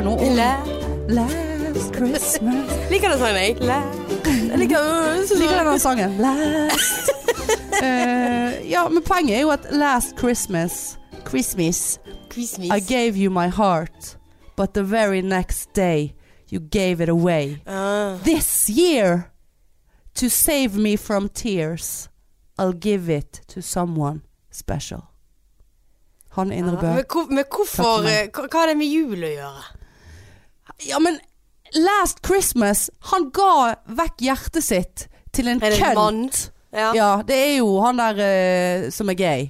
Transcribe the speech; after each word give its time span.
jo 0.00 0.06
noe 0.06 0.16
om 0.24 0.36
La. 0.36 0.52
Last 1.10 1.94
Christmas 1.94 2.70
Liker 2.90 3.10
den 3.10 3.18
sangen, 3.18 3.36
jeg. 3.36 3.56
Liker 4.58 5.64
den 5.64 5.80
sangen. 5.80 6.16
Last 6.20 7.10
uh, 7.82 8.70
Ja, 8.74 8.88
men 8.88 9.02
poenget 9.04 9.36
er 9.36 9.42
jo 9.44 9.50
at 9.52 9.66
Last 9.72 10.16
Christmas 10.18 10.98
Christmas 11.26 11.98
Christmas. 12.32 12.70
I 12.70 12.80
gave 12.80 13.18
you 13.18 13.30
my 13.30 13.48
heart 13.48 14.16
But 14.56 14.74
the 14.74 14.82
very 14.82 15.20
next 15.20 15.74
day 15.74 16.14
You 16.50 16.60
gave 16.60 17.02
it 17.02 17.08
away 17.08 17.60
Uh. 17.66 18.16
This 18.24 18.70
year 18.70 19.30
To 20.14 20.28
save 20.28 20.76
me 20.76 20.96
from 20.96 21.28
tears 21.28 22.08
I'll 22.58 22.78
give 22.78 23.10
it 23.10 23.40
to 23.48 23.60
someone 23.60 24.22
special 24.50 25.02
Han 26.30 26.52
Indre 26.52 26.76
Bø 26.76 26.86
Men, 26.86 27.04
hvor, 27.12 27.26
men 27.28 27.44
hvorfor 27.50 28.06
eh, 28.06 28.30
hva 28.32 28.58
har 28.60 28.66
det 28.66 28.76
med 28.78 28.86
jul 28.86 29.24
å 29.24 29.34
gjøre? 29.34 29.79
Ja, 30.88 30.98
men 30.98 31.18
Last 31.76 32.24
Christmas 32.26 32.88
Han 33.12 33.28
ga 33.34 33.76
vekk 34.00 34.24
hjertet 34.26 34.64
sitt 34.66 35.06
Til 35.32 35.48
en 35.52 35.60
kønt? 35.60 36.50
Ja. 36.74 36.92
Ja, 36.94 37.08
det 37.26 37.34
er 37.34 37.56
jo 37.58 37.80
han 37.82 37.98
der 37.98 38.18
uh, 38.22 38.90
som 38.94 39.10
er 39.10 39.16
gay. 39.18 39.48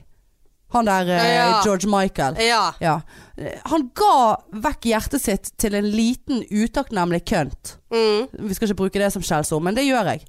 Han 0.72 0.86
der 0.88 1.08
uh, 1.08 1.24
Ja. 1.28 1.46
George 1.64 1.88
Michael. 1.88 2.36
ja. 2.40 2.72
Ja. 2.80 3.00
Han 3.68 3.90
ga 3.96 4.36
vekk 4.52 4.84
hjertet 4.88 5.22
sitt 5.24 5.50
til 5.60 5.74
en 5.76 5.88
liten 5.88 6.42
utakknemlig 6.48 7.22
kønt. 7.28 7.74
Mm. 7.92 8.28
Vi 8.48 8.56
skal 8.56 8.68
ikke 8.68 8.78
bruke 8.82 9.00
det 9.00 9.08
som 9.12 9.24
skjellsord, 9.24 9.64
men 9.64 9.76
det 9.76 9.86
gjør 9.88 10.12
jeg. 10.12 10.24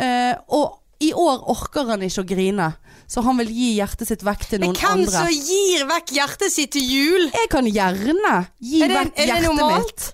Uh, 0.00 0.36
og 0.48 0.80
i 1.00 1.12
år 1.16 1.44
orker 1.48 1.88
han 1.88 2.04
ikke 2.04 2.20
å 2.24 2.28
grine, 2.28 2.70
så 3.08 3.24
han 3.24 3.40
vil 3.40 3.48
gi 3.56 3.70
hjertet 3.78 4.08
sitt 4.12 4.24
vekk 4.24 4.44
til 4.50 4.60
Men 4.60 4.74
noen 4.74 4.80
hvem 4.80 4.92
andre. 4.98 5.24
som 5.24 5.28
gir 5.32 5.86
vekk 5.88 6.12
hjertet 6.18 6.52
sitt 6.52 6.72
til 6.76 6.84
jul? 6.84 7.28
Jeg 7.32 7.48
kan 7.52 7.68
gjerne 7.68 8.34
gi 8.60 8.82
det, 8.84 8.90
vekk 8.92 9.22
er 9.24 9.32
hjertet 9.32 9.64
mitt. 9.64 10.10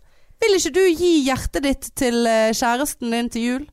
Vil 0.46 0.60
ikke 0.60 0.70
du 0.76 0.84
gi 0.94 1.12
hjertet 1.26 1.64
ditt 1.66 1.88
til 1.98 2.22
eh, 2.30 2.52
kjæresten 2.54 3.10
din 3.10 3.30
til 3.34 3.42
jul? 3.50 3.64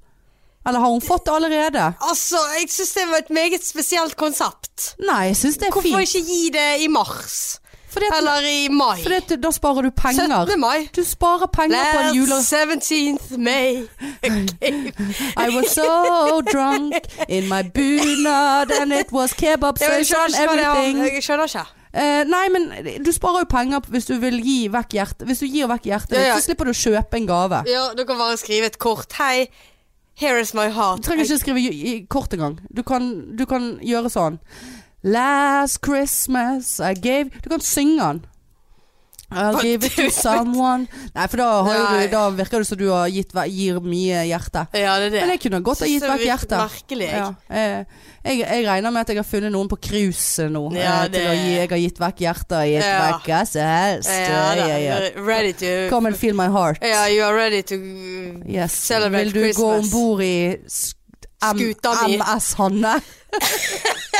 Eller 0.66 0.80
har 0.80 0.90
hun 0.90 1.04
fått 1.04 1.28
det 1.28 1.34
allerede? 1.36 1.90
Altså, 2.02 2.40
jeg 2.58 2.70
syns 2.72 2.94
det 2.96 3.04
var 3.12 3.22
et 3.22 3.30
meget 3.36 3.66
spesielt 3.66 4.16
konsept. 4.18 4.94
Nei, 5.04 5.28
jeg 5.30 5.38
synes 5.38 5.60
det 5.60 5.68
er 5.68 5.76
Hvorfor 5.76 6.00
fint. 6.00 6.16
ikke 6.16 6.24
gi 6.32 6.50
det 6.56 6.70
i 6.82 6.88
mars? 6.88 7.60
At, 7.94 8.02
Eller 8.18 8.42
i 8.42 8.68
mai? 8.74 9.04
fordi 9.04 9.16
at 9.20 9.44
da 9.44 9.52
sparer 9.54 9.86
du 9.86 9.92
penger. 9.94 10.46
17. 10.48 10.60
mai. 10.60 10.88
Du 10.96 11.04
sparer 11.06 11.46
penger 11.54 11.84
på 11.94 12.00
en 12.00 12.16
jule... 12.16 12.30
Last 12.30 12.54
17th 12.54 13.38
May. 13.38 13.86
I 15.46 15.50
was 15.54 15.70
so 15.78 16.42
drunk 16.42 16.96
in 17.30 17.48
my 17.50 17.62
bunad 17.62 18.72
and 18.82 18.94
it 18.94 19.12
was 19.12 19.34
kebab 19.34 19.78
er. 19.82 20.02
everything. 20.42 20.98
Jeg 21.14 21.24
skjønner 21.24 21.44
ikke. 21.44 21.83
Eh, 21.94 22.24
nei, 22.26 22.48
men 22.50 22.72
du 23.06 23.12
sparer 23.14 23.44
jo 23.44 23.50
penger 23.52 23.84
hvis 23.94 24.08
du 24.10 24.16
vil 24.22 24.40
gi 24.42 24.68
vekk 24.74 24.96
hjertet. 24.98 25.28
Hvis 25.30 25.44
du 25.44 25.46
gir 25.46 25.68
vekk 25.70 25.84
hjertet 25.92 26.16
ditt, 26.16 26.20
Ja, 26.24 26.32
ja. 26.32 26.38
så 26.40 26.48
slipper 26.48 26.66
du 26.66 26.74
å 26.74 26.80
kjøpe 26.80 27.20
en 27.20 27.28
gave. 27.30 27.60
Ja, 27.70 27.84
du 27.94 28.02
kan 28.10 28.18
bare 28.18 28.38
skrive 28.42 28.66
et 28.72 28.80
kort. 28.82 29.14
Hei, 29.20 29.48
here 30.18 30.40
is 30.42 30.56
my 30.58 30.70
heart. 30.74 31.04
Du 31.04 31.10
trenger 31.12 31.26
ikke 31.30 31.38
skrive 31.44 32.08
kort 32.10 32.34
engang. 32.34 32.58
Du 32.74 32.82
kan, 32.82 33.12
du 33.38 33.46
kan 33.46 33.76
gjøre 33.86 34.10
sånn 34.14 34.40
Last 35.04 35.82
Christmas 35.84 36.80
I 36.80 36.94
gave 36.96 37.30
Du 37.44 37.50
kan 37.52 37.60
synge 37.62 38.00
den. 38.00 38.22
I'll 39.34 39.62
give 39.62 39.84
it 39.86 39.96
to 39.98 40.10
someone 40.12 40.88
Nei, 41.16 41.28
for 41.28 41.38
da, 41.38 41.48
har 41.64 41.80
Nei. 41.84 42.06
du, 42.08 42.12
da 42.14 42.24
virker 42.38 42.60
det 42.64 42.68
som 42.68 42.78
du 42.78 42.88
har 42.92 43.08
gitt, 43.10 43.34
gir 43.50 43.80
mye 43.82 44.24
hjerte. 44.30 44.66
Ja, 44.74 44.98
det 45.00 45.08
er 45.08 45.10
det. 45.16 45.22
Men 45.22 45.30
jeg 45.36 45.42
kunne 45.46 45.62
godt 45.66 45.80
ha 45.84 45.88
gitt 45.90 46.04
vekk 46.08 46.26
hjertet. 46.28 46.58
Merkelig. 46.64 47.10
Ja, 47.12 47.28
eh, 47.50 47.86
jeg, 48.24 48.40
jeg 48.44 48.66
regner 48.68 48.92
med 48.96 49.02
at 49.02 49.10
jeg 49.14 49.18
har 49.18 49.28
funnet 49.28 49.52
noen 49.52 49.70
på 49.72 49.78
cruiset 49.84 50.52
nå. 50.54 50.66
Ja, 50.78 51.04
eh, 51.04 51.10
til 51.10 51.20
det- 51.20 51.28
å 51.30 51.34
gi, 51.38 51.54
jeg 51.58 51.70
har 51.70 51.78
gitt 51.84 52.00
vekk 52.06 52.24
hjertet 52.28 52.58
og 52.60 52.68
gitt 52.72 52.86
Ja. 52.88 53.00
vekk 53.12 53.30
hva 53.34 53.42
som 53.48 53.62
helst. 53.62 54.10
Ja, 54.10 54.78
Ja. 54.84 55.00
Ready 55.24 55.54
to 55.54 55.90
Come 55.90 56.08
and 56.08 56.16
feel 56.18 56.34
my 56.36 56.48
heart. 56.48 56.78
Ja, 56.82 57.06
you 57.08 57.24
are 57.24 57.36
ready 57.36 57.62
to 57.64 57.76
Yes. 58.48 58.72
Celebrate 58.74 59.26
Vil 59.26 59.34
du 59.34 59.40
gå 59.40 59.54
Christmas. 59.54 59.86
om 59.86 59.90
bord 59.92 60.22
i 60.22 60.58
Skuta 61.52 61.94
mi. 62.08 62.18
MS 62.18 62.54
Hanne? 62.62 62.96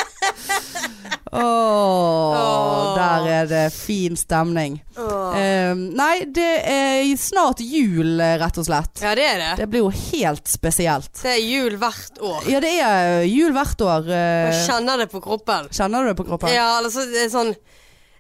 Åh, 1.34 1.42
Åh. 1.42 2.96
der 2.98 3.28
er 3.34 3.48
det 3.50 3.62
fin 3.74 4.14
stemning. 4.20 4.76
Eh, 4.94 5.72
nei, 5.74 6.26
det 6.30 6.50
er 6.70 7.08
snart 7.18 7.62
jul, 7.66 8.20
eh, 8.22 8.36
rett 8.42 8.60
og 8.62 8.68
slett. 8.68 9.02
Ja, 9.02 9.16
det 9.18 9.26
er 9.32 9.40
det. 9.42 9.52
Det 9.64 9.68
blir 9.72 9.82
jo 9.88 9.90
helt 10.12 10.46
spesielt. 10.52 11.10
Det 11.24 11.32
er 11.34 11.42
jul 11.42 11.78
hvert 11.82 12.22
år. 12.22 12.46
Ja, 12.52 12.62
det 12.64 12.74
er 12.86 13.24
jul 13.26 13.54
hvert 13.56 13.82
år. 13.82 14.08
eh, 14.14 14.52
Jeg 14.54 14.68
kjenner 14.70 15.02
det 15.02 15.10
på 15.12 15.22
kroppen. 15.26 15.70
Kjenner 15.74 16.04
du 16.06 16.12
det 16.14 16.18
på 16.22 16.28
kroppen? 16.30 16.54
Ja, 16.54 16.68
altså 16.84 17.06
det 17.10 17.26
er 17.26 17.30
sånn 17.34 17.56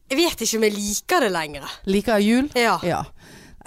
Jeg 0.09 0.17
vet 0.19 0.41
ikke 0.43 0.57
om 0.57 0.63
jeg 0.67 0.73
liker 0.75 1.19
det 1.23 1.31
lenger. 1.31 1.69
Liker 1.85 2.17
jul? 2.19 2.49
Ja. 2.59 2.79
Ja. 2.83 3.03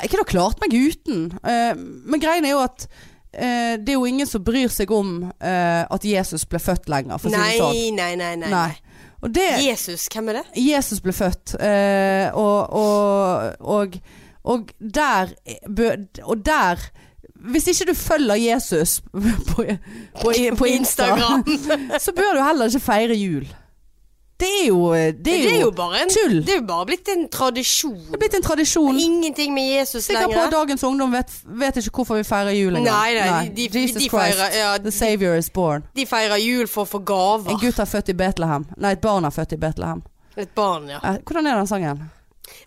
Jeg 0.03 0.11
kunne 0.13 0.27
klart 0.29 0.61
meg 0.61 0.75
uten. 0.75 1.31
Eh, 1.43 1.73
men 1.75 2.21
greien 2.21 2.45
er 2.45 2.51
jo 2.57 2.61
at 2.67 2.89
eh, 3.37 3.77
det 3.79 3.93
er 3.93 3.99
jo 3.99 4.07
ingen 4.09 4.27
som 4.27 4.45
bryr 4.45 4.69
seg 4.73 4.91
om 4.95 5.11
eh, 5.41 5.83
at 5.85 6.05
Jesus 6.05 6.47
ble 6.49 6.61
født 6.63 6.89
lenger, 6.93 7.19
for 7.21 7.31
å 7.31 7.33
si 7.33 7.41
det 7.41 7.57
sånn. 7.61 7.97
nei, 7.97 8.13
nei, 8.17 8.35
nei. 8.41 8.51
Nei. 8.53 8.73
Det 9.33 9.47
Jesus, 9.65 10.05
hvem 10.13 10.29
er 10.31 10.39
det? 10.41 10.45
Jesus 10.61 11.01
ble 11.03 11.13
født, 11.17 11.57
eh, 11.61 12.29
og, 12.37 12.73
og, 12.77 13.57
og, 13.61 13.97
og 14.47 14.71
der 14.79 15.33
Og 16.23 16.45
der 16.47 16.85
Hvis 17.51 17.67
ikke 17.73 17.89
du 17.91 17.95
følger 17.99 18.35
Jesus 18.39 19.01
på, 19.51 19.65
på, 20.21 20.35
på 20.59 20.69
Instagram, 20.71 21.43
så 22.05 22.13
bør 22.15 22.39
du 22.39 22.43
heller 22.45 22.71
ikke 22.71 22.85
feire 22.87 23.17
jul. 23.19 23.49
Det 24.39 24.49
er 24.63 24.67
jo 24.69 24.93
Det 24.93 25.25
Det 25.25 25.33
er 25.35 25.49
er 25.49 25.55
jo 25.61 25.67
jo 25.67 25.71
bare 25.71 26.03
en 26.03 26.11
tull. 26.13 26.35
Det 26.45 26.53
er 26.53 26.59
jo 26.61 26.67
bare 26.67 26.87
blitt 26.87 27.09
en 27.09 27.29
tradisjon. 27.33 27.95
Det 27.97 28.15
er 28.15 28.19
blitt 28.19 28.35
en 28.35 28.43
tradisjon. 28.43 28.99
Ingenting 29.01 29.55
med 29.55 29.63
Jesus 29.79 30.05
Sikker 30.05 30.23
på 30.27 30.29
lenger. 30.29 30.45
at 30.47 30.53
dagens 30.53 30.85
ungdom 30.85 31.13
vet, 31.13 31.31
vet 31.47 31.77
ikke 31.77 31.91
hvorfor 32.03 32.17
vi 32.17 32.23
feirer 32.29 32.51
jul 32.53 32.77
engang. 32.77 32.85
Nei, 32.85 33.15
nei, 33.15 33.49
de- 33.49 33.69
de- 33.69 33.81
Jesus 33.81 34.03
de 34.03 34.09
Christ, 34.09 34.37
feirer- 34.37 34.57
ja, 34.59 34.77
the 34.79 34.91
savior 34.91 35.35
is 35.37 35.49
born. 35.51 35.85
De 35.97 36.05
feirer 36.07 36.37
jul 36.37 36.67
for 36.67 36.85
å 36.85 36.89
få 36.89 36.99
gaver. 37.05 37.51
En 37.51 37.57
gutt 37.59 37.79
er 37.79 37.85
født 37.89 38.09
i 38.09 38.13
Betlehem. 38.13 38.67
Nei, 38.77 38.93
et 38.93 39.01
barn 39.01 39.25
er 39.25 39.31
født 39.31 39.53
i 39.53 39.57
Betlehem. 39.57 40.03
Et 40.37 40.55
barn, 40.55 40.87
ja. 40.89 40.99
Eh, 41.03 41.17
Hvordan 41.25 41.47
er 41.47 41.57
den 41.57 41.67
sangen? 41.67 42.11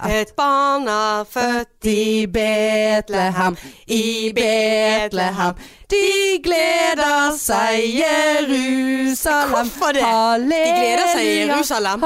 Et 0.09 0.29
barn 0.37 0.87
er 0.87 1.23
født 1.29 1.85
I 1.91 2.25
Betlehem, 2.31 3.57
i 3.87 4.31
Betlehem. 4.35 5.53
De 5.89 6.39
gleder 6.43 7.31
seg 7.37 7.83
Jerusalem. 7.99 9.49
Hvorfor 9.55 9.91
det? 9.97 10.03
De 10.05 10.71
gleder 10.77 11.07
seg 11.15 11.25
Jerusalem. 11.49 12.03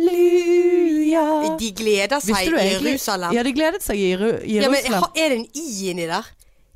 Halleluja. 0.00 1.56
De 1.60 1.70
gleder 1.76 2.20
seg 2.24 2.46
Jerusalem. 2.72 3.32
Ja, 3.36 3.42
de 3.46 3.52
gledet 3.56 3.82
seg 3.84 3.96
i 4.00 4.10
Jeru- 4.14 4.40
Ja, 4.46 4.68
men 4.70 4.78
Jerusalem. 4.80 5.02
er 5.16 5.28
det 5.28 5.38
en 5.38 5.46
i 5.54 5.90
inni 5.90 6.06
der? 6.06 6.24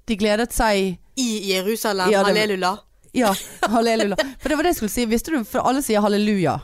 De 0.06 0.16
gledet 0.20 0.52
seg 0.52 0.98
I 1.16 1.28
Jerusalem? 1.54 2.10
Ja, 2.10 2.22
Halleluja. 2.26 2.74
Ja, 3.14 3.30
halleluja. 3.70 4.16
For 4.42 4.48
det 4.50 4.56
var 4.58 4.62
det 4.66 4.72
jeg 4.74 4.76
skulle 4.80 4.90
si. 4.92 5.04
Visste 5.06 5.30
du, 5.30 5.44
for 5.46 5.62
alle 5.68 5.82
sier 5.86 6.00
halleluja. 6.02 6.56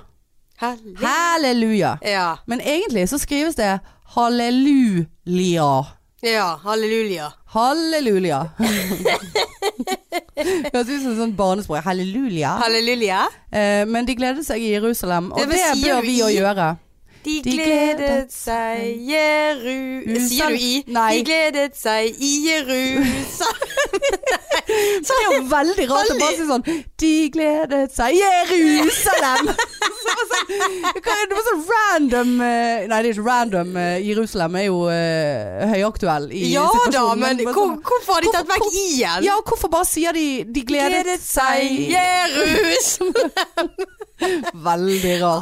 Halleluja. 0.61 1.09
Halleluja. 1.09 1.99
Ja. 2.05 2.39
Men 2.47 2.61
egentlig 2.61 3.09
så 3.09 3.19
skrives 3.19 3.57
det 3.57 3.79
halleluja. 4.15 5.71
ja, 6.23 6.61
halleluja. 6.65 7.31
Halleluja. 7.55 8.43
Høres 10.41 10.89
ut 10.89 11.03
som 11.03 11.17
sånn 11.17 11.33
barnespråk. 11.37 11.81
Halleluja. 11.85 12.53
Halleluja. 12.61 13.23
Eh, 13.53 13.87
men 13.89 14.05
de 14.09 14.17
gledet 14.19 14.45
seg 14.47 14.63
i 14.63 14.75
Jerusalem, 14.75 15.33
og 15.33 15.41
Det 15.41 15.49
det, 15.57 15.73
bør 15.85 16.05
vi 16.05 16.21
òg 16.27 16.37
gjøre. 16.37 16.69
De 17.25 17.35
De 17.45 17.51
gledet 17.53 17.97
gledet 17.99 18.33
seg 18.33 19.01
Jerusalem 19.11 20.29
Sier 20.31 20.49
du 20.49 20.57
i? 20.57 20.71
Nei. 20.89 21.11
De 21.19 21.25
gledet 21.29 21.77
seg 21.77 22.17
i 22.17 22.31
Jerusalem. 22.47 23.77
Så 25.05 25.15
det 25.17 25.25
er 25.27 25.35
jo 25.35 25.43
veldig 25.51 25.85
rart 25.91 26.11
å 26.13 26.17
bare 26.21 26.37
si 26.39 26.45
sånn 26.49 26.65
De 27.03 27.11
gledet 27.35 27.93
seg 27.97 28.15
Jerusalem! 28.17 29.51
Så 30.01 30.15
var 30.17 30.25
sånn, 30.31 30.49
det 30.97 31.37
var 31.37 31.45
sånn 31.49 31.65
random 31.71 32.31
eh, 32.47 32.87
Nei, 32.89 33.01
det 33.05 33.11
er 33.11 33.13
ikke 33.13 33.27
random. 33.27 33.75
eh, 33.83 33.97
Jerusalem 34.07 34.57
er 34.61 34.65
jo 34.69 34.79
uh, 34.89 35.67
høyaktuell 35.75 36.31
i 36.33 36.45
Ja 36.55 36.65
da, 36.67 36.73
situasjonen. 36.87 37.21
men 37.25 37.41
det 37.41 37.47
var 37.51 37.55
hvor, 37.59 37.69
sånn- 37.75 37.83
hvorfor 37.91 38.17
har 38.17 38.25
de 38.27 38.33
tatt 38.39 38.49
vekk 38.55 38.67
i-en? 38.85 39.27
Ja, 39.29 39.37
hvorfor 39.45 39.69
bare 39.73 39.89
sier 39.91 40.17
de 40.17 40.27
De 40.49 40.65
gledet, 40.67 41.03
Gledet 41.05 41.21
seg 41.27 41.67
seg 41.69 41.91
Jerusalem. 41.93 43.75
Veldig 44.71 45.15
ja, 45.21 45.37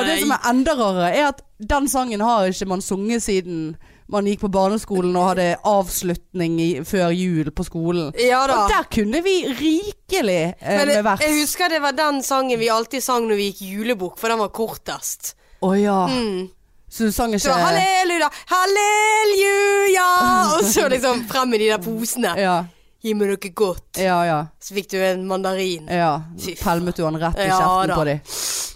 Og 0.00 0.06
det 0.08 0.20
som 0.22 0.34
er 0.36 0.46
enda 0.50 0.76
rarere, 0.78 1.10
er 1.14 1.26
at 1.32 1.42
den 1.58 1.88
sangen 1.88 2.22
har 2.24 2.48
ikke 2.50 2.68
man 2.70 2.82
sunget 2.84 3.24
siden 3.24 3.74
man 4.12 4.26
gikk 4.28 4.42
på 4.42 4.50
barneskolen 4.52 5.14
og 5.16 5.30
hadde 5.30 5.46
avslutning 5.64 6.58
i, 6.60 6.68
før 6.84 7.12
jul 7.16 7.48
på 7.56 7.64
skolen. 7.64 8.10
Ja 8.20 8.42
da. 8.50 8.64
Og 8.64 8.74
der 8.74 8.88
kunne 8.92 9.22
vi 9.24 9.36
rikelig 9.48 10.42
eh, 10.60 10.76
Men 10.76 10.92
med 10.92 11.06
vers. 11.06 11.24
jeg 11.24 11.38
husker 11.40 11.72
det 11.72 11.80
var 11.82 11.96
den 11.96 12.20
sangen 12.22 12.60
vi 12.60 12.68
alltid 12.68 13.04
sang 13.04 13.24
når 13.28 13.40
vi 13.40 13.48
gikk 13.50 13.64
julebukk, 13.70 14.18
for 14.20 14.32
den 14.32 14.42
var 14.44 14.52
kortest. 14.54 15.32
Å 15.64 15.72
ja. 15.78 16.02
Mm. 16.10 16.50
Så 16.94 17.08
du 17.08 17.14
sang 17.16 17.32
Så 17.32 17.48
ikke 17.48 17.56
halleluja, 17.58 18.28
halleluja! 18.52 20.08
Og 20.58 20.68
så 20.68 20.84
liksom 20.92 21.24
frem 21.30 21.50
med 21.50 21.64
de 21.64 21.72
der 21.72 21.80
posene. 21.82 22.36
Ja, 22.38 22.58
Gi 23.04 23.12
meg 23.12 23.28
noe 23.34 23.50
godt. 23.52 24.00
ja, 24.00 24.16
ja. 24.24 24.38
Så 24.64 24.74
fikk 24.74 24.90
du 24.94 24.98
en 25.04 25.26
mandarin. 25.28 25.88
ja. 25.92 26.22
Pælmet 26.62 26.96
du 26.96 27.04
den 27.04 27.20
rett 27.20 27.36
i 27.36 27.50
kjeften 27.50 27.92
ja, 27.92 27.96
på 27.98 28.04
dem. 28.08 28.20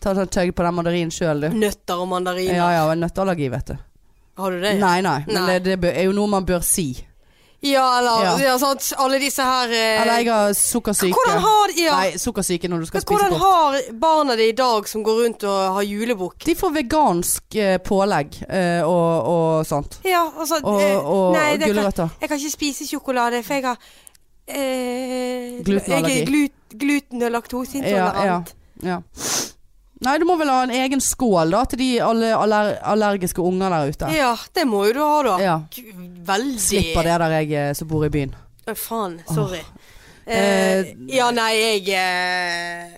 Ta 0.04 0.12
en 0.12 0.28
tøgg 0.28 0.54
på 0.54 0.62
den 0.66 0.74
mandarinen 0.76 1.10
sjøl, 1.14 1.40
du. 1.46 1.48
Nøtter 1.56 2.02
og 2.04 2.08
mandariner. 2.12 2.54
Ja 2.60 2.70
ja, 2.76 2.86
og 2.90 2.98
nøtteallergi, 3.00 3.48
vet 3.56 3.72
du. 3.72 3.76
Har 4.38 4.54
du 4.54 4.60
det? 4.62 4.76
Nei, 4.78 5.00
nei. 5.02 5.20
Men 5.26 5.48
det, 5.64 5.78
det 5.80 5.94
er 5.96 6.04
jo 6.06 6.12
noe 6.14 6.30
man 6.30 6.44
bør 6.46 6.60
si. 6.62 6.90
Ja, 7.60 7.98
eller 7.98 8.38
Ja. 8.38 8.58
sant. 8.58 8.92
Alle 9.02 9.18
disse 9.18 9.42
her 9.42 9.72
eh, 9.74 10.00
Eller 10.02 10.20
jeg 10.20 10.28
har 10.30 10.52
sukkersyke. 10.54 11.10
Hvordan 11.10 11.40
har 11.42 11.72
de 11.74 11.82
ja, 11.82 11.96
Nei, 11.98 12.18
sukkersyke 12.22 12.68
når 12.70 12.84
du 12.84 12.86
skal 12.86 13.00
men 13.00 13.02
spise 13.02 13.18
Hvordan 13.18 13.40
har 13.42 13.78
barna 13.98 14.36
det 14.38 14.46
i 14.52 14.52
dag 14.52 14.86
som 14.88 15.02
går 15.02 15.18
rundt 15.24 15.42
og 15.48 15.74
har 15.74 15.82
julebukk? 15.82 16.44
De 16.46 16.54
får 16.54 16.70
vegansk 16.76 17.56
eh, 17.58 17.78
pålegg 17.82 18.38
eh, 18.46 18.86
og, 18.86 19.26
og 19.32 19.66
sånt. 19.66 19.98
Ja, 20.06 20.22
altså 20.38 20.60
Og, 20.62 20.78
og 21.02 21.34
nei, 21.34 21.56
kan, 21.58 21.72
gulrøtter. 21.72 22.14
Jeg 22.20 22.30
kan 22.30 22.38
ikke 22.38 22.54
spise 22.54 22.86
sjokolade, 22.86 23.42
for 23.42 23.58
jeg 23.58 23.66
har 23.66 23.90
eh, 24.48 25.62
Glutenallergi. 25.64 26.20
Er 26.22 26.26
glut, 26.26 26.52
gluten- 26.78 27.22
og 27.22 27.74
Ja, 27.84 28.12
ja, 28.24 28.42
ja. 28.82 29.00
Nei, 30.00 30.14
du 30.18 30.24
må 30.28 30.36
vel 30.38 30.48
ha 30.52 30.62
en 30.62 30.70
egen 30.70 31.00
skål 31.02 31.50
da 31.50 31.64
til 31.66 31.80
de 31.80 31.88
alle 32.00 32.28
aller, 32.36 32.76
allergiske 32.86 33.42
unger 33.42 33.70
der 33.74 33.88
ute. 33.90 34.10
Ja. 34.14 34.36
det 34.54 34.64
må 34.70 34.84
jo 34.86 34.92
du 34.94 35.00
ha, 35.02 35.22
da. 35.26 35.38
Ja. 35.42 35.56
Veldig 36.28 36.60
Slipper 36.62 37.02
det 37.08 37.16
der 37.24 37.34
jeg 37.40 37.52
eh, 37.52 37.72
som 37.74 37.88
bor 37.90 38.04
i 38.06 38.10
byen. 38.14 38.34
Å, 38.68 38.74
faen. 38.78 39.20
Sorry. 39.34 39.58
Eh, 39.58 39.64
Eh, 40.28 40.90
ja, 41.08 41.30
nei, 41.32 41.54
jeg 41.56 41.86
eh, 41.96 42.90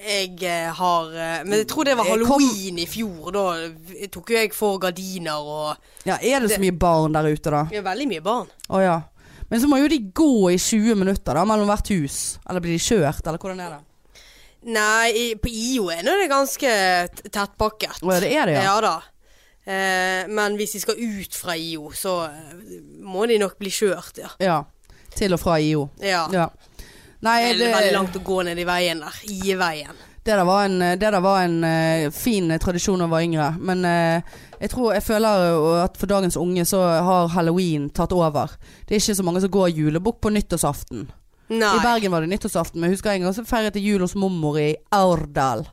Jeg 0.00 0.38
eh, 0.48 0.70
har 0.72 1.10
eh, 1.12 1.42
Men 1.44 1.58
jeg 1.58 1.66
tror 1.68 1.84
det 1.84 1.96
var 1.98 2.06
Jeg 2.08 2.22
kom- 2.24 2.40
halloween 2.40 2.78
i 2.80 2.86
fjor. 2.88 3.26
Da 3.36 4.08
tok 4.10 4.30
jo 4.32 4.38
jeg 4.38 4.54
for 4.56 4.78
gardiner 4.80 5.44
og 5.44 5.76
Ja, 6.08 6.16
Er 6.22 6.40
det 6.40 6.54
så 6.54 6.60
mye 6.62 6.72
barn 6.72 7.12
der 7.12 7.28
ute, 7.28 7.50
da? 7.52 7.64
Det 7.68 7.82
er 7.82 7.84
veldig 7.84 8.08
mye 8.08 8.22
barn. 8.24 8.48
Å 8.70 8.80
ja. 8.80 8.96
Men 9.50 9.60
så 9.60 9.68
må 9.70 9.78
jo 9.82 9.88
de 9.92 9.98
gå 10.16 10.50
i 10.52 10.58
20 10.58 10.96
minutter 11.00 11.36
da 11.36 11.44
mellom 11.48 11.68
hvert 11.70 11.90
hus. 11.94 12.20
Eller 12.48 12.64
blir 12.64 12.76
de 12.76 12.82
kjørt, 12.82 13.24
eller 13.26 13.40
hvordan 13.40 13.60
er 13.64 13.74
det? 13.76 13.82
Nei, 14.74 15.34
på 15.36 15.50
IO 15.52 15.90
er 15.92 16.06
det 16.06 16.28
ganske 16.32 16.70
tettpakket. 17.28 18.00
Å 18.00 18.14
ja, 18.14 18.20
det 18.24 18.30
er 18.32 18.48
det, 18.48 18.54
ja. 18.56 18.62
Ja 18.70 18.76
da. 18.80 18.94
Eh, 19.64 20.30
men 20.32 20.56
hvis 20.60 20.76
de 20.76 20.80
skal 20.82 21.00
ut 21.00 21.36
fra 21.36 21.56
IO, 21.56 21.90
så 21.96 22.22
eh, 22.28 22.78
må 23.04 23.26
de 23.28 23.38
nok 23.40 23.58
bli 23.60 23.72
kjørt, 23.72 24.20
ja. 24.20 24.32
Ja. 24.40 24.58
Til 25.14 25.36
og 25.36 25.40
fra 25.42 25.58
IO. 25.60 25.88
ja. 26.02 26.26
Ja. 26.32 26.48
Nei, 27.24 27.38
Det 27.40 27.48
er 27.48 27.58
det, 27.58 27.68
veldig 27.72 27.92
langt 27.94 28.16
å 28.18 28.20
gå 28.20 28.42
ned 28.44 28.58
i 28.60 28.66
veien 28.68 28.98
der. 29.00 29.20
I 29.32 29.54
veien. 29.56 30.00
det 30.24 30.32
der 30.34 30.44
var 30.44 30.66
en, 30.66 30.78
det 30.80 30.98
der 31.00 31.20
var 31.24 31.42
en 31.44 31.64
uh, 31.64 32.10
fin 32.12 32.52
tradisjon 32.60 33.00
da 33.00 33.06
jeg 33.06 33.12
var 33.14 33.24
yngre. 33.24 33.46
Men 33.60 33.84
eh, 33.88 34.34
jeg 34.64 34.72
tror 34.72 34.94
jeg 34.96 35.04
føler 35.04 35.82
at 35.82 35.98
for 36.00 36.08
dagens 36.08 36.38
unge 36.40 36.64
så 36.68 36.80
har 37.04 37.28
halloween 37.34 37.90
tatt 37.92 38.14
over. 38.16 38.54
Det 38.88 38.96
er 38.96 39.02
ikke 39.02 39.18
så 39.18 39.26
mange 39.26 39.42
som 39.44 39.52
går 39.52 39.74
julebukk 39.76 40.22
på 40.24 40.32
nyttårsaften. 40.32 41.04
Nei. 41.52 41.74
I 41.76 41.82
Bergen 41.84 42.14
var 42.14 42.24
det 42.24 42.30
nyttårsaften, 42.32 42.80
men 42.80 42.88
jeg 42.88 42.96
husker 42.96 43.12
en 43.12 43.26
gang 43.26 43.36
så 43.36 43.44
feiret 43.44 43.76
jeg 43.76 43.84
jul 43.84 44.04
hos 44.06 44.16
mormor 44.16 44.56
i 44.60 44.70
Aurdal. 44.96 45.66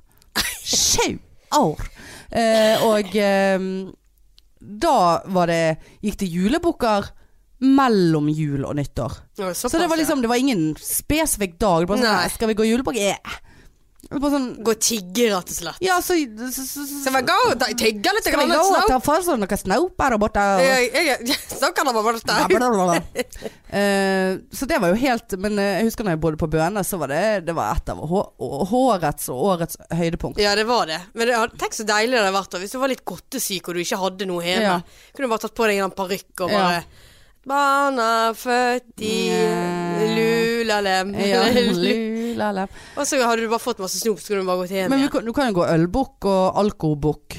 Sjau 0.67 1.15
år! 1.55 1.87
Eh, 2.31 2.83
og 2.87 3.15
eh, 3.19 3.63
da 4.61 4.97
var 5.27 5.49
det 5.51 5.63
Gikk 6.03 6.19
det 6.21 6.29
julebukker 6.31 7.09
mellom 7.61 8.29
jul 8.31 8.63
og 8.65 8.75
nyttår. 8.79 9.17
Det 9.37 9.53
Så 9.57 9.69
det 9.69 9.87
var 9.89 9.99
liksom 9.99 10.21
Det 10.23 10.29
var 10.31 10.39
ingen 10.41 10.75
spesifikk 10.75 11.59
dag. 11.61 11.83
Det 11.85 11.91
var 11.91 11.99
sånn. 12.01 12.07
«Nei, 12.09 12.29
Skal 12.33 12.51
vi 12.51 12.57
gå 12.57 12.67
julebukk? 12.67 12.97
Yeah. 12.97 13.39
Det 14.09 14.19
var 14.19 14.33
sånn 14.33 14.47
Gå 14.65 14.73
og 14.73 14.81
tigge, 14.81 15.27
rett 15.31 15.51
og 15.53 15.55
slett. 15.55 15.83
Ja, 15.83 15.99
så, 16.03 16.17
så, 16.51 16.63
så, 16.65 16.85
så 16.89 17.11
gå 17.25 17.35
og 17.51 17.65
tigge 17.79 18.13
litt. 18.15 18.25
Skal 18.25 18.41
vi 18.41 18.47
gå 18.51 18.59
og 18.59 18.87
ta 18.89 18.97
for 19.03 19.21
oss 19.21 19.29
noen 19.29 19.61
snauper 19.61 20.15
der 20.15 20.21
borte? 20.21 20.45
bla, 22.71 22.87
bla. 22.91 23.49
Eh, 23.71 24.33
så 24.51 24.65
det 24.67 24.81
var 24.83 24.91
jo 24.91 24.97
helt 24.99 25.31
Men 25.39 25.55
eh, 25.55 25.77
jeg 25.77 25.85
husker 25.87 26.03
når 26.03 26.17
jeg 26.17 26.19
bodde 26.25 26.39
på 26.41 26.49
Bøne, 26.51 26.81
så 26.83 26.97
var 26.99 27.13
det, 27.13 27.21
det 27.47 27.53
var 27.55 27.77
et 27.79 27.91
av 27.93 28.01
hårets 28.03 29.29
og 29.31 29.45
årets 29.53 29.79
høydepunkt. 29.95 30.41
Ja, 30.43 30.57
det 30.59 30.65
var 30.67 30.89
det. 30.91 30.97
Men 31.15 31.29
det, 31.29 31.37
tenk 31.61 31.77
så 31.77 31.85
deilig 31.87 32.17
det 32.17 32.25
hadde 32.25 32.33
vært 32.35 32.57
hvis 32.59 32.75
du 32.75 32.81
var 32.81 32.91
litt 32.91 33.05
godtesyk 33.07 33.69
og 33.71 33.79
du 33.79 33.83
ikke 33.85 34.01
hadde 34.01 34.27
noe 34.27 34.43
hjemme. 34.43 34.75
Ja. 34.81 35.07
Kunne 35.15 35.29
du 35.29 35.33
bare 35.37 35.45
tatt 35.45 35.55
på 35.55 35.71
deg 35.71 35.79
en 35.85 35.95
parykk 35.95 36.43
og 36.43 36.51
Ja. 36.51 36.65
bare 36.65 36.83
Barna 37.47 38.35
født 38.37 39.01
i 39.01 39.15
yeah. 39.31 40.03
lulalem. 40.13 41.15
Ja, 41.17 41.47
lulalem. 42.41 42.67
og 42.97 43.07
så 43.07 43.21
hadde 43.21 43.45
du 43.45 43.49
bare 43.51 43.63
fått 43.63 43.79
masse 43.83 44.01
snop, 44.01 44.19
så 44.19 44.33
kunne 44.33 44.43
du 44.43 44.49
bare 44.49 44.63
gått 44.63 44.73
hjem 44.75 44.89
Men 44.89 44.99
vi 44.99 45.07
igjen. 45.07 45.25
du 45.25 45.33
kan 45.33 45.51
jo 45.51 45.59
gå 45.61 45.67
ølbukk 45.69 46.27
og 46.31 46.59
alkobukk. 46.61 47.37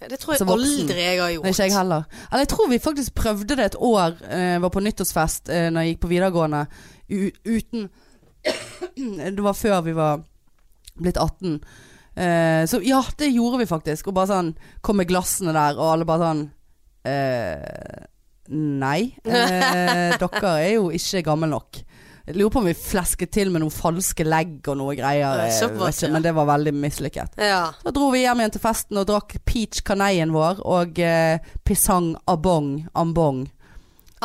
Ja, 0.00 0.08
Det 0.08 0.18
tror 0.20 0.34
jeg 0.36 0.44
aldri 0.44 1.00
jeg 1.00 1.20
har 1.20 1.30
gjort. 1.32 1.44
Nei, 1.44 1.52
ikke 1.54 1.62
jeg 1.64 1.72
heller. 1.72 2.04
Eller 2.30 2.44
jeg 2.44 2.48
tror 2.52 2.68
vi 2.68 2.78
faktisk 2.78 3.14
prøvde 3.16 3.56
det 3.56 3.64
et 3.64 3.76
år. 3.80 4.16
Eh, 4.28 4.58
var 4.60 4.70
på 4.70 4.82
nyttårsfest 4.84 5.48
eh, 5.48 5.70
når 5.72 5.80
jeg 5.86 5.94
gikk 5.94 6.02
på 6.02 6.10
videregående. 6.12 6.66
U 7.08 7.30
uten 7.46 7.88
Det 9.36 9.42
var 9.42 9.54
før 9.56 9.80
vi 9.86 9.94
var 9.96 10.20
blitt 11.00 11.16
18. 11.16 11.60
Eh, 12.16 12.66
så 12.68 12.80
ja, 12.84 13.00
det 13.18 13.32
gjorde 13.32 13.62
vi 13.62 13.66
faktisk. 13.66 14.08
Og 14.08 14.14
bare 14.14 14.30
sånn 14.34 14.52
Kom 14.84 15.00
med 15.00 15.08
glassene 15.08 15.52
der, 15.56 15.80
og 15.80 15.94
alle 15.94 16.08
bare 16.08 16.28
sånn 16.28 16.44
eh, 17.08 18.04
Nei. 18.52 19.00
Eh, 19.26 20.12
dere 20.20 20.52
er 20.60 20.74
jo 20.76 20.90
ikke 20.94 21.24
gamle 21.26 21.48
nok. 21.50 21.80
Jeg 22.26 22.40
lurer 22.40 22.50
på 22.50 22.58
om 22.58 22.66
vi 22.66 22.74
flesket 22.74 23.30
til 23.36 23.52
med 23.54 23.62
noen 23.62 23.70
falske 23.70 24.24
legg 24.26 24.66
og 24.66 24.80
noe 24.80 24.96
greier. 24.98 25.44
Eh, 25.44 25.52
såpass, 25.54 26.00
ikke, 26.00 26.08
ja. 26.08 26.12
Men 26.16 26.24
det 26.24 26.32
var 26.34 26.48
veldig 26.48 26.72
mislykket. 26.74 27.36
Ja. 27.38 27.60
Så 27.78 27.92
dro 27.94 28.08
vi 28.10 28.24
hjem 28.24 28.40
igjen 28.42 28.54
til 28.56 28.62
festen 28.64 28.98
og 28.98 29.06
drakk 29.06 29.36
peach 29.46 29.84
kaneien 29.86 30.32
vår 30.34 30.58
og 30.66 30.98
eh, 30.98 31.38
pisang 31.62 32.16
abong 32.26 32.88
ambong. 32.98 33.44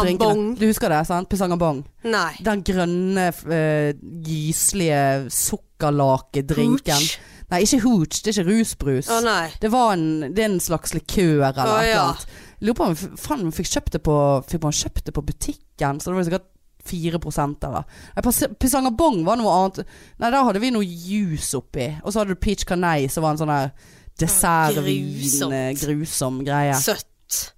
drinkene. 0.02 0.32
Ambong? 0.32 0.56
Du 0.58 0.66
husker 0.66 0.90
det, 0.90 1.04
sant? 1.06 1.30
Pisang 1.30 1.54
ambong. 1.54 1.84
Nei. 2.10 2.32
Den 2.42 2.64
grønne, 2.66 3.28
uh, 3.30 3.92
gyselige 4.26 5.30
sukkerlakedrinken. 5.30 6.96
Hooch? 6.96 7.20
Nei, 7.52 7.60
ikke 7.68 7.84
hooch. 7.84 8.24
Det 8.24 8.32
er 8.32 8.40
ikke 8.40 8.48
rusbrus. 8.50 9.12
Å. 9.12 9.20
Det 9.62 9.70
var 9.70 9.94
en, 9.94 10.08
det 10.32 10.42
er 10.42 10.50
en 10.56 10.64
slags 10.64 10.96
likør 10.98 11.52
eller 11.52 11.68
Å, 11.68 11.78
et 11.84 11.92
ja. 11.92 12.08
annet. 12.08 12.26
Lurer 12.66 12.78
på 12.78 12.90
om 12.90 12.98
faen, 12.98 13.46
vi 13.50 13.60
fikk 13.60 13.72
kjøpt 13.76 13.96
det 13.98 14.02
på 14.06 14.16
Fikk 14.50 14.66
man 14.66 14.76
kjøpt 14.78 15.06
det 15.10 15.14
på 15.14 15.24
butikken, 15.26 16.02
så 16.02 16.10
det 16.10 16.18
var 16.18 16.28
sikkert 16.30 16.50
4 16.86 17.20
da. 17.62 17.84
Nei, 18.16 18.22
pas- 18.24 18.44
Pisang 18.60 18.90
Bong 18.98 19.24
var 19.26 19.38
noe 19.38 19.52
annet. 19.52 19.86
Nei, 20.20 20.30
der 20.32 20.44
hadde 20.44 20.60
vi 20.62 20.72
noe 20.72 20.84
juice 20.86 21.54
oppi. 21.58 21.90
Og 22.04 22.12
så 22.14 22.20
hadde 22.20 22.36
du 22.36 22.36
peach 22.42 22.66
canei, 22.66 23.08
som 23.10 23.24
var 23.24 23.32
en 23.32 23.38
sånn 23.38 23.50
her 23.54 23.72
dessertvin, 24.18 25.76
grusom 25.82 26.44
greie. 26.46 26.74
Søtt. 26.76 27.54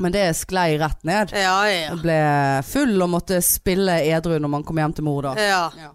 Men 0.00 0.10
det 0.12 0.24
sklei 0.36 0.76
rett 0.80 1.04
ned. 1.06 1.30
Ja, 1.32 1.62
ja. 1.70 1.90
Jeg 1.92 2.00
ble 2.02 2.62
full 2.66 3.00
og 3.04 3.10
måtte 3.12 3.38
spille 3.46 4.00
edru 4.10 4.38
når 4.42 4.50
man 4.50 4.64
kom 4.66 4.76
hjem 4.76 4.94
til 4.96 5.04
mor 5.06 5.22
da. 5.22 5.34
Ja. 5.38 5.70
Ja. 5.78 5.92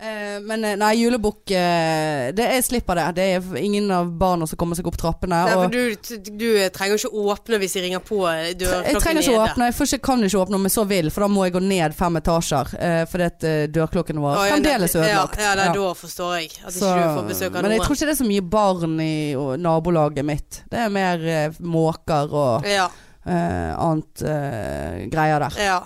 Eh, 0.00 0.38
men 0.40 0.62
eh, 0.64 0.76
nei, 0.80 0.94
julebukk 0.96 1.50
eh, 1.52 2.30
det, 2.32 2.46
Jeg 2.54 2.64
slipper 2.64 2.96
det. 2.96 3.02
Det 3.18 3.24
er 3.34 3.56
ingen 3.60 3.90
av 3.92 4.08
barna 4.16 4.46
som 4.48 4.56
kommer 4.56 4.78
seg 4.78 4.86
opp 4.88 4.96
trappene. 4.96 5.36
Nei, 5.44 5.56
og 5.60 5.74
du, 5.74 5.92
du 6.40 6.46
trenger 6.72 6.94
jo 6.96 7.00
ikke 7.10 7.24
åpne 7.34 7.58
hvis 7.60 7.74
de 7.76 7.82
ringer 7.84 8.00
på 8.00 8.20
jeg 8.30 8.56
trenger 8.62 9.20
ikke 9.20 9.34
nede. 9.34 9.42
åpne. 9.44 9.68
Jeg 9.68 9.76
først, 9.76 9.98
kan 10.06 10.24
ikke 10.24 10.40
åpne 10.40 10.56
om 10.56 10.64
jeg 10.70 10.74
så 10.78 10.86
vil, 10.88 11.10
for 11.12 11.26
da 11.26 11.28
må 11.34 11.44
jeg 11.44 11.54
gå 11.58 11.62
ned 11.66 11.96
fem 11.98 12.16
etasjer. 12.22 12.72
Eh, 12.80 13.02
fordi 13.12 13.28
at 13.28 13.44
eh, 13.50 13.60
dørklokken 13.76 14.22
vår 14.24 14.40
fremdeles 14.54 14.96
ødelagt. 14.96 15.36
Ja, 15.36 15.50
ja, 15.50 15.54
nei, 15.60 15.68
Ja. 15.68 15.76
da 15.76 15.92
forstår 16.00 16.34
jeg 16.38 16.50
at 16.64 16.72
Så- 16.72 16.88
ikke 16.88 17.04
du 17.04 17.20
får 17.20 17.28
besøk 17.34 17.54
av 17.54 17.62
men 17.62 17.76
jeg 17.76 17.80
tror 17.84 17.94
ikke 18.00 18.08
det 18.08 18.16
er 18.16 18.22
så 18.24 18.30
mye 18.32 18.48
barn 18.56 19.00
i 19.04 19.14
og, 19.36 19.52
nabolaget 19.60 20.24
mitt. 20.24 20.62
Det 20.72 20.80
er 20.86 20.88
mer 20.96 21.28
eh, 21.36 21.60
måker 21.60 22.32
og 22.32 22.64
Ja, 22.66 22.88
eh, 23.26 23.70
annet 23.76 24.22
eh, 24.24 25.08
greier 25.12 25.44
der. 25.44 25.60
ja. 25.60 25.80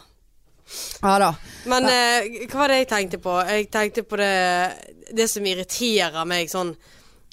Ja 1.03 1.19
da. 1.19 1.35
Men 1.71 1.85
eh, 1.91 2.47
hva 2.49 2.59
var 2.65 2.69
det 2.73 2.79
jeg 2.83 2.89
tenkte 2.89 3.19
på? 3.23 3.35
Jeg 3.49 3.71
tenkte 3.71 4.03
på 4.09 4.17
det, 4.17 4.33
det 5.15 5.27
som 5.31 5.45
irriterer 5.47 6.25
meg 6.29 6.49
sånn 6.53 6.75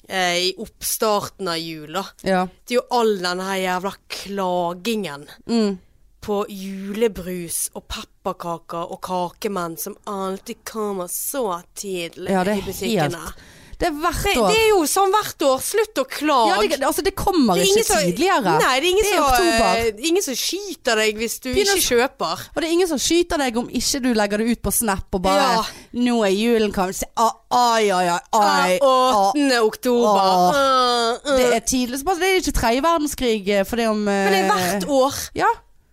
eh, 0.08 0.36
i 0.48 0.54
oppstarten 0.60 1.48
av 1.48 1.56
jul, 1.62 1.92
da. 1.96 2.04
Ja. 2.26 2.42
Det 2.66 2.74
er 2.76 2.80
jo 2.80 2.86
all 2.98 3.14
den 3.22 3.40
her 3.40 3.56
jævla 3.62 3.94
klagingen 4.12 5.26
Mm. 5.48 5.78
på 6.22 6.44
julebrus 6.48 7.70
og 7.74 7.88
pepperkaker 7.88 8.92
og 8.92 9.00
kakemenn 9.02 9.76
som 9.78 9.96
alltid 10.06 10.60
kommer 10.68 11.08
så 11.10 11.62
tidlig 11.74 12.30
Ja, 12.30 12.44
det 12.44 12.52
er 12.52 12.58
i 12.58 12.66
butikkene. 12.68 13.18
helt- 13.24 13.50
Det 13.82 13.88
er 13.90 13.94
hvert 13.98 14.22
Det, 14.22 14.36
år. 14.38 14.48
det 14.52 14.58
er 14.62 14.68
jo 14.70 14.82
sånn 14.86 15.10
hvert 15.10 15.42
år. 15.42 15.62
Slutt 15.66 15.98
å 15.98 16.04
klage. 16.06 16.50
ja, 16.52 16.58
det, 16.70 16.78
altså, 16.86 17.02
det 17.02 17.14
kommer 17.18 17.58
Det 17.58 17.64
ikke 17.66 17.84
som- 17.88 17.98
tidligere. 17.98 18.52
Nei, 18.62 18.74
det 18.78 18.86
er 18.86 18.90
ingen, 18.92 19.02
Det 19.02 19.12
er 19.18 19.36
som, 19.36 19.46
eh, 19.48 20.06
ingen 20.08 20.22
som 20.22 20.34
skyter 20.38 20.94
deg 21.02 21.16
hvis 21.18 21.40
du 21.42 21.48
Begynner- 21.52 21.74
ikke 21.76 21.90
kjøper. 21.90 22.44
Og 22.54 22.62
det 22.62 22.64
er 22.68 22.72
ingen 22.72 22.88
som 22.88 22.98
skyter 22.98 23.38
deg 23.42 23.56
om 23.58 23.68
ikke 23.68 24.02
du 24.02 24.14
legger 24.14 24.38
det 24.38 24.46
ut 24.54 24.62
på 24.62 24.72
Snap 24.72 25.04
og 25.12 25.22
bare 25.22 25.42
Ja. 25.42 25.62
'Nå 25.94 26.22
er 26.24 26.30
julen 26.30 26.72
kommet'. 26.72 27.02
Ai, 27.16 27.90
ai, 27.90 27.90
ai. 27.90 28.08
ai, 28.08 28.20
Ah, 28.32 28.64
ai. 28.64 28.78
8. 28.80 29.60
oktober. 29.62 30.20
Ah, 30.20 31.18
ah. 31.26 31.36
Det 31.36 31.52
er 31.54 31.60
tidlig. 31.60 31.98
Det 32.04 32.22
er 32.22 32.40
ikke 32.40 32.52
tredje 32.60 32.82
verdenskrig 32.82 33.48
eh, 33.48 33.64
for 33.64 33.76
det 33.76 33.88
om 33.88 34.04
Men 34.04 34.32
det 34.32 34.44
er 34.44 34.48
hvert 34.52 34.88
år. 34.88 35.30
Ja. 35.34 35.46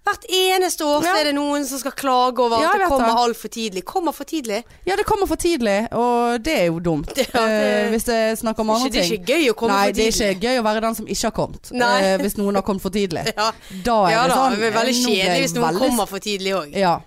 Hvert 0.09 0.25
eneste 0.33 0.85
år 0.89 1.03
Ja. 1.03 1.11
så 1.13 1.19
er 1.19 1.23
det 1.29 1.33
noen 1.37 1.65
som 1.69 1.77
skal 1.77 1.91
klage 1.93 2.39
over 2.41 2.55
at 2.65 2.79
det 2.79 2.87
kommer 2.89 3.11
det. 3.11 3.17
altfor 3.23 3.49
tidlig. 3.53 3.83
Kommer 3.85 4.11
for 4.15 4.23
tidlig. 4.25 4.63
ja, 4.87 4.95
det 4.95 5.05
kommer 5.05 5.27
for 5.29 5.35
tidlig, 5.37 5.87
og 5.93 6.41
det 6.43 6.55
er 6.61 6.65
jo 6.71 6.79
dumt. 6.79 7.13
Det- 7.15 7.27
uh, 7.35 7.89
hvis 7.93 8.03
det 8.09 8.15
er 8.15 8.35
snakk 8.35 8.59
om 8.59 8.67
Det 8.67 8.75
andre 8.75 8.89
ting. 8.89 8.93
det 8.93 9.05
er 9.05 9.13
ikke 9.19 9.33
gøy 9.33 9.49
å 9.51 9.53
komme 9.59 9.73
Nei, 9.75 9.85
for 9.87 9.93
det 9.93 10.07
er 10.07 10.33
ikke 10.33 10.47
gøy 10.47 10.59
å 10.59 10.63
være 10.65 10.81
den 10.87 10.95
som 10.95 11.05
ikke 11.05 11.23
har 11.29 11.35
kommet. 11.37 11.71
Nei. 11.83 12.01
Eh, 12.01 12.17
hvis 12.23 12.37
noen 12.37 12.55
har 12.55 12.63
kommet 12.65 12.81
for 12.81 12.89
tidlig. 12.89 13.25
Ja, 13.37 13.51
Da 13.85 13.97
er 14.07 14.11
ja 14.15 14.23
det 14.27 14.33
sånn 14.39 14.57
det 14.57 14.65
er 14.71 14.75
veldig 14.79 14.95
kjedelig 15.05 15.39
hvis 15.45 15.53
noen 15.55 15.67
veldig- 15.69 15.87
kommer 15.89 16.05
for 16.09 16.19
tidlig 16.19 16.53
òg. 16.57 16.73
Ja. 16.75 16.97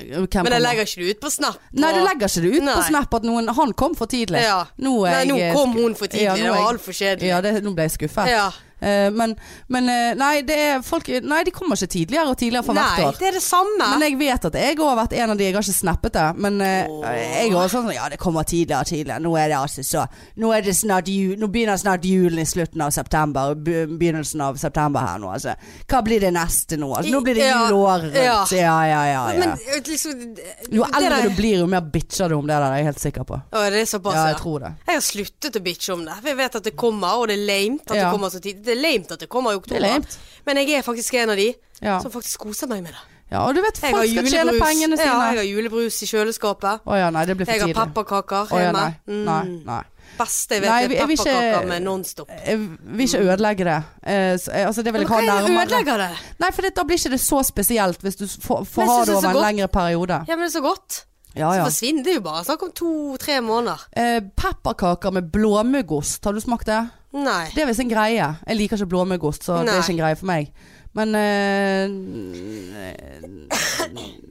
Hvem 0.00 0.44
Men 0.46 0.52
jeg 0.54 0.62
legger 0.62 0.86
ikke 0.86 1.00
det 1.02 1.10
ut 1.10 1.20
på 1.20 1.30
Snap. 1.34 1.56
Nei, 1.74 1.90
du 1.92 1.98
legger 2.06 2.30
ikke 2.30 2.40
det 2.46 2.50
ut 2.56 2.68
på 2.70 2.82
Snap 2.86 3.14
at 3.18 3.24
noen 3.26 3.48
Han 3.58 3.72
kom 3.76 3.94
for 3.98 4.06
tidlig. 4.06 4.40
Ja. 4.40 4.62
Nå, 4.78 4.92
Nei, 5.04 5.24
nå 5.28 5.36
jeg- 5.36 5.52
kom 5.54 5.72
hun 5.74 5.94
for 5.98 6.06
tidlig. 6.06 6.24
Ja, 6.24 6.36
nå 6.36 6.38
det 6.38 6.46
er 6.46 6.50
var 6.54 6.60
jeg- 6.62 6.70
altfor 6.74 6.92
kjedelig. 6.94 7.28
Ja, 7.28 7.40
det, 7.44 7.52
nå 7.64 7.74
ble 7.74 7.82
jeg 7.88 7.94
skuffet. 7.98 8.28
Ja. 8.30 8.50
Eh, 8.80 9.10
men 9.12 9.34
men 9.68 9.88
eh, 9.92 10.14
nei, 10.18 10.40
det 10.46 10.58
folk 10.86 11.08
Nei, 11.22 11.42
de 11.44 11.52
kommer 11.54 11.76
ikke 11.76 11.90
tidligere 11.94 12.32
og 12.32 12.38
tidligere 12.40 12.64
for 12.64 12.76
hvert 12.78 12.96
Nei, 12.98 13.06
år. 13.10 13.18
det 13.20 13.28
er 13.28 13.36
det 13.38 13.42
samme. 13.44 13.88
Men 13.94 14.04
jeg 14.06 14.18
vet 14.20 14.44
at 14.50 14.58
jeg 14.60 14.78
har 14.80 14.96
vært 14.98 15.16
en 15.18 15.34
av 15.34 15.38
de, 15.40 15.44
jeg 15.48 15.54
har 15.56 15.66
ikke 15.66 15.76
snappet 15.80 16.16
det. 16.16 16.26
Men 16.40 16.60
Åh. 16.64 17.04
jeg 17.10 17.52
også 17.54 17.80
sånn 17.80 17.90
Ja, 17.94 18.08
det 18.12 18.18
kommer 18.22 18.46
tidligere 18.48 18.80
og 18.84 18.90
tidligere. 18.90 19.20
Nå 19.20 19.34
er 19.36 19.50
det 19.52 19.58
altså 19.60 19.84
så 19.86 20.06
Nå 20.40 20.52
det 20.64 20.74
snart 20.76 21.08
jul 21.10 21.36
Nå 21.40 21.48
begynner 21.52 21.78
snart 21.80 22.04
julen 22.04 22.40
i 22.42 22.46
slutten 22.48 22.80
av 22.84 22.90
september. 22.94 23.54
Begynnelsen 23.54 24.40
av 24.44 24.56
september 24.60 25.04
her 25.04 25.20
nå, 25.22 25.30
altså. 25.34 25.54
Hva 25.90 26.02
blir 26.06 26.22
det 26.24 26.32
neste 26.34 26.78
nå? 26.80 26.90
Altså, 26.96 27.12
nå 27.14 27.20
blir 27.24 27.38
det 27.38 27.48
jul 27.50 27.76
året 27.80 28.08
rundt. 28.10 28.20
ja. 28.24 28.38
Ja, 28.60 28.78
ja, 28.86 29.00
ja. 29.06 29.22
ja, 29.32 29.38
Men 29.40 29.84
liksom 29.86 30.36
Jo 30.72 30.84
eldre 30.96 31.20
du 31.28 31.34
blir, 31.36 31.58
jo 31.62 31.66
mer 31.70 31.84
bitcher 31.92 32.28
du 32.30 32.36
om 32.36 32.46
det 32.48 32.54
der. 32.56 32.66
Er 32.70 32.80
jeg 32.82 32.88
helt 32.90 33.02
sikker 33.02 33.26
på. 33.28 33.38
Å, 33.40 33.62
det 33.72 33.80
er 33.82 33.88
såpass, 33.88 34.16
ja. 34.18 34.26
jeg 34.32 34.40
tror 34.40 34.64
det. 34.64 34.72
Jeg 34.86 34.98
har 34.98 35.04
sluttet 35.06 35.58
å 35.58 35.62
bitche 35.64 35.94
om 35.94 36.04
det. 36.06 36.16
For 36.20 36.30
jeg 36.32 36.38
vet 36.40 36.58
at 36.60 36.68
det 36.68 36.74
kommer, 36.78 37.20
og 37.20 37.28
det 37.30 37.38
er 37.38 37.44
lame 37.48 37.80
at 37.84 37.94
Ja. 37.96 38.02
det 38.04 38.12
kommer 38.14 38.32
så 38.32 38.40
tidlig. 38.42 38.69
Det 38.70 38.76
er 38.78 38.82
lame 38.86 39.10
at 39.10 39.20
det 39.26 39.28
kommer 39.32 39.52
i 39.56 39.60
oktober. 39.60 39.84
Er. 39.90 40.18
Men 40.46 40.62
jeg 40.62 40.78
er 40.78 40.86
faktisk 40.86 41.14
en 41.20 41.30
av 41.34 41.36
de 41.42 41.50
Ja. 41.82 41.98
som 42.04 42.10
faktisk 42.12 42.38
koser 42.46 42.68
meg 42.70 42.82
med 42.84 42.92
det. 42.94 43.04
ja, 43.32 43.44
og 43.46 43.54
du 43.54 43.60
vet 43.62 43.78
Jeg 43.80 43.90
folk 43.94 44.02
har 44.02 44.06
skal 44.06 44.26
tjene 44.30 44.52
julebrus. 44.52 44.76
sine. 44.80 44.96
Ja, 44.98 45.20
jeg 45.30 45.38
har 45.38 45.48
julebrus 45.48 46.02
i 46.02 46.06
kjøleskapet. 46.10 46.80
Å 46.86 46.98
ja, 46.98 47.10
nei, 47.10 47.24
det 47.26 47.36
blir 47.38 47.46
for 47.46 47.52
Jeg 47.52 47.60
har 47.62 47.68
tidlig. 47.68 47.94
pepperkaker 47.94 48.52
Å 48.54 48.60
ja, 48.60 48.72
nei. 48.72 48.90
Mm. 49.08 49.24
Nei, 49.24 49.44
nei. 49.66 49.82
Beste 50.18 50.56
jeg 50.56 50.62
vet 50.62 50.68
Nei, 50.70 50.80
jeg 50.82 50.90
er 50.90 51.06
pepperkaker 51.06 51.66
med 51.70 51.82
Nonstop. 51.82 52.28
Jeg 52.46 52.58
vil 52.58 53.06
ikke 53.06 53.20
ødelegge 53.30 53.64
det. 53.64 53.76
Eh, 54.02 54.32
eh, 54.34 54.66
altså, 54.66 54.82
det 54.82 54.92
vil 54.92 55.00
jeg 55.02 55.08
ha 55.08 55.18
er 55.20 55.28
nærmere. 55.28 55.66
Ødelegge 55.66 55.98
det? 56.02 56.10
Nei, 56.42 56.50
for 56.50 56.62
det, 56.66 56.74
da 56.76 56.82
blir 56.84 56.98
ikke 56.98 57.10
det 57.14 57.20
så 57.22 57.42
spesielt 57.46 58.02
hvis 58.02 58.16
du 58.18 58.26
får, 58.26 58.64
får 58.66 58.82
ha 58.90 58.98
det 59.04 59.08
er 59.08 59.16
over 59.16 59.28
en 59.28 59.34
godt. 59.38 59.44
lengre 59.46 59.68
periode. 59.68 60.24
Ja, 60.28 60.36
men 60.36 60.44
det 60.48 60.54
er 60.54 60.58
så 60.58 60.62
godt. 60.66 61.04
Ja, 61.36 61.52
Så 61.54 61.70
forsvinner 61.70 62.04
det 62.04 62.14
jo 62.16 62.20
bare. 62.26 62.44
Snakk 62.44 62.62
om 62.66 62.72
to-tre 62.74 63.40
måneder. 63.40 63.78
Eh, 63.96 64.20
pepperkaker 64.36 65.12
med 65.12 65.30
blåmuggost, 65.32 66.24
har 66.24 66.32
du 66.32 66.40
smakt 66.40 66.66
det? 66.66 66.90
Nei. 67.12 67.48
Det 67.54 67.64
er 67.64 67.66
visst 67.66 67.82
en 67.82 67.90
greie. 67.90 68.26
Jeg 68.46 68.56
liker 68.56 68.78
ikke 68.78 68.86
blåmuggost, 68.92 69.44
så 69.48 69.60
det 69.64 69.72
er 69.74 69.82
ikke 69.82 69.96
en 69.96 70.02
greie 70.04 70.18
for 70.20 70.30
meg. 70.30 70.52
Men 70.92 71.14
eh, 71.14 71.86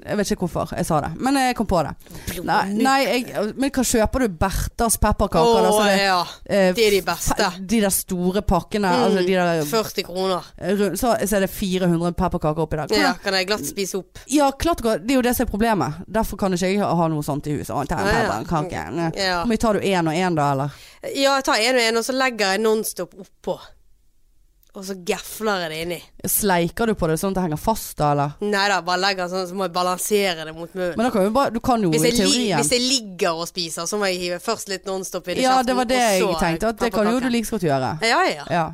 Jeg 0.09 0.17
vet 0.17 0.31
ikke 0.33 0.43
hvorfor 0.47 0.71
jeg 0.75 0.85
sa 0.87 0.97
det, 1.03 1.09
men 1.21 1.35
jeg 1.39 1.55
kom 1.57 1.67
på 1.69 1.79
det. 1.85 1.91
Nei, 2.47 2.57
nei 2.81 2.95
jeg, 3.05 3.53
men 3.59 3.71
hva 3.75 3.83
kjøper 3.85 4.23
du? 4.25 4.35
Berthas 4.41 4.97
pepperkaker? 5.01 5.45
Oh, 5.45 5.67
altså 5.67 5.85
det, 5.85 5.97
ja. 6.07 6.19
eh, 6.49 6.69
De 6.75 6.85
er 6.87 6.95
de 6.97 7.01
beste. 7.05 7.49
De 7.73 7.79
der 7.83 7.93
store 7.93 8.41
pakkene. 8.47 8.89
Mm, 8.89 9.03
Altså 9.09 9.23
de 9.27 9.35
der, 9.37 9.63
40 9.69 10.05
kroner. 10.07 10.49
så, 10.99 11.13
så 11.27 11.37
er 11.39 11.45
det 11.45 11.49
400 11.53 12.13
pepperkaker 12.17 12.65
oppi 12.65 12.79
der. 12.79 12.87
Hvordan- 12.91 13.05
Ja, 13.05 13.13
kan 13.23 13.33
jeg 13.39 13.47
glatt 13.51 13.65
spise 13.69 13.99
opp. 14.01 14.19
Ja, 14.27 14.49
klart 14.51 14.83
det. 14.83 14.97
Det 15.07 15.11
er 15.15 15.19
jo 15.21 15.25
det 15.29 15.35
som 15.37 15.45
er 15.47 15.51
problemet. 15.51 15.93
Derfor 16.07 16.37
kan 16.37 16.53
ikke 16.57 16.71
jeg 16.73 16.79
ha 16.83 17.07
noe 17.11 17.23
sånt 17.23 17.47
i 17.47 17.57
huset. 17.59 17.75
Å, 17.75 17.85
ta 17.87 17.99
en 17.99 18.07
Ja. 19.19 19.43
Tar 19.59 19.73
du 19.73 19.79
én 19.83 20.07
og 20.07 20.15
én 20.15 20.35
da, 20.35 20.51
eller? 20.53 20.71
ja, 21.13 21.35
jeg 21.35 21.43
tar 21.43 21.55
en 21.59 21.75
og 21.75 21.81
en, 21.83 21.97
og 21.97 22.03
så 22.07 22.13
legger 22.15 22.51
jeg 22.55 22.61
Nonstop 22.63 23.13
oppå. 23.19 23.59
Og 24.79 24.86
så 24.88 24.95
gafler 25.03 25.65
jeg 25.65 25.71
det 25.74 25.77
inni. 25.83 25.98
Sleiker 26.31 26.88
du 26.88 26.93
på 26.95 27.09
det 27.12 27.17
sånn 27.19 27.33
at 27.33 27.39
det 27.41 27.43
henger 27.50 27.59
fast 27.59 27.98
da, 28.00 28.13
eller? 28.13 28.36
Nei 28.48 28.65
da, 28.71 28.77
bare 28.88 29.01
legger 29.03 29.27
sånn, 29.31 29.48
så 29.50 29.57
må 29.59 29.67
jeg 29.67 29.74
balansere 29.75 30.45
det 30.48 30.53
mot 30.55 30.71
munnen. 30.71 30.93
Men 30.95 31.09
da 31.09 31.12
kan 31.12 31.25
jo 31.27 31.33
bare, 31.36 31.51
du 31.51 31.59
kan 31.59 31.83
jo 31.83 31.91
Hvis 31.91 32.05
i 32.07 32.13
teorien 32.15 32.62
hvis 32.62 32.71
jeg 32.77 32.86
ligger 32.86 33.41
og 33.43 33.50
spiser, 33.51 33.89
så 33.89 34.00
må 34.00 34.07
jeg 34.07 34.21
hive 34.24 34.38
først 34.43 34.71
litt 34.71 34.88
Nonstop 34.88 35.27
i 35.27 35.36
Ja, 35.41 35.57
kjeften. 35.57 35.67
det 35.67 35.75
var 35.81 35.89
det 35.91 36.00
jeg 36.00 36.29
tenkte. 36.39 36.71
At 36.71 36.86
det 36.86 36.93
kan 36.95 37.12
jo 37.12 37.19
du 37.19 37.27
like 37.33 37.50
så 37.50 37.57
godt 37.57 37.67
gjøre. 37.67 37.91
Ja, 38.07 38.21
ja. 38.31 38.45
Ja. 38.55 38.67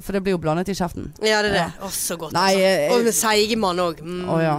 For 0.00 0.16
det 0.16 0.22
blir 0.24 0.32
jo 0.34 0.40
blandet 0.42 0.70
i 0.72 0.74
kjeften. 0.78 1.10
Ja, 1.22 1.42
det 1.44 1.50
er 1.50 1.54
det. 1.54 1.62
Ja. 1.62 1.70
Å, 1.84 1.90
så 1.92 2.16
godt. 2.18 2.32
Nei, 2.34 2.54
altså. 2.56 2.96
Og 2.96 3.04
med 3.04 3.14
seigemann 3.16 3.82
òg. 3.84 4.00
Mm. 4.02 4.22
Å, 4.26 4.38
ja. 4.42 4.56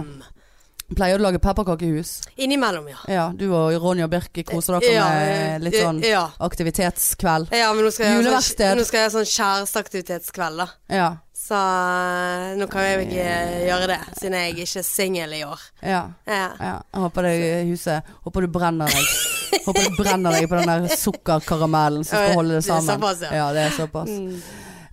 Pleier 0.96 1.18
du 1.18 1.22
å 1.24 1.28
lage 1.28 1.38
pepperkakehus? 1.38 2.16
Innimellom, 2.42 2.88
ja. 2.90 2.96
Ja, 3.08 3.24
du 3.36 3.46
og 3.54 3.76
Ronny 3.82 4.02
og 4.02 4.10
Birk 4.10 4.40
koser 4.48 4.80
dere 4.80 4.92
Ja, 4.94 5.08
med 5.14 5.62
litt 5.62 5.76
sånn 5.78 6.00
Ja. 6.02 6.24
aktivitetskveld? 6.40 7.52
ja, 7.54 7.72
men 7.74 7.84
nå 7.84 7.92
skal 7.94 8.06
jeg 8.06 8.24
ha 8.26 8.40
sånn, 8.40 9.10
sånn 9.14 9.28
kjæresteaktivitetskveld, 9.30 10.56
da. 10.64 10.66
Ja. 10.90 11.10
Så 11.40 11.56
eh, 11.56 12.56
nå 12.58 12.66
kan 12.70 12.82
jeg 12.84 13.06
ikke 13.08 13.28
gjøre 13.66 13.86
det, 13.90 13.98
siden 14.18 14.36
jeg 14.38 14.56
ikke 14.58 14.78
er 14.82 14.86
singel 14.86 15.32
i 15.38 15.42
år. 15.46 15.62
Ja. 15.82 16.02
Ja. 16.28 16.74
håper 16.94 17.22
det 17.26 17.36
huset 17.70 18.02
Håper 18.26 18.44
du 18.44 18.48
brenner 18.48 18.86
deg. 18.92 19.62
Håper 19.64 19.86
du 19.88 19.96
brenner 19.96 20.36
deg 20.36 20.48
på 20.50 20.58
den 20.60 20.68
der 20.70 20.96
sukkerkaramellen 20.96 22.04
som 22.04 22.18
skal 22.18 22.34
holde 22.38 22.58
det 22.58 22.64
sammen. 22.66 22.86
det 22.86 22.92
er 22.92 22.98
såpass, 22.98 23.22
ja. 23.24 23.32
ja, 23.40 23.52
det 23.56 23.64
er 23.68 23.70
såpass. 23.78 24.08
Mm. 24.10 24.42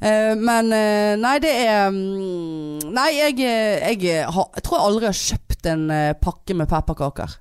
Eh, 0.01 0.36
men 0.38 0.74
eh, 0.74 1.16
nei, 1.18 1.38
det 1.42 1.51
er 1.66 1.88
mm, 1.89 2.92
Nei, 2.94 3.08
jeg, 3.18 3.39
eh, 3.42 3.82
jeg, 3.98 4.27
har, 4.30 4.50
jeg 4.54 4.66
tror 4.66 4.77
jeg 4.77 4.89
aldri 4.92 5.08
har 5.10 5.22
kjøpt 5.22 5.70
en 5.72 5.86
pakke 6.22 6.56
med 6.56 6.70
pepperkaker. 6.70 7.38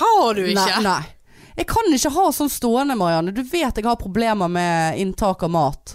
Har 0.00 0.34
du 0.34 0.42
ikke? 0.42 0.58
Nei, 0.58 0.82
nei. 0.84 1.02
Jeg 1.54 1.68
kan 1.70 1.86
ikke 1.94 2.10
ha 2.16 2.24
sånn 2.34 2.50
stående, 2.50 2.96
Marianne. 2.98 3.32
Du 3.34 3.44
vet 3.46 3.78
jeg 3.78 3.86
har 3.86 4.00
problemer 4.00 4.50
med 4.50 4.98
inntak 5.00 5.46
av 5.46 5.52
mat. 5.54 5.94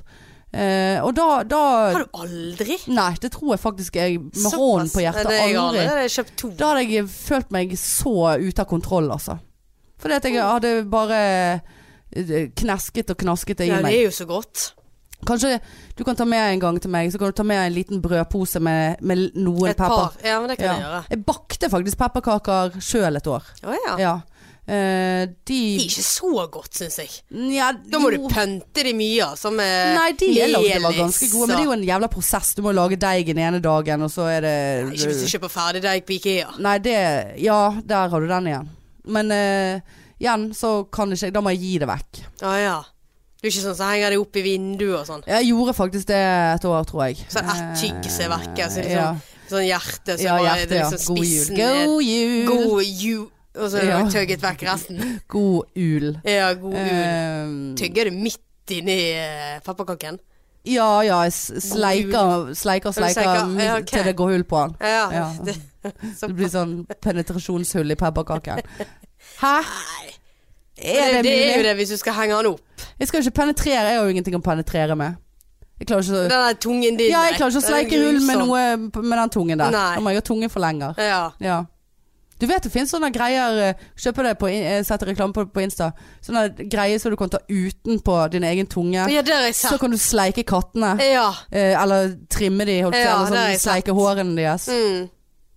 Uh, 0.50 0.98
og 1.06 1.12
da, 1.14 1.44
da 1.46 1.60
Har 1.94 2.08
du 2.08 2.16
aldri? 2.24 2.80
Nei, 2.90 3.12
det 3.22 3.30
tror 3.36 3.52
jeg 3.54 3.62
faktisk 3.62 4.00
jeg 4.00 4.16
med 4.18 4.56
hånden 4.56 4.88
på 4.90 5.04
hjertet 5.04 5.30
Nei, 5.30 5.52
aldri. 5.60 5.84
aldri. 5.84 6.56
Da 6.58 6.72
hadde 6.72 6.88
jeg 6.88 7.06
følt 7.12 7.54
meg 7.54 7.76
så 7.78 8.16
ute 8.40 8.64
av 8.64 8.72
kontroll, 8.72 9.12
altså. 9.14 9.38
Fordi 10.02 10.18
at 10.18 10.26
jeg 10.26 10.40
hadde 10.40 10.74
bare 10.90 11.22
knesket 12.58 13.14
og 13.14 13.22
knasket 13.22 13.60
det 13.60 13.68
i 13.68 13.74
Ja, 13.76 13.84
det 13.86 13.94
er 13.94 14.08
jo 14.08 14.16
så 14.16 14.26
godt. 14.26 14.72
Kanskje 15.28 15.60
du 15.98 16.04
kan 16.08 16.16
ta 16.16 16.26
med 16.26 16.54
en 16.54 16.60
gang 16.60 16.80
til 16.82 16.90
meg, 16.92 17.12
så 17.12 17.20
kan 17.20 17.28
du 17.28 17.36
ta 17.36 17.44
med 17.44 17.60
en 17.68 17.74
liten 17.76 18.02
brødpose 18.02 18.60
med, 18.64 19.02
med 19.02 19.32
noen 19.36 19.70
Et 19.70 19.78
pepper. 19.78 19.90
par. 19.90 20.14
Ja, 20.24 20.40
men 20.40 20.50
det 20.50 20.58
kan 20.58 20.66
Ja. 20.68 20.74
jeg 20.74 20.84
gjøre. 20.86 21.06
Jeg 21.10 21.26
bakte 21.26 21.70
faktisk 21.70 21.98
pepperkaker 21.98 22.80
sjøl 22.80 23.18
et 23.18 23.28
år. 23.28 23.44
Å 23.64 23.76
ja. 23.88 23.98
Ja. 24.00 24.14
Eh, 24.70 25.26
de 25.26 25.36
De 25.46 25.76
er 25.80 25.86
ikke 25.88 26.04
så 26.06 26.48
godt, 26.52 26.74
syns 26.78 26.98
jeg. 27.02 27.10
ja, 27.56 27.72
Da 27.74 27.98
må 27.98 28.12
jo. 28.14 28.28
du 28.28 28.34
pønte 28.34 28.84
de 28.86 28.94
mye, 28.94 29.24
altså. 29.26 29.50
Med 29.52 29.96
Nei, 29.98 30.12
de 30.14 30.28
jeg 30.36 30.52
lagde 30.54 30.82
var 30.84 30.94
ganske 30.94 31.30
gode, 31.32 31.48
men 31.48 31.58
det 31.58 31.64
er 31.64 31.66
jo 31.66 31.72
en 31.74 31.88
jævla 31.88 32.08
prosess. 32.14 32.54
Du 32.56 32.62
må 32.62 32.72
lage 32.72 32.96
deigen 33.02 33.38
ene 33.40 33.60
dagen, 33.60 34.04
og 34.04 34.12
så 34.14 34.28
er 34.30 34.42
det 34.42 34.86
Nei, 34.86 34.94
Ikke 34.94 35.08
hvis 35.10 35.24
du 35.26 35.38
kjøper 35.38 35.50
ferdigdeig 35.50 36.06
på 36.06 36.14
Ikea. 36.20 36.52
Nei, 36.60 36.78
det 36.78 37.40
Ja, 37.42 37.72
der 37.84 38.10
har 38.10 38.20
du 38.22 38.28
den 38.28 38.46
igjen. 38.48 38.70
Men 39.06 39.32
eh, 39.32 39.82
igjen 40.22 40.54
så 40.54 40.86
kan 40.92 41.10
ikke 41.12 41.26
jeg 41.26 41.34
Da 41.34 41.42
må 41.42 41.50
jeg 41.50 41.60
gi 41.62 41.78
det 41.80 41.88
vekk. 41.90 42.24
Ah, 42.44 42.58
ja. 42.62 42.84
Du 43.40 43.48
er 43.48 43.54
ikke 43.54 43.64
sånn 43.64 43.76
som 43.80 43.88
henger 43.88 44.12
det 44.12 44.20
opp 44.20 44.36
i 44.36 44.42
vinduet 44.44 44.96
og 45.00 45.06
sånn. 45.08 45.22
Jeg 45.32 45.46
gjorde 45.48 45.74
faktisk 45.78 46.08
det 46.10 46.20
et 46.20 46.66
år, 46.68 46.88
tror 46.90 47.04
jeg. 47.06 47.22
Sånn 47.32 47.52
ett 47.54 47.70
tygg 47.80 48.10
som 48.12 48.26
er 48.26 48.32
vekke. 48.34 48.66
Så 48.68 48.82
liksom, 48.84 48.92
ja. 48.92 49.06
sånn, 49.16 49.46
sånn 49.54 49.64
hjerte 49.64 50.18
Så 50.20 50.26
ja, 50.26 50.34
hjerte, 50.44 50.66
det 50.74 50.82
liksom 50.82 51.16
God 51.16 51.30
jul. 51.30 51.54
God 51.56 52.04
jul. 52.04 52.50
God 52.50 52.84
jul. 52.84 53.28
Og 53.60 53.72
så 53.72 53.86
Ja. 53.88 54.02
tøgget 54.12 54.44
vekk 54.44 54.66
resten. 54.68 55.00
God 55.36 55.72
ul. 55.76 56.10
Ja, 56.28 56.52
god 56.60 56.76
ul. 56.76 57.00
Um, 57.00 57.56
Tygger 57.80 58.12
du 58.12 58.20
midt 58.20 58.76
inni 58.76 59.00
uh, 59.16 59.56
pepperkaken? 59.64 60.20
ja, 60.68 61.02
ja, 61.02 61.24
jeg 61.24 61.34
sleiker, 61.64 62.52
sleiker, 62.54 62.92
sleiker? 62.92 63.24
Ja, 63.24 63.78
okay. 63.80 63.86
til 63.88 64.04
det 64.04 64.16
går 64.20 64.34
hull 64.36 64.44
på 64.44 64.66
den. 64.68 64.76
Ja. 64.84 65.06
Ja. 65.16 65.28
Det, 65.46 65.56
så, 66.20 66.28
Det 66.28 66.36
blir 66.36 66.50
sånn 66.52 66.74
penetrasjonshull 67.00 67.96
i 67.96 67.96
pepperkaken. 67.96 68.60
Hæ? 69.44 69.54
Er 70.76 71.14
det, 71.14 71.24
det, 71.24 71.32
er 71.32 71.58
jo 71.58 71.64
det 71.64 71.76
hvis 71.80 71.94
du 71.96 71.98
skal 72.00 72.18
henge 72.18 72.36
den 72.36 72.50
opp. 72.52 72.64
Jeg 73.00 73.08
skal 73.08 73.22
jo 73.22 73.28
ikke 73.30 73.40
penetrere, 73.42 73.88
jeg 73.90 73.98
har 73.98 74.06
jo 74.06 74.14
ingenting 74.14 74.36
å 74.36 74.44
penetrere 74.44 74.96
med. 75.00 75.18
Jeg 75.80 75.88
klarer 75.88 76.04
ikke 76.04 76.24
Den 76.28 76.40
å 76.42 76.48
der 76.50 76.56
tungen 76.60 76.98
din 77.00 77.12
Ja, 77.14 77.22
jeg 77.30 77.38
klarer 77.40 77.54
ikke 77.54 77.62
å 77.62 77.68
sleike 77.70 78.00
hull 78.04 78.18
med 78.28 78.40
noe 78.42 78.64
med 79.00 79.18
den 79.22 79.30
tungen 79.32 79.62
der. 79.62 79.72
Nei. 79.72 79.92
Da 79.96 80.02
må 80.04 80.12
jeg 80.12 80.20
ha 80.20 80.26
tungeforlenger. 80.28 80.98
Ja. 81.00 81.22
Ja. 81.40 81.60
Du 82.40 82.46
vet 82.48 82.64
det 82.64 82.72
finnes 82.72 82.92
sånne 82.94 83.10
greier 83.12 83.58
eh, 83.60 83.82
Kjøper 84.00 84.30
det 84.30 84.38
på 84.40 84.48
eh, 84.48 84.78
Setter 84.88 85.10
reklame 85.12 85.36
på, 85.36 85.44
på 85.52 85.64
Insta. 85.64 85.90
Sånne 86.24 86.46
greier 86.72 87.00
som 87.00 87.12
du 87.12 87.18
kan 87.20 87.32
ta 87.32 87.42
utenpå 87.52 88.16
din 88.32 88.46
egen 88.48 88.68
tunge. 88.72 89.08
ja, 89.12 89.24
det 89.24 89.34
har 89.36 89.48
jeg 89.48 89.56
sett. 89.60 89.74
Så 89.74 89.80
kan 89.82 89.92
du 89.92 89.98
sleike 90.00 90.44
kattene. 90.48 90.94
Ja. 91.04 91.30
Eh, 91.52 91.76
eller 91.80 92.14
trimme 92.32 92.68
de, 92.68 92.78
holdt 92.86 93.00
Ja, 93.00 93.18
eller 93.26 93.36
sånn, 93.36 93.64
sleike 93.64 93.96
hårene 93.96 94.36
deres. 94.40 94.68
Mm. 94.72 95.10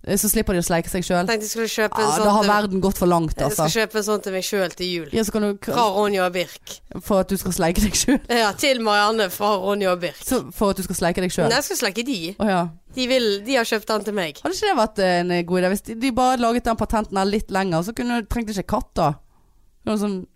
Eh, 0.05 0.17
Så 0.19 0.27
slipper 0.27 0.51
de 0.53 0.59
å 0.59 0.65
sleike 0.67 0.89
seg 0.91 1.05
sjøl. 1.07 1.23
Ja, 1.23 1.37
sånn 1.39 2.25
da 2.27 2.31
har 2.35 2.43
verden 2.43 2.81
gått 2.83 2.97
for 2.99 3.07
langt, 3.07 3.37
Jeg 3.39 3.51
skal 3.53 3.65
altså. 3.69 3.79
kjøpe 3.79 3.95
en 4.01 4.03
sånn 4.03 4.23
til 4.25 4.33
meg 4.35 4.43
sjøl 4.43 4.73
til 4.75 4.87
jul. 4.89 5.09
Ja, 5.15 5.23
så 5.23 5.31
kan 5.31 5.41
du 5.45 5.57
Fra 5.63 5.85
Ronja 5.95 6.25
og 6.25 6.33
Birk. 6.35 6.73
For 7.01 7.21
at 7.23 7.29
du 7.31 7.37
skal 7.39 7.53
sleike 7.55 7.81
deg 7.85 7.95
sjøl. 7.95 8.19
Ja, 8.27 8.51
til 8.59 8.81
Marianne 8.83 9.29
fra 9.31 9.53
Ronja 9.63 9.93
og 9.93 10.01
Birk. 10.03 10.19
For 10.51 10.71
at 10.73 10.77
du 10.77 10.83
skal 10.83 10.95
sleike 10.99 11.23
deg 11.23 11.31
sjøl. 11.31 11.47
Nei, 11.47 11.61
jeg 11.61 11.69
skal 11.69 11.79
sleike 11.85 12.03
de. 12.05 12.19
Oh, 12.37 12.47
ja. 12.51 12.65
De, 12.93 13.07
vil, 13.09 13.29
de 13.47 13.55
har 13.55 13.65
kjøpt 13.65 13.87
den 13.87 14.03
til 14.09 14.13
meg. 14.19 14.41
Hadde 14.43 14.53
ikke 14.59 14.67
det 14.73 14.77
vært 14.81 14.99
en 15.07 15.31
eh, 15.31 15.43
god 15.49 15.61
idé? 15.63 15.69
Hvis 15.73 15.85
de, 15.87 15.95
de 16.03 16.11
bare 16.11 16.35
hadde 16.35 16.43
laget 16.45 16.67
den 16.67 16.77
patenten 16.83 17.17
her 17.17 17.25
litt 17.31 17.49
lenger, 17.55 17.81
så 17.87 17.95
kunne, 17.97 18.19
trengte 18.27 18.53
ikke 18.57 18.67
katter. 18.75 19.15
Noe 19.87 19.97
sånn 19.99 20.19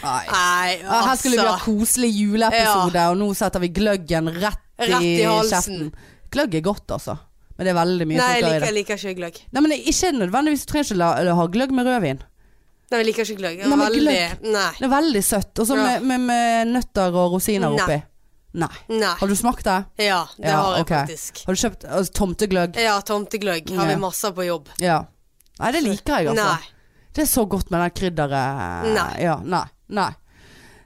Nei. 0.00 0.22
Nei, 0.30 0.70
altså. 0.80 1.08
her 1.10 1.16
skulle 1.20 1.36
vi 1.36 1.42
ha 1.44 1.50
altså. 1.58 1.64
koselig 1.74 2.08
juleepisode, 2.16 3.02
og 3.12 3.18
nå 3.20 3.26
setter 3.36 3.60
vi 3.60 3.68
gløggen 3.76 4.30
rett, 4.40 4.62
Rett 4.80 5.04
i 5.04 5.26
halsen. 5.28 5.50
kjeften. 5.52 5.90
Gløgg 6.30 6.54
er 6.54 6.60
godt, 6.60 6.86
altså. 6.90 7.18
Men 7.58 7.66
det 7.66 7.70
er 7.74 7.78
veldig 7.80 8.06
mye 8.08 8.16
Nei, 8.18 8.26
jeg 8.32 8.42
sukker 8.42 8.46
i 8.46 8.50
liker, 8.50 8.60
det. 8.60 8.66
jeg 8.66 8.74
liker 8.74 8.96
ikke 9.00 9.14
gløgg. 9.20 9.38
Nei, 9.52 9.60
men 9.60 9.72
ikke 9.76 10.12
nødvendigvis. 10.16 10.62
Du 10.66 10.70
trenger 10.72 10.84
ikke 10.88 10.96
la, 11.00 11.08
la- 11.26 11.34
ha 11.34 11.46
gløgg 11.46 11.70
med 11.76 11.86
rødvin. 11.90 12.20
Nei, 12.90 12.98
jeg 12.98 13.06
liker 13.10 13.22
ikke 13.28 13.38
gløgg. 13.40 13.56
Det 13.60 13.66
Nei, 13.66 13.72
er 13.72 13.76
men 13.76 13.86
veldig 13.86 14.00
gløgg. 14.04 14.46
Nei. 14.54 14.70
Det 14.78 14.86
er 14.86 14.92
veldig 14.94 15.22
søtt. 15.24 15.58
Og 15.60 15.66
så 15.68 15.76
Ja. 15.76 15.82
med, 15.84 16.02
med, 16.08 16.20
med 16.30 16.72
nøtter 16.74 17.14
og 17.14 17.32
rosiner 17.36 17.68
Nei. 17.70 17.82
oppi. 17.84 17.98
Nei. 18.54 18.68
Nei. 18.88 19.14
Har 19.20 19.28
du 19.28 19.34
smakt 19.36 19.62
det? 19.64 19.76
Ja, 20.06 20.24
det 20.38 20.48
Ja, 20.48 20.56
har 20.62 20.76
jeg 20.76 20.82
ok. 20.86 20.88
faktisk. 20.88 21.42
Har 21.46 21.54
du 21.54 21.60
kjøpt 21.60 21.84
altså, 21.86 22.12
tomtegløgg? 22.18 22.76
Ja, 22.82 22.96
tomtegløgg 23.00 23.70
har 23.76 23.86
Ja. 23.86 23.94
vi 23.94 24.00
masse 24.00 24.32
på 24.34 24.46
jobb. 24.46 24.68
Ja. 24.80 25.04
Nei, 25.60 25.70
det 25.72 25.82
liker 25.84 26.16
jeg, 26.18 26.28
altså. 26.32 26.44
Nei. 26.44 26.58
Det 27.12 27.22
er 27.22 27.26
så 27.26 27.44
godt 27.48 27.70
med 27.70 27.80
den 27.80 27.90
krydderet. 27.90 28.94
Nei. 28.94 29.22
Ja, 29.22 29.36
nei. 29.44 29.64
Nei. 29.90 30.10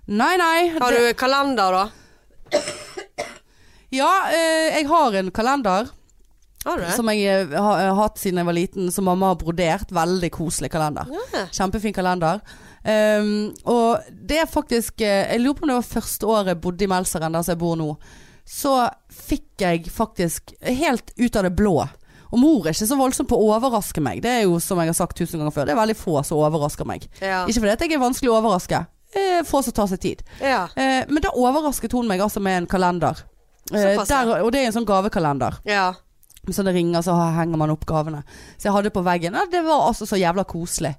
Nei, 0.08 0.36
nei. 0.36 0.68
Har 0.78 0.90
det- 0.92 1.14
du 1.14 1.14
kalender, 1.14 1.70
da? 1.72 2.60
Ja, 3.94 4.12
eh, 4.30 4.80
jeg 4.80 4.88
har 4.90 5.20
en 5.20 5.30
kalender 5.34 5.92
som 6.64 7.08
jeg 7.12 7.24
eh, 7.28 7.56
har, 7.60 7.80
har 7.90 7.98
hatt 7.98 8.20
siden 8.20 8.40
jeg 8.40 8.48
var 8.48 8.56
liten, 8.56 8.92
som 8.92 9.08
mamma 9.08 9.32
har 9.32 9.40
brodert. 9.40 9.92
Veldig 9.94 10.30
koselig 10.32 10.70
kalender. 10.72 11.10
Ja. 11.34 11.46
Kjempefin 11.52 11.94
kalender. 11.96 12.40
Um, 12.84 13.54
og 13.64 14.04
det 14.12 14.42
er 14.42 14.48
faktisk 14.50 15.00
eh, 15.00 15.30
Jeg 15.32 15.40
lurer 15.40 15.56
på 15.56 15.64
om 15.64 15.70
det 15.70 15.76
var 15.78 15.86
første 15.88 16.26
året 16.28 16.50
jeg 16.52 16.60
bodde 16.66 16.84
i 16.84 16.88
Melseren, 16.92 17.32
der 17.32 17.44
som 17.44 17.54
jeg 17.54 17.60
bor 17.62 17.76
nå. 17.80 17.90
Så 18.44 18.74
fikk 19.08 19.64
jeg 19.64 19.86
faktisk 19.92 20.52
helt 20.60 21.14
ut 21.16 21.36
av 21.36 21.46
det 21.46 21.54
blå. 21.56 21.78
Og 22.34 22.40
mor 22.40 22.66
er 22.66 22.74
ikke 22.74 22.88
så 22.90 22.98
voldsom 22.98 23.28
på 23.30 23.38
å 23.38 23.52
overraske 23.54 24.02
meg. 24.04 24.20
Det 24.24 24.32
er 24.32 24.42
jo 24.44 24.58
som 24.60 24.80
jeg 24.82 24.90
har 24.90 24.98
sagt 24.98 25.16
tusen 25.16 25.40
ganger 25.40 25.54
før, 25.54 25.68
det 25.68 25.76
er 25.76 25.80
veldig 25.80 25.96
få 25.96 26.18
som 26.26 26.42
overrasker 26.42 26.88
meg. 26.88 27.06
Ja. 27.22 27.44
Ikke 27.46 27.62
fordi 27.62 27.86
jeg 27.86 27.96
er 27.96 28.02
vanskelig 28.02 28.32
å 28.32 28.40
overraske. 28.40 28.82
Eh, 29.14 29.44
få 29.46 29.62
som 29.62 29.76
tar 29.76 29.88
seg 29.92 30.00
tid. 30.02 30.24
ja. 30.42 30.64
Eh, 30.74 31.04
men 31.08 31.22
da 31.22 31.30
overrasket 31.38 31.94
hun 31.94 32.08
meg 32.10 32.20
altså 32.24 32.42
med 32.42 32.64
en 32.64 32.66
kalender. 32.68 33.22
Eh, 33.72 34.00
der, 34.04 34.32
og 34.42 34.50
det 34.52 34.60
er 34.62 34.66
en 34.70 34.76
sånn 34.80 34.88
gavekalender. 34.88 35.60
ja. 35.64 35.92
Med 36.44 36.52
sånne 36.52 36.74
ringer, 36.76 37.00
så 37.00 37.14
henger 37.32 37.56
man 37.56 37.70
opp 37.72 37.86
gavene. 37.88 38.18
Så 38.60 38.66
jeg 38.66 38.74
hadde 38.74 38.90
på 38.92 39.00
veggen. 39.00 39.32
Ja, 39.32 39.46
det 39.48 39.62
var 39.64 39.86
altså 39.86 40.04
så 40.04 40.18
jævla 40.20 40.42
koselig. 40.44 40.90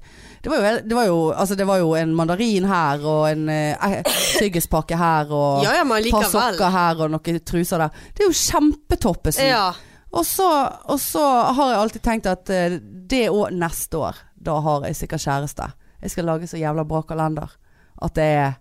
Det 0.42 0.50
var 0.50 0.58
jo, 0.58 0.72
det 0.90 0.96
var 0.98 1.06
jo, 1.06 1.20
altså 1.38 1.54
det 1.60 1.68
var 1.70 1.78
jo 1.84 1.92
en 1.94 2.16
mandarin 2.18 2.66
her, 2.66 3.06
og 3.06 3.28
en 3.30 3.44
eh, 3.54 4.00
tyggispakke 4.40 4.98
her, 4.98 5.30
og 5.30 5.62
Ja, 5.62 5.76
ja, 5.78 5.84
et 6.00 6.10
par 6.10 6.26
sokker 6.34 6.74
her, 6.74 7.04
og 7.06 7.14
noen 7.14 7.38
truser 7.46 7.84
der. 7.84 8.02
Det 8.18 8.26
er 8.26 8.32
jo 8.32 8.40
kjempetoppesen. 8.40 9.46
Ja. 9.52 9.68
Og, 10.16 10.26
så, 10.26 10.50
og 10.90 10.98
så 11.04 11.22
har 11.54 11.76
jeg 11.76 11.82
alltid 11.84 12.06
tenkt 12.10 12.32
at 12.32 12.50
eh, 12.50 12.80
det 12.82 13.28
òg 13.30 13.54
neste 13.54 14.02
år, 14.02 14.18
da 14.34 14.58
har 14.66 14.90
jeg 14.90 14.98
sikkert 15.04 15.28
kjæreste. 15.28 15.70
Jeg 16.02 16.16
skal 16.16 16.26
lage 16.26 16.50
så 16.50 16.58
jævla 16.58 16.90
bra 16.90 17.04
kalender 17.06 17.54
at 18.02 18.18
det 18.18 18.26
er 18.42 18.58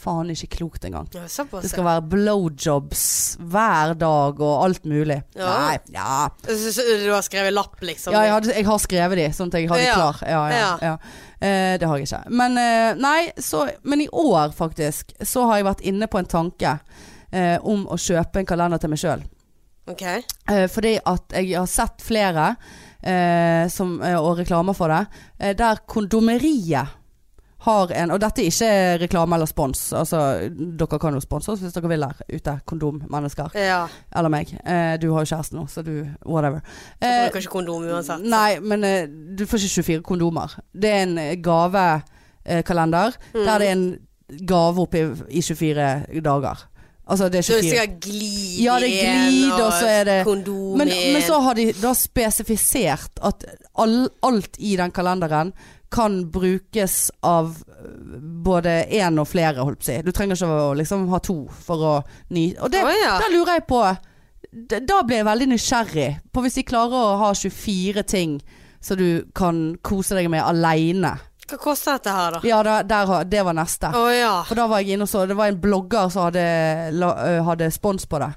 faen 0.00 0.30
ikke 0.32 0.48
klokt 0.56 0.84
engang. 0.88 1.08
ja. 1.14 1.26
Det 1.28 1.70
skal 1.70 1.84
være 1.86 2.02
blowjobs 2.10 3.04
hver 3.52 3.94
dag 4.00 4.40
og 4.40 4.64
alt 4.64 4.84
mulig. 4.88 5.20
Ja. 5.36 5.50
Nei, 5.68 5.78
ja. 5.94 6.28
Du 6.46 7.10
har 7.12 7.22
skrevet 7.26 7.52
lapp, 7.54 7.76
liksom? 7.84 8.14
Ja, 8.16 8.24
jeg, 8.26 8.32
hadde, 8.36 8.54
jeg 8.56 8.66
har 8.68 8.80
skrevet 8.82 9.20
de, 9.20 9.28
sånn 9.36 9.52
at 9.52 9.58
jeg 9.60 9.68
har 9.70 9.82
de 9.82 9.88
Ja. 9.88 9.94
klar. 9.98 10.22
Ja, 10.26 10.42
ja, 10.48 10.58
Ja. 10.60 10.70
ja. 10.82 10.96
Eh, 11.40 11.78
det 11.80 11.86
har 11.88 11.96
jeg 12.00 12.08
ikke. 12.08 12.22
Men, 12.30 12.58
eh, 12.60 12.94
nei, 13.00 13.30
så, 13.40 13.66
men 13.82 14.00
i 14.04 14.08
år 14.12 14.52
faktisk, 14.56 15.14
så 15.24 15.46
har 15.48 15.56
jeg 15.60 15.64
vært 15.70 15.84
inne 15.88 16.06
på 16.10 16.18
en 16.20 16.28
tanke 16.28 16.78
eh, 17.32 17.56
om 17.62 17.86
å 17.88 17.96
kjøpe 17.96 18.40
en 18.42 18.46
kalender 18.46 18.78
til 18.82 18.90
meg 18.92 18.98
sjøl. 19.00 19.22
Okay. 19.88 20.20
Eh, 20.50 20.66
fordi 20.70 20.98
at 21.06 21.32
jeg 21.34 21.54
har 21.56 21.66
sett 21.66 22.02
flere, 22.04 22.56
eh, 23.02 23.66
som, 23.72 23.96
eh, 24.02 24.18
og 24.20 24.38
reklamer 24.38 24.76
for 24.76 24.92
det, 24.92 25.56
der 25.58 25.80
kondomeriet 25.88 26.96
har 27.60 27.90
en 27.92 28.10
Og 28.10 28.20
dette 28.22 28.40
er 28.40 28.46
ikke 28.48 29.00
reklame 29.02 29.34
eller 29.36 29.46
spons. 29.46 29.92
Altså, 29.92 30.20
dere 30.78 30.98
kan 30.98 31.12
jo 31.14 31.20
sponse 31.20 31.52
oss 31.52 31.60
hvis 31.60 31.74
dere 31.76 31.88
vil 31.92 32.00
der 32.00 32.16
ute. 32.32 32.54
Kondommennesker. 32.66 33.50
Ja. 33.54 33.82
Eller 34.16 34.28
meg. 34.32 34.54
Eh, 34.64 34.94
du 35.02 35.10
har 35.12 35.24
jo 35.26 35.34
kjæreste 35.34 35.54
nå, 35.58 35.66
så 35.68 35.82
du 35.84 36.06
Whatever. 36.24 36.60
Du 37.00 37.06
Eh, 37.06 37.26
bruker 37.28 37.40
ikke 37.44 37.52
kondom 37.58 37.84
uansett. 37.84 38.24
Nei, 38.24 38.58
men 38.60 38.84
eh, 38.84 39.06
du 39.36 39.44
får 39.46 39.58
ikke 39.66 39.82
24 39.82 40.02
kondomer. 40.02 40.56
Det 40.72 40.90
er 40.90 41.02
en 41.02 41.18
eh, 41.18 41.36
gavekalender 41.36 43.16
Mm. 43.34 43.44
der 43.44 43.58
det 43.58 43.68
er 43.68 43.72
en 43.72 43.98
gave 44.46 44.78
oppi 44.80 45.00
i 45.30 45.42
24 45.42 46.20
dager. 46.22 46.66
Altså 47.10 47.28
det 47.28 47.38
er 47.40 47.42
Så 47.42 47.52
det 47.58 47.58
er 47.58 47.62
24 47.62 47.70
sikkert 47.70 48.00
glid 48.00 48.60
Ja, 48.62 48.74
det 48.78 48.90
glid, 48.90 49.52
og 49.52 49.72
så 49.72 49.86
er 49.88 50.04
det- 50.04 50.24
kondom 50.24 50.78
men, 50.78 50.88
men 50.88 51.22
så 51.22 51.40
har 51.42 51.54
de 51.54 51.72
da 51.72 51.92
spesifisert 51.92 53.10
at 53.22 53.44
all, 53.76 54.08
alt 54.22 54.56
i 54.58 54.76
den 54.76 54.90
kalenderen 54.92 55.52
kan 55.90 56.20
brukes 56.30 57.10
av 57.26 57.56
øh, 57.66 58.20
både 58.44 58.84
én 58.94 59.18
og 59.20 59.28
flere, 59.28 59.64
holdt 59.64 59.82
på 59.82 59.86
å 59.86 59.90
si. 59.90 59.98
Du 60.06 60.12
trenger 60.14 60.38
ikke 60.38 60.62
å 60.68 60.70
liksom 60.78 61.08
ha 61.10 61.20
to 61.24 61.40
for 61.66 61.86
å 61.86 61.94
ny... 62.30 62.52
Og 62.60 62.70
det, 62.72 62.84
oh, 62.86 62.94
ja. 62.94 63.16
da 63.22 63.30
lurer 63.32 63.58
jeg 63.58 63.66
på 63.70 63.82
Da 64.50 65.00
blir 65.06 65.20
jeg 65.20 65.26
veldig 65.28 65.48
nysgjerrig 65.52 66.10
på 66.32 66.44
hvis 66.44 66.60
de 66.60 66.66
klarer 66.66 66.96
å 66.96 67.18
ha 67.24 67.34
24 67.34 68.06
ting 68.06 68.38
så 68.80 68.96
du 68.96 69.26
kan 69.36 69.76
kose 69.84 70.16
deg 70.16 70.30
med 70.32 70.40
aleine. 70.40 71.12
Hva 71.50 71.58
koster 71.60 71.98
dette 71.98 72.14
her, 72.14 72.36
da? 72.36 72.40
Ja, 72.46 72.62
da, 72.64 72.78
der, 72.86 73.12
det 73.28 73.42
var 73.44 73.56
neste. 73.58 73.90
Oh, 73.92 74.08
ja. 74.08 74.38
For 74.48 74.56
da 74.56 74.64
var 74.70 74.80
jeg 74.80 74.94
inne 74.94 75.04
og 75.04 75.10
så 75.10 75.26
Det 75.28 75.36
var 75.36 75.50
en 75.50 75.60
blogger 75.60 76.08
som 76.12 76.28
hadde, 76.28 76.46
la, 76.96 77.10
hadde 77.44 77.68
spons 77.74 78.06
på 78.08 78.22
det. 78.22 78.30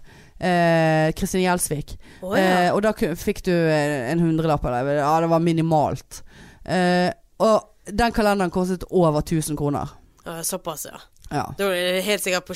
Eh, 0.43 1.13
Kristin 1.15 1.45
Gjelsvik. 1.45 1.95
Oh, 2.21 2.33
ja. 2.35 2.43
Eh, 2.43 2.69
og 2.73 2.81
da 2.83 2.91
fikk 2.97 3.43
du 3.47 3.53
eh, 3.53 4.09
en 4.11 4.23
hundrelapp 4.23 4.65
av 4.67 4.75
det. 4.81 4.97
Ja, 4.99 5.13
det 5.23 5.31
var 5.31 5.45
minimalt. 5.45 6.23
Eh, 6.65 7.13
og 7.39 7.69
den 7.87 8.11
kalenderen 8.11 8.51
kostet 8.51 8.83
over 8.91 9.19
1000 9.21 9.57
kroner. 9.57 9.89
Såpass, 10.43 10.85
ja. 10.85 10.99
Ja. 11.33 11.47
Da 11.57 11.63
er 11.73 11.95
det 11.97 12.03
helt 12.05 12.21
sikkert 12.23 12.45
på, 12.45 12.53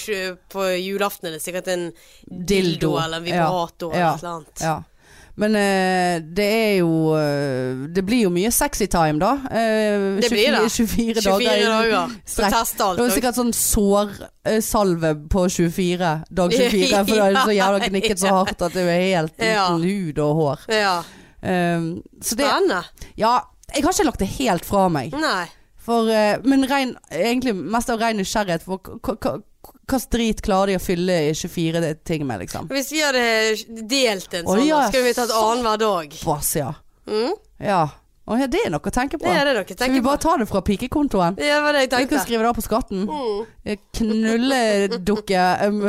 på 0.53 0.67
julaften 0.77 1.27
er 1.27 1.31
det 1.37 1.41
sikkert 1.41 1.67
en 1.73 1.87
Dildo. 2.29 2.45
dildo, 2.47 2.97
eller 3.03 3.17
en 3.17 3.23
vibrator 3.25 3.95
Ja. 3.95 4.13
eller 4.13 4.23
noe 4.23 4.35
annet. 4.35 4.61
ja. 4.61 4.83
Men 5.39 5.53
eh, 5.55 6.19
det 6.33 6.45
er 6.49 6.71
jo 6.79 7.13
eh, 7.13 7.83
Det 7.93 8.01
blir 8.05 8.23
jo 8.23 8.29
mye 8.33 8.49
sexy 8.51 8.87
time, 8.89 9.19
da. 9.21 9.35
Eh, 9.51 10.15
Det 10.21 10.31
blir 10.31 10.51
det. 10.55 10.63
24 10.71 11.21
24 11.21 11.21
dager. 11.21 11.67
dager. 11.69 12.15
strekk. 12.25 12.55
Så 12.55 12.83
alt. 12.87 12.97
Det 12.97 13.03
var 13.05 13.09
sikkert 13.13 13.35
sånn 13.37 13.53
sårsalve 13.53 15.11
på 15.29 15.43
24. 15.49 16.09
Dag 16.29 16.51
24. 16.57 17.05
For 17.05 17.15
da 17.15 17.27
er 17.27 17.33
det 17.37 17.43
så 17.45 17.55
jævla 17.57 17.79
gnikket 17.89 18.19
så 18.23 18.33
hardt 18.33 18.61
at 18.65 18.73
det 18.73 18.85
er 18.87 19.03
helt 19.03 19.33
uten 19.37 19.53
Ja. 19.53 19.67
hud 19.77 20.19
og 20.25 20.35
hår. 20.41 20.65
Ja. 20.73 20.95
Um, 21.41 22.01
så 22.21 22.35
det 22.35 22.47
Spennende. 22.49 22.81
Ja, 23.15 23.35
jeg 23.73 23.83
har 23.83 23.93
ikke 23.93 24.05
lagt 24.07 24.19
det 24.23 24.29
helt 24.37 24.65
fra 24.65 24.87
meg. 24.89 25.13
Nei. 25.17 25.45
For, 25.87 26.09
eh, 26.11 26.37
men 26.43 26.65
rein, 26.67 26.95
egentlig 27.11 27.53
mest 27.55 27.89
av 27.89 27.99
ren 28.01 28.17
nysgjerrighet. 28.19 28.63
For 28.67 28.79
hva- 28.79 29.41
drit 30.11 30.41
klarer 30.43 30.73
de 30.73 30.75
å 30.79 30.83
fylle 30.83 31.15
i 31.29 31.33
24 31.33 31.93
ting 32.03 32.25
med, 32.27 32.41
liksom? 32.43 32.67
Hvis 32.71 32.91
vi 32.91 32.99
hadde 33.03 33.87
delt 33.87 34.33
en 34.33 34.45
sånn, 34.45 34.59
oh, 34.59 34.65
ja, 34.65 34.81
skulle 34.89 35.07
vi 35.09 35.13
tatt 35.15 35.31
annenhver 35.31 35.79
dag. 35.79 36.17
Bass, 36.25 36.55
ja. 36.59 36.73
Mm? 37.07 37.33
Ja. 37.63 37.89
Å, 38.27 38.35
ja. 38.35 38.47
Det 38.51 38.59
er 38.67 38.71
noe 38.73 38.83
å 38.83 38.91
tenke 38.91 39.15
på. 39.15 39.23
Det 39.23 39.31
er 39.39 39.47
det 39.47 39.53
dere 39.55 39.63
Skal 39.63 39.77
vi 39.77 39.79
tenker 39.79 40.03
bare 40.03 40.19
ta 40.19 40.33
det 40.41 40.47
fra 40.49 40.59
pikekontoen? 40.67 41.37
Det 41.37 41.51
var 41.63 41.77
det 41.77 41.85
jeg 41.85 42.01
Vi 42.03 42.09
kan 42.11 42.23
skrive 42.25 42.43
det 42.43 42.49
av 42.49 42.57
på 42.57 42.63
skatten. 42.65 43.05
Mm. 43.07 43.45
Eh, 43.63 43.77
Knulledukke 43.95 45.45
um, 45.63 45.79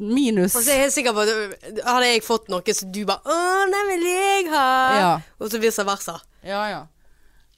minus 0.00 0.56
Altså, 0.56 0.66
jeg 0.72 0.80
er 0.80 0.82
helt 0.82 0.96
sikker 0.96 1.14
på 1.14 1.22
at 1.22 1.84
hadde 1.86 2.10
jeg 2.10 2.24
fått 2.26 2.50
noe 2.50 2.74
så 2.74 2.90
du 2.90 3.04
bare 3.06 3.22
'Å, 3.22 3.38
den 3.70 3.92
vil 3.92 4.08
jeg 4.10 4.50
ha', 4.50 4.98
Ja. 4.98 5.14
og 5.38 5.52
så 5.52 5.62
vice 5.62 5.86
versa. 5.86 6.18
Ja, 6.42 6.66
ja. 6.72 6.82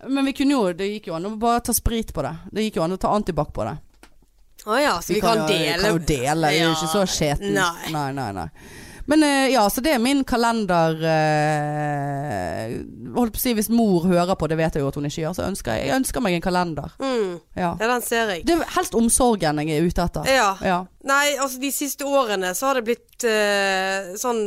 Men 0.09 0.29
vi 0.29 0.37
kunne 0.37 0.59
jo, 0.59 0.72
det 0.77 0.90
gikk 0.90 1.09
jo 1.09 1.16
an 1.16 1.24
å 1.24 1.37
bare 1.40 1.64
ta 1.64 1.72
sprit 1.72 2.12
på 2.12 2.20
det. 2.20 2.37
Det 2.53 2.68
gikk 2.68 2.77
jo 2.77 2.85
an 2.85 2.92
å 2.92 3.00
ta 3.00 3.16
antibac 3.16 3.55
på 3.57 3.64
det. 3.64 3.79
Å 4.64 4.81
ja, 4.81 5.00
så 5.00 5.14
vi, 5.14 5.20
kan, 5.20 5.38
kan, 5.40 5.48
dele. 5.48 5.81
kan 5.81 5.92
jo 5.92 5.98
dele, 6.05 6.50
det 6.50 6.61
er 6.61 6.66
jo 6.68 6.74
ikke 6.77 6.92
så 6.92 7.05
skjeten. 7.09 7.57
Nei. 7.57 7.92
nei, 7.92 8.11
nei. 8.12 8.33
nei. 8.33 8.48
Men 9.07 9.23
eh, 9.23 9.53
ja, 9.53 9.64
så 9.71 9.83
det 9.85 9.93
er 9.95 10.01
min 10.03 10.23
kalender 10.25 10.97
eh, 11.05 12.77
Holdt 13.14 13.35
på 13.35 13.40
å 13.40 13.43
si 13.43 13.53
hvis 13.57 13.69
mor 13.71 14.07
hører 14.09 14.35
på, 14.38 14.49
det 14.51 14.57
vet 14.59 14.75
jeg 14.75 14.83
jo 14.83 14.88
at 14.90 14.97
hun 14.99 15.07
ikke 15.07 15.23
gjør, 15.23 15.37
så 15.37 15.45
ønsker 15.47 15.77
jeg, 15.77 15.90
jeg 15.90 15.99
ønsker 16.01 16.25
meg 16.25 16.35
en 16.38 16.43
kalender. 16.43 16.97
Mm. 16.99 17.37
Ja. 17.55 17.75
Ja, 17.79 17.87
den 17.87 18.03
ser 18.03 18.33
jeg. 18.33 18.43
Det 18.49 18.57
er 18.57 18.73
helst 18.75 18.97
omsorgen 18.99 19.61
jeg 19.62 19.77
er 19.77 19.87
ute 19.87 20.07
etter. 20.09 20.27
Ja. 20.33 20.49
Ja. 20.64 20.81
Nei, 21.05 21.37
altså 21.37 21.61
de 21.61 21.71
siste 21.75 22.09
årene 22.09 22.55
så 22.57 22.71
har 22.71 22.81
det 22.81 22.87
blitt 22.88 23.27
eh, 23.29 24.14
sånn 24.19 24.43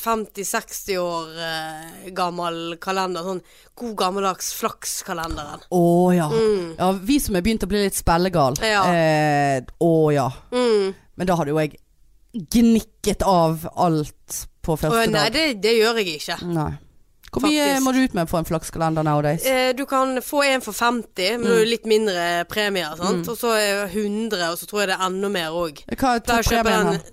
50-60 0.00 1.00
år 1.02 1.40
eh, 1.48 2.10
gammel 2.16 2.76
kalender. 2.80 3.26
Sånn 3.26 3.42
god 3.76 3.96
gammeldags 4.00 4.52
Flakskalenderen. 4.56 5.66
Å 5.68 5.86
ja. 6.16 6.30
Mm. 6.32 6.76
ja. 6.78 6.92
Vi 7.10 7.18
som 7.20 7.36
er 7.36 7.44
begynt 7.44 7.66
å 7.66 7.70
bli 7.70 7.84
litt 7.84 7.98
spellegal. 7.98 8.56
Ja. 8.64 8.86
Eh, 8.94 9.66
oh, 9.84 10.08
ja. 10.14 10.30
Mm. 10.54 10.94
Men 11.16 11.28
da 11.28 11.36
hadde 11.36 11.52
jo 11.52 11.60
jeg 11.60 11.76
gnikket 12.52 13.22
av 13.22 13.66
alt 13.76 14.46
på 14.62 14.76
første 14.76 14.90
første 14.90 15.12
nei, 15.14 15.28
dag. 15.30 15.32
det, 15.32 15.62
det 15.62 15.76
gjør 15.78 16.00
jeg 16.02 16.18
ikke. 16.20 16.36
Nei. 16.52 16.72
Hvor 17.36 17.42
mye 17.42 17.64
Faktisk. 17.66 17.82
må 17.84 17.92
du 17.92 17.98
ut 18.06 18.14
med 18.16 18.28
for 18.30 18.38
en 18.40 18.46
flakskalender 18.48 19.04
nowadays? 19.04 19.44
Eh, 19.44 19.72
du 19.76 19.84
kan 19.84 20.14
få 20.24 20.42
en 20.46 20.62
for 20.64 20.72
50, 20.72 21.36
men 21.38 21.44
da 21.50 21.56
er 21.60 21.68
litt 21.68 21.84
mindre 21.90 22.44
premier. 22.48 22.94
Sant? 22.96 23.26
Mm. 23.26 23.28
Og 23.28 23.36
så 23.36 23.50
er 23.58 23.82
det 23.82 23.90
100, 23.98 24.46
og 24.54 24.56
så 24.58 24.66
tror 24.70 24.80
jeg 24.84 24.88
det 24.92 24.96
er 24.96 25.04
enda 25.10 25.28
mer 25.28 25.50
òg. 25.52 25.82
Hva 25.92 26.14
er 26.16 26.24
toppremien 26.24 26.92
her? 26.94 27.04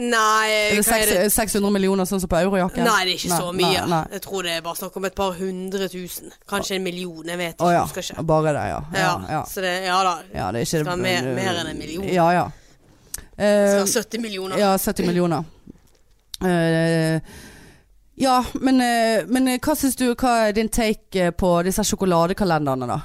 Nei, 0.00 0.46
Er 0.70 0.76
det, 0.78 0.84
hva 0.86 0.96
er 1.02 1.08
det? 1.10 1.32
seks- 1.32 1.50
600 1.58 1.72
millioner 1.74 2.06
sånn 2.06 2.20
som 2.22 2.30
på 2.30 2.38
eurojakken? 2.38 2.84
Nei, 2.86 3.00
det 3.08 3.16
er 3.16 3.18
ikke 3.18 3.40
så 3.40 3.50
mye. 3.52 3.80
Nei, 3.82 3.88
nei. 3.90 4.04
Jeg 4.14 4.22
tror 4.22 4.46
det 4.46 4.52
er 4.54 4.62
bare 4.62 4.78
snakk 4.78 4.96
om 4.96 5.04
et 5.08 5.16
par 5.18 5.32
hundre 5.36 5.88
tusen. 5.92 6.30
Kanskje 6.48 6.76
en 6.78 6.84
million. 6.86 7.26
Jeg 7.26 7.36
vet 7.42 7.56
ikke. 7.56 7.66
Å 7.66 7.72
ja. 7.74 7.82
Husker 7.88 8.06
ikke. 8.06 8.24
Bare 8.30 8.52
det, 8.54 8.62
ja. 8.70 8.78
Ja, 8.94 9.00
Ja, 9.02 9.18
ja. 9.34 9.42
Så 9.50 9.60
det, 9.66 9.74
ja 9.84 9.98
da. 10.06 10.14
ja 10.32 10.46
det 10.54 10.62
er 10.62 10.68
ikke 10.68 10.84
Skal 10.84 10.92
ha 10.94 10.96
mer- 10.96 11.34
mer 11.34 11.58
enn 11.64 11.72
en 11.74 11.78
million. 11.82 12.06
Ja, 12.06 12.30
ja. 12.38 12.46
Skal 13.40 13.78
Eh, 13.78 13.78
ha 13.80 13.86
70 13.86 14.20
millioner. 14.20 14.58
ja, 14.60 14.74
70 14.78 15.06
millioner. 15.06 15.44
Uh, 16.44 17.20
ja, 18.20 18.44
men, 18.60 18.80
uh, 18.80 19.24
men 19.28 19.48
hva 19.60 19.74
syns 19.76 19.96
du 19.96 20.06
Hva 20.14 20.48
er 20.48 20.52
din 20.56 20.68
take 20.72 21.30
på 21.36 21.50
disse 21.66 21.84
sjokoladekalenderne, 21.88 22.86
da? 22.88 23.00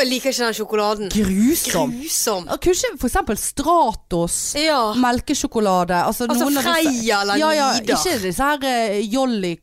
Jeg 0.00 0.08
liker 0.08 0.30
ikke 0.32 0.44
den 0.46 0.54
sjokoladen. 0.56 1.08
Grusom! 1.12 1.90
Grusom. 1.98 2.46
Ja, 2.48 2.56
Kanskje 2.62 2.92
for 3.00 3.08
eksempel 3.10 3.36
Stratos. 3.40 4.36
Ja. 4.56 4.94
Melkesjokolade. 4.96 5.98
Altså, 6.06 6.24
Altså 6.30 6.48
Freia 6.62 7.18
eller 7.22 7.36
ja, 7.42 7.50
ja. 7.58 7.66
Ikke 7.82 7.98
disse 8.22 8.46
her 8.46 8.64
uh, 8.64 9.00
Jolly 9.12 9.56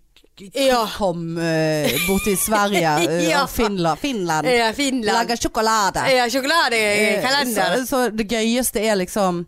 Ja. 0.54 0.84
kom 0.98 1.24
uh, 1.40 1.90
borte 2.06 2.34
i 2.36 2.38
Sverige 2.38 2.92
uh, 3.08 3.24
Ja. 3.32 3.44
og 3.48 3.50
Finland. 3.50 3.98
Finland. 4.04 4.48
Ja, 4.52 4.70
Finland. 4.78 5.06
Lager 5.10 5.42
sjokolade. 5.42 6.04
Ja, 6.14 6.28
sjokoladekalender. 6.30 7.78
Eh. 7.80 7.86
Så, 7.86 7.86
så 7.90 8.10
det 8.14 8.28
gøyeste 8.30 8.84
er 8.86 9.00
liksom 9.02 9.46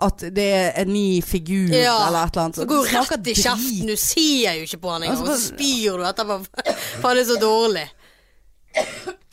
at 0.00 0.18
det 0.36 0.44
er 0.52 0.72
en 0.82 0.90
ny 0.92 1.22
figur 1.24 1.70
Ja. 1.72 1.94
eller 2.08 2.26
et 2.26 2.34
eller 2.36 2.42
annet. 2.44 2.56
Så 2.60 2.66
går 2.68 2.76
jo 2.76 2.98
rett 3.00 3.26
i 3.32 3.34
kjeften. 3.34 3.86
Du 3.88 3.96
ser 3.96 4.58
jo 4.58 4.66
ikke 4.66 4.80
på 4.82 4.90
han 4.92 5.02
engang. 5.06 5.16
Altså, 5.16 5.32
Og 5.32 5.38
så 5.38 5.54
spyr 5.54 5.96
du 5.96 6.04
etterpå. 6.04 6.36
For 7.00 7.08
han 7.08 7.18
er 7.22 7.24
så 7.24 7.38
dårlig. 7.40 7.86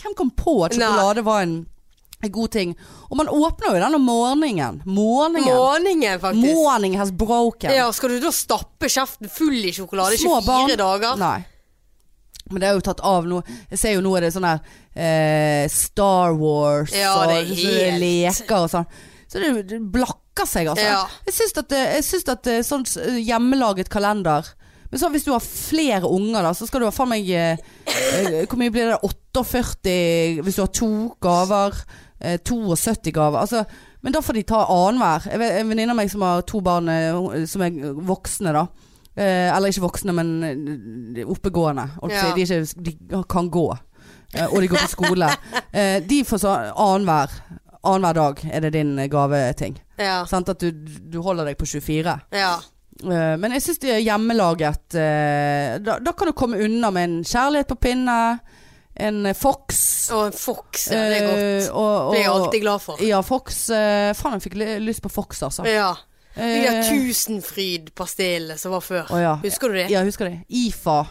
Hvem 0.04 0.15
kom 0.15 0.32
på 0.32 0.54
at 0.65 0.76
Nei. 0.78 0.88
sjokolade 0.88 1.23
var 1.26 1.41
en, 1.43 1.56
en 2.23 2.32
god 2.32 2.52
ting? 2.56 2.76
Og 3.12 3.17
man 3.19 3.28
åpner 3.28 3.73
jo 3.76 3.82
den 3.84 3.95
om 3.99 4.06
morgenen. 4.08 4.82
Morgenen. 4.86 5.47
Måningen, 5.52 6.19
faktisk. 6.19 6.56
Morning 6.56 6.97
has 6.99 7.12
broken. 7.12 7.71
Ja, 7.76 7.89
skal 7.91 8.15
du 8.15 8.19
da 8.23 8.32
stappe 8.32 8.88
kjeften 8.91 9.30
full 9.32 9.60
i 9.67 9.73
sjokolade 9.76 10.15
i 10.15 10.21
24 10.23 10.45
barn. 10.47 10.78
dager? 10.80 11.17
Nei. 11.19 11.39
Men 12.52 12.60
det 12.60 12.67
er 12.69 12.73
jo 12.76 12.84
tatt 12.84 12.99
av 13.08 13.28
nå. 13.28 13.39
Jeg 13.71 13.80
ser 13.80 13.93
jo 13.97 14.02
nå 14.04 14.15
er 14.17 14.26
det 14.26 14.34
sånn 14.36 14.47
her 14.47 14.60
eh, 14.95 15.67
Star 15.71 16.34
Wars 16.39 16.91
Ja, 16.95 17.13
og 17.23 17.32
helt- 17.32 17.99
leker 18.04 18.58
og 18.65 18.71
sånn. 18.71 18.88
Så 19.32 19.39
det, 19.41 19.49
er 19.49 19.63
det 19.63 19.80
blakker 20.34 20.50
seg, 20.50 20.67
altså. 20.67 20.86
Ja. 20.86 21.06
Jeg 21.28 21.34
syns 21.34 21.58
at, 21.58 21.72
jeg 21.72 22.04
syns 22.04 22.30
at 22.30 22.48
er 22.48 22.63
sånn 22.65 22.86
hjemmelaget 23.22 23.89
kalender 23.89 24.43
Men 24.91 25.00
så 25.00 25.10
hvis 25.10 25.26
du 25.26 25.32
har 25.34 25.41
flere 25.41 26.06
unger, 26.10 26.43
da, 26.43 26.54
så 26.54 26.67
skal 26.67 26.82
du 26.82 26.86
ha 26.86 26.93
faen 26.93 27.10
meg 27.10 27.30
eh, 27.30 27.58
eh, 27.88 28.46
Hvor 28.46 28.60
mye 28.62 28.72
blir 28.74 28.91
det? 28.91 29.00
48 29.02 30.43
hvis 30.43 30.56
du 30.56 30.62
har 30.62 30.74
to 30.74 30.91
gaver? 31.22 31.74
Eh, 32.19 32.38
72 32.38 33.12
gaver. 33.12 33.39
Altså, 33.41 33.63
men 34.02 34.13
da 34.13 34.22
får 34.22 34.38
de 34.38 34.43
ta 34.43 34.65
annenhver. 34.69 35.26
En 35.34 35.69
venninne 35.72 35.91
av 35.91 35.98
meg 35.98 36.12
som 36.12 36.22
har 36.22 36.43
to 36.46 36.62
barn 36.62 36.89
eh, 36.91 37.46
som 37.50 37.63
er 37.65 37.80
voksne, 38.06 38.54
da. 38.54 38.67
Eh, 39.15 39.50
eller 39.50 39.74
ikke 39.74 39.88
voksne, 39.88 40.13
men 40.13 40.30
eh, 40.46 41.26
oppegående. 41.26 41.88
Ja. 42.12 42.30
De, 42.36 42.46
ikke, 42.46 42.62
de 42.86 43.24
kan 43.30 43.50
gå. 43.50 43.65
Eh, 44.34 44.46
og 44.46 44.62
de 44.62 44.69
går 44.69 44.86
på 44.86 44.93
skole. 44.93 45.34
Eh, 45.74 46.04
de 46.06 46.22
får 46.28 46.43
så 46.46 46.54
annenhver. 46.69 47.34
Annenhver 47.84 48.15
dag 48.15 48.43
er 48.48 48.63
det 48.63 48.74
din 48.78 48.93
eh, 49.00 49.10
gaveting. 49.12 49.76
Ja. 50.00 50.24
Sant? 50.30 50.50
At 50.50 50.62
du, 50.63 50.72
du 50.72 51.19
holder 51.24 51.52
deg 51.52 51.60
på 51.60 51.67
24. 51.67 52.19
ja. 52.36 52.54
Uh, 53.04 53.34
men 53.41 53.56
jeg 53.56 53.63
syns 53.65 53.80
det 53.82 53.89
er 53.89 54.04
hjemmelaget 54.06 54.96
uh, 54.96 55.80
da, 55.82 55.96
da 55.98 56.12
kan 56.13 56.30
du 56.30 56.36
komme 56.38 56.60
unna 56.62 56.91
med 56.93 57.08
en 57.08 57.15
kjærlighet 57.26 57.72
på 57.72 57.78
pinne, 57.82 58.17
en 58.93 59.17
Fox. 59.36 59.80
Og 60.13 60.28
en 60.30 60.36
Fox, 60.38 60.86
ja, 60.93 61.02
det 61.10 61.17
er 61.17 61.26
godt. 61.26 61.41
Uh, 61.41 61.74
og, 61.74 61.89
og, 61.89 62.12
Det 62.13 62.19
er 62.19 62.24
jeg 62.24 62.34
alltid 62.36 62.63
glad 62.63 62.84
for. 62.86 63.04
Ja, 63.04 63.22
Fox. 63.26 63.63
faen, 63.67 64.38
jeg 64.38 64.46
fikk 64.46 64.60
lyst 64.86 65.04
på 65.04 65.12
Fox, 65.12 65.41
altså. 65.43 65.65
Ja. 65.67 65.89
De 66.38 66.62
der 66.63 66.80
Tusenfryd-pastillene 66.88 68.56
som 68.62 68.78
var 68.78 68.86
før. 68.86 69.10
Oh, 69.10 69.19
ja. 69.22 69.36
Husker 69.41 69.74
du 69.74 69.82
det? 69.82 69.89
Ja, 69.89 70.00
jeg 70.00 70.13
husker 70.13 70.30
det. 70.30 70.39
IFA. 70.50 71.02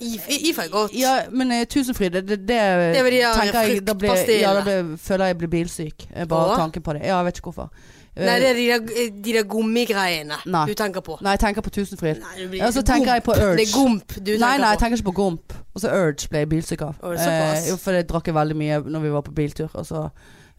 If- 0.00 0.28
If 0.50 0.58
er 0.58 0.68
godt. 0.70 0.92
Ja, 0.94 1.14
men 1.30 1.50
uh, 1.50 1.64
Tusenfryd, 1.68 2.10
det, 2.10 2.28
det, 2.28 2.38
det, 2.48 2.58
var 3.04 3.10
de 3.10 3.16
der 3.18 3.64
jeg 3.66 3.86
da 3.86 3.94
ble. 3.94 4.08
Ja, 4.40 4.52
da 4.54 4.62
ble, 4.62 4.96
føler 4.98 5.24
jeg 5.32 5.38
blir 5.38 5.48
bilsyk. 5.48 6.04
Eh, 6.14 6.26
Bare 6.26 6.52
Åh? 6.52 6.56
tanken 6.58 6.82
på 6.82 6.92
det. 6.92 7.00
Ja, 7.04 7.16
jeg 7.16 7.24
vet 7.24 7.36
ikke 7.40 7.50
hvorfor. 7.50 7.72
Eh, 8.16 8.24
Nei, 8.26 8.36
det 8.40 8.48
er 8.50 8.54
de 8.54 8.66
der, 8.68 9.10
de 9.24 9.32
der 9.32 9.42
gummigreiene 9.42 10.38
Nei. 10.46 10.66
du 10.66 10.74
tenker 10.74 11.00
på. 11.00 11.18
Nei, 11.22 11.30
jeg 11.34 11.40
tenker 11.40 11.62
på 11.66 11.70
Tusenfryd. 11.70 12.22
Ja, 12.54 12.70
så 12.70 12.82
tenker 12.82 13.12
jeg 13.14 13.22
på 13.22 13.34
Urge. 13.34 13.56
Det 13.58 13.66
er 13.68 13.74
gomp 13.74 14.08
du 14.14 14.20
tenker 14.24 14.38
Nei, 14.46 14.56
nei, 14.58 14.70
jeg 14.74 14.78
tenker 14.78 14.96
ikke 14.96 15.10
på 15.10 15.16
Gomp. 15.18 15.52
Og 15.74 15.80
så 15.82 15.90
Urge 15.94 16.28
ble 16.30 16.38
jeg 16.44 16.48
bilsyk 16.48 16.82
av. 16.82 16.94
Er 17.02 17.18
såpass. 17.22 17.68
Eh, 17.70 17.78
for 17.78 17.92
det 17.98 18.06
drakk 18.10 18.26
jeg 18.30 18.34
veldig 18.38 18.56
mye 18.58 18.80
når 18.86 19.00
vi 19.06 19.10
var 19.18 19.22
på 19.26 19.34
biltur. 19.34 19.68
Og 19.74 19.86
så 19.86 20.08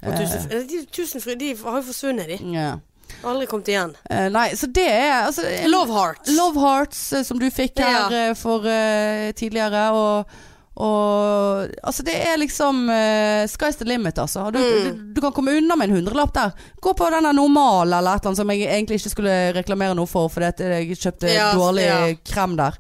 Og 0.02 0.14
Eh, 0.14 0.62
Tusenfryd 0.96 1.40
de 1.40 1.56
har 1.64 1.76
jo 1.76 1.82
forsvunnet, 1.82 2.28
de. 2.28 2.38
ja. 2.54 2.76
Aldri 3.24 3.48
kommet 3.52 3.68
igjen. 3.72 3.96
Uh, 4.12 4.28
Nei, 4.32 4.50
så 4.56 4.68
det 4.72 4.86
er 4.90 5.26
altså, 5.26 5.44
Love 5.68 5.94
Hearts. 5.96 6.30
Love 6.38 6.62
Hearts, 6.64 7.02
uh, 7.14 7.24
som 7.28 7.40
du 7.42 7.50
fikk 7.52 7.80
her 7.84 8.14
eh, 8.16 8.32
for 8.40 8.64
tidligere. 9.36 9.82
Og, 9.96 10.38
og 10.80 11.74
altså 11.84 12.06
det 12.08 12.16
er 12.24 12.38
liksom 12.40 12.86
Sky's 13.52 13.76
the 13.82 13.88
limit, 13.90 14.18
altså. 14.22 14.46
Du, 14.56 14.60
Mm. 14.60 14.84
du, 14.86 15.04
du 15.18 15.22
kan 15.22 15.34
komme 15.36 15.58
unna 15.60 15.76
med 15.76 15.90
en 15.90 15.96
hundrelapp 15.98 16.34
der. 16.38 16.54
Gå 16.82 16.94
på 16.96 17.10
den 17.12 17.24
der 17.28 17.36
normal 17.36 17.92
eller 17.94 18.16
et 18.16 18.22
eller 18.24 18.30
annet 18.32 18.38
som 18.40 18.50
jeg 18.54 18.64
egentlig 18.70 19.00
ikke 19.02 19.12
skulle 19.18 19.36
reklamere 19.58 19.98
noe 20.00 20.08
for, 20.08 20.30
fordi 20.32 20.70
jeg 20.70 20.98
kjøpte 21.02 21.34
Ja, 21.34 21.50
dårlig 21.58 21.84
ja. 21.90 22.00
krem 22.32 22.56
der. 22.60 22.78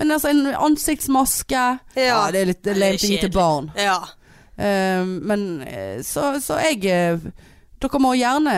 Men 0.00 0.10
altså 0.16 0.30
en 0.32 0.46
ansiktsmaske 0.56 1.64
Ja, 2.00 2.22
det 2.32 2.40
er 2.40 2.46
litt 2.54 2.66
lame 2.72 2.94
å 2.96 3.04
gi 3.04 3.18
til 3.20 3.32
barn. 3.34 3.68
Ja. 3.76 3.98
Men 4.56 5.44
så, 6.06 6.30
så 6.40 6.56
jeg 6.64 7.18
Dere 7.82 7.98
må 8.02 8.12
gjerne 8.14 8.52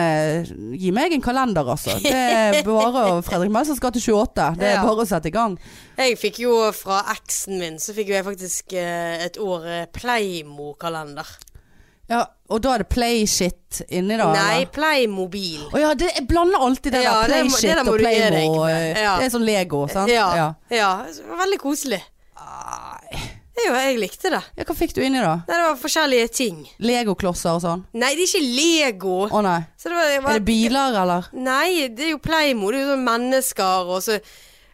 gi 0.77 0.91
meg 0.93 1.15
en 1.15 1.23
kalender, 1.25 1.71
altså. 1.73 1.95
Det 2.03 2.13
er 2.13 2.59
bare 2.67 3.07
Fredrik 3.25 3.53
skal 3.71 3.89
gate 3.89 4.03
28. 4.03 4.51
Det 4.59 4.69
er 4.69 4.83
bare 4.85 5.05
å 5.05 5.09
sette 5.09 5.31
i 5.31 5.33
gang. 5.33 5.57
Jeg 5.97 6.19
fikk 6.21 6.43
jo 6.45 6.59
fra 6.75 7.01
eksen 7.15 7.57
min, 7.61 7.79
så 7.81 7.95
fikk 7.97 8.11
jo 8.13 8.17
jeg 8.19 8.27
faktisk 8.27 8.77
eh, 8.77 9.25
et 9.25 9.39
år 9.41 9.67
eh, 9.71 9.83
Playmo-kalender. 9.95 11.35
Ja, 12.05 12.21
og 12.53 12.61
da 12.61 12.75
er 12.75 12.83
det 12.83 12.89
Playshit 12.93 13.79
inni 13.89 14.17
da? 14.19 14.27
Nei. 14.35 14.65
Playmobil. 14.69 15.63
Å 15.73 15.81
ja, 15.81 15.93
det, 15.97 16.11
jeg 16.19 16.27
blander 16.29 16.61
alltid 16.61 16.93
det 16.93 17.01
Ja, 17.01 17.15
der 17.23 17.31
det 17.31 17.39
det 17.39 17.47
Playshit 17.49 17.81
og 17.81 17.97
Playmo. 17.97 18.67
eh, 18.69 18.91
Ja. 19.01 19.15
Det 19.17 19.25
er 19.25 19.33
sånn 19.33 19.47
Lego, 19.47 19.87
sant? 19.89 20.13
Ja. 20.13 20.27
ja. 20.37 20.49
ja. 20.69 20.91
det 21.09 21.39
Veldig 21.41 21.59
koselig. 21.63 22.03
Ai. 22.37 22.94
Jo, 23.55 23.71
jeg 23.71 23.99
likte 24.01 24.31
det. 24.33 24.41
Ja, 24.59 24.65
hva 24.67 24.75
fikk 24.75 24.93
du 24.97 24.99
inni 25.05 25.21
da? 25.23 25.37
Nei, 25.47 25.55
det 25.55 25.63
var 25.63 25.77
forskjellige 25.79 26.31
ting. 26.35 26.57
Legoklosser 26.83 27.55
og 27.55 27.61
sånn? 27.63 27.85
Nei, 27.95 28.11
det 28.17 28.25
er 28.25 28.31
ikke 28.31 28.41
Lego. 28.57 29.19
Å 29.31 29.43
nei. 29.45 29.59
Så 29.79 29.91
det 29.91 29.95
var, 29.95 30.09
det 30.11 30.17
var, 30.25 30.33
Er 30.33 30.41
det 30.41 30.47
biler, 30.49 30.97
eller? 31.01 31.29
Nei, 31.39 31.69
det 31.95 32.09
er 32.09 32.11
jo 32.11 32.19
Playmo. 32.23 32.73
Det 32.73 32.81
er 32.81 32.83
jo 32.83 32.89
sånn 32.91 33.05
mennesker 33.07 33.91
og 33.95 34.03
så 34.03 34.19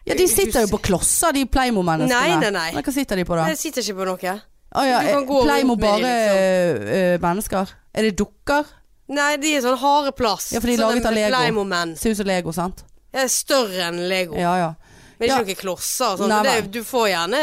Ja, 0.08 0.16
de 0.18 0.26
sitter 0.26 0.64
jo 0.66 0.72
på 0.74 0.80
klosser, 0.88 1.30
de 1.36 1.44
Playmo-menneskene. 1.46 2.10
Nei, 2.10 2.40
nei, 2.42 2.50
nei. 2.74 2.82
Hva 2.82 2.94
sitter 2.94 3.22
de 3.22 3.26
på 3.28 3.38
da? 3.38 3.46
Jeg 3.52 3.60
sitter 3.60 3.86
ikke 3.86 4.00
på 4.00 4.08
noe. 4.10 4.36
Å 4.72 4.86
ja, 4.88 5.00
Du 5.04 5.10
kan 5.12 5.20
eh, 5.20 5.26
gå 5.28 5.40
Playmo 5.46 5.76
rundt 5.76 5.84
med 5.84 6.02
de, 6.02 6.10
bare 6.10 6.94
eh, 6.96 7.18
mennesker? 7.22 7.74
Er 7.92 8.08
det 8.08 8.16
dukker? 8.18 8.72
Nei, 9.12 9.34
de 9.38 9.52
er 9.58 9.62
sånn 9.62 9.78
harde 9.78 10.14
plass. 10.16 10.50
Ja, 10.56 10.62
for 10.62 10.72
de 10.72 10.74
er 10.74 10.82
Sånn 10.82 10.96
laget 10.96 11.06
av 11.06 11.14
Lego. 11.14 11.34
Playmo-menn. 11.36 11.94
Ser 12.00 12.16
ut 12.16 12.18
som 12.18 12.28
Lego, 12.32 12.54
sant? 12.56 12.82
Jeg 13.12 13.28
er 13.28 13.30
større 13.30 13.86
enn 13.90 14.00
Lego. 14.10 14.38
Ja 14.40 14.56
ja. 14.58 14.72
Men 15.20 15.28
det 15.28 15.34
er 15.36 15.44
ikke 15.44 15.52
noen 15.52 15.60
klosser 15.60 16.14
og 16.16 16.22
sånn. 16.22 16.32
Nei, 16.32 16.56
du 16.72 16.80
får 16.86 17.10
gjerne 17.12 17.42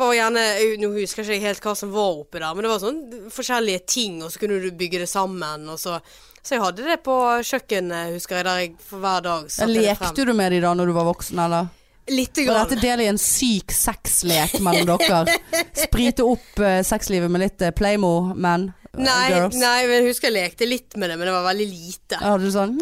var 0.00 0.14
gjerne, 0.16 0.42
Nå 0.80 0.90
husker 0.96 1.22
jeg 1.28 1.38
ikke 1.40 1.50
helt 1.50 1.66
hva 1.68 1.74
som 1.78 1.92
var 1.94 2.18
oppi 2.22 2.40
der, 2.42 2.54
men 2.56 2.66
det 2.66 2.72
var 2.72 2.82
sånn 2.82 3.00
forskjellige 3.34 3.82
ting, 3.86 4.20
og 4.24 4.32
så 4.32 4.40
kunne 4.42 4.58
du 4.62 4.70
bygge 4.80 5.02
det 5.04 5.08
sammen. 5.10 5.68
Og 5.70 5.78
så, 5.80 5.98
så 6.40 6.56
jeg 6.56 6.64
hadde 6.64 6.86
det 6.88 6.96
på 7.06 7.16
kjøkkenet, 7.46 8.14
husker 8.16 8.40
jeg, 8.40 8.46
der 8.48 8.62
jeg 8.64 8.72
for 8.88 9.02
hver 9.04 9.20
dag 9.28 9.46
satte 9.52 9.68
det 9.74 9.84
frem. 9.98 10.08
Lekte 10.08 10.26
du 10.26 10.34
med 10.40 10.56
de 10.56 10.60
da 10.64 10.72
når 10.78 10.90
du 10.90 10.96
var 10.96 11.08
voksen, 11.12 11.44
eller? 11.46 11.68
Lite 12.10 12.42
Var 12.42 12.48
grann. 12.48 12.66
dette 12.72 12.80
del 12.82 13.00
i 13.04 13.08
en 13.12 13.18
syk 13.22 13.70
sexlek 13.76 14.56
mellom 14.66 14.98
dere? 14.98 15.36
Sprite 15.78 16.24
opp 16.26 16.58
uh, 16.58 16.80
sexlivet 16.82 17.30
med 17.30 17.44
litt 17.44 17.62
uh, 17.62 17.70
Playmo-menn? 17.76 18.64
eh, 18.96 19.02
Nei, 19.04 19.28
nei, 19.54 19.76
men 19.86 19.92
jeg 20.00 20.06
husker 20.08 20.32
jeg 20.32 20.34
lekte 20.48 20.66
litt 20.66 20.96
med 20.98 21.12
det, 21.12 21.18
men 21.20 21.28
det 21.30 21.34
var 21.36 21.44
veldig 21.52 21.68
lite. 21.70 22.16
Ja, 22.18 22.32
Hadde 22.32 22.48
du 22.48 22.54
sånn 22.56 22.72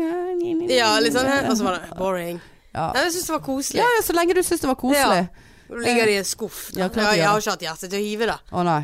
Ja, 0.73 0.95
litt 1.05 1.13
sånn, 1.19 1.29
og 1.51 1.59
så 1.59 1.67
var 1.67 1.77
det 1.83 1.99
boring. 1.99 2.39
Ja. 2.73 2.87
Nei, 2.95 3.03
jeg 3.09 3.19
syns 3.19 3.29
det 3.29 3.35
var 3.35 3.45
koselig. 3.51 3.83
ja, 3.83 3.91
ja, 3.99 4.01
så 4.07 4.17
lenge 4.17 4.39
du 4.39 4.43
syns 4.47 4.63
det 4.65 4.71
var 4.71 4.79
koselig. 4.81 5.27
Og 5.27 5.45
Da 5.69 5.75
ligger 5.83 6.09
i 6.09 6.17
en 6.19 6.25
skuff. 6.25 6.71
Ja, 6.75 6.85
Ja, 6.85 6.89
klart 6.89 7.13
de 7.13 7.19
jeg 7.21 7.29
har 7.29 7.39
ikke 7.41 7.51
hatt 7.57 7.67
hjerte 7.67 7.89
til 7.91 7.99
å 8.01 8.05
hive 8.05 8.27
det. 8.31 8.39
Å 8.53 8.65
nei. 8.65 8.81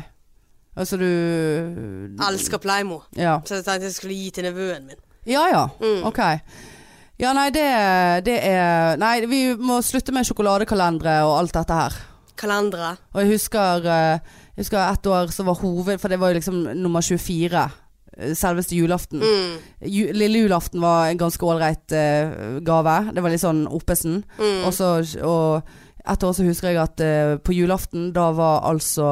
Altså 0.75 0.97
du 0.99 1.05
Elsker 2.27 2.59
Pleimo. 2.59 3.01
Ja. 3.15 3.37
Så 3.47 3.55
jeg 3.59 3.65
tenkte 3.67 3.87
jeg 3.89 3.95
skulle 3.95 4.17
gi 4.19 4.31
til 4.35 4.43
nevøen 4.49 4.87
min. 4.89 5.01
Ja 5.25 5.47
ja, 5.49 5.67
Mm. 5.81 6.03
ok. 6.05 6.19
Ja 7.17 7.31
nei, 7.33 7.49
det, 7.49 7.63
det 8.25 8.39
er 8.43 8.97
Nei, 8.99 9.25
vi 9.25 9.55
må 9.55 9.79
slutte 9.81 10.11
med 10.11 10.25
sjokoladekalendere 10.27 11.21
og 11.25 11.37
alt 11.39 11.53
dette 11.55 11.73
her. 11.79 11.93
Kalendere. 12.35 12.97
Og 13.15 13.21
jeg 13.23 13.31
husker, 13.37 13.85
eh, 13.87 14.19
jeg 14.57 14.65
husker 14.65 14.81
et 14.91 15.07
år 15.07 15.31
så 15.31 15.45
var 15.47 15.55
hoved 15.61 16.01
For 16.01 16.09
det 16.11 16.19
var 16.19 16.33
jo 16.33 16.39
liksom 16.41 16.57
nummer 16.75 16.99
24. 17.01 17.63
eh, 18.17 18.33
Selveste 18.35 18.75
julaften. 18.75 19.23
Mm. 19.23 19.55
Lille 20.13 20.43
julaften 20.43 20.81
var 20.83 21.07
en 21.07 21.17
ganske 21.17 21.39
ålreit 21.43 21.91
uh, 21.95 22.59
gave. 22.59 23.13
Det 23.15 23.23
var 23.23 23.29
litt 23.31 23.41
sånn 23.43 23.65
oppesen. 23.67 24.21
Mm. 24.37 24.65
Og 24.67 24.73
så 24.75 24.91
Og 25.23 25.63
et 26.07 26.23
år 26.23 26.33
så 26.37 26.45
husker 26.45 26.71
jeg 26.71 26.81
at 26.81 27.01
uh, 27.01 27.37
på 27.41 27.55
julaften, 27.55 28.11
da 28.15 28.29
var 28.35 28.65
altså 28.69 29.05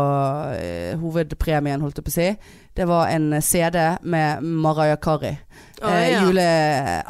uh, 0.53 0.99
hovedpremien, 1.01 1.81
holdt 1.81 1.99
jeg 1.99 2.05
på 2.07 2.13
å 2.13 2.15
si, 2.15 2.27
det 2.73 2.87
var 2.89 3.11
en 3.13 3.41
CD 3.41 3.77
med 4.01 4.41
Mariah 4.43 4.97
Carey. 5.01 5.35
Å, 5.83 5.89
eh, 5.89 6.07
ja. 6.13 6.21
Jule... 6.23 6.45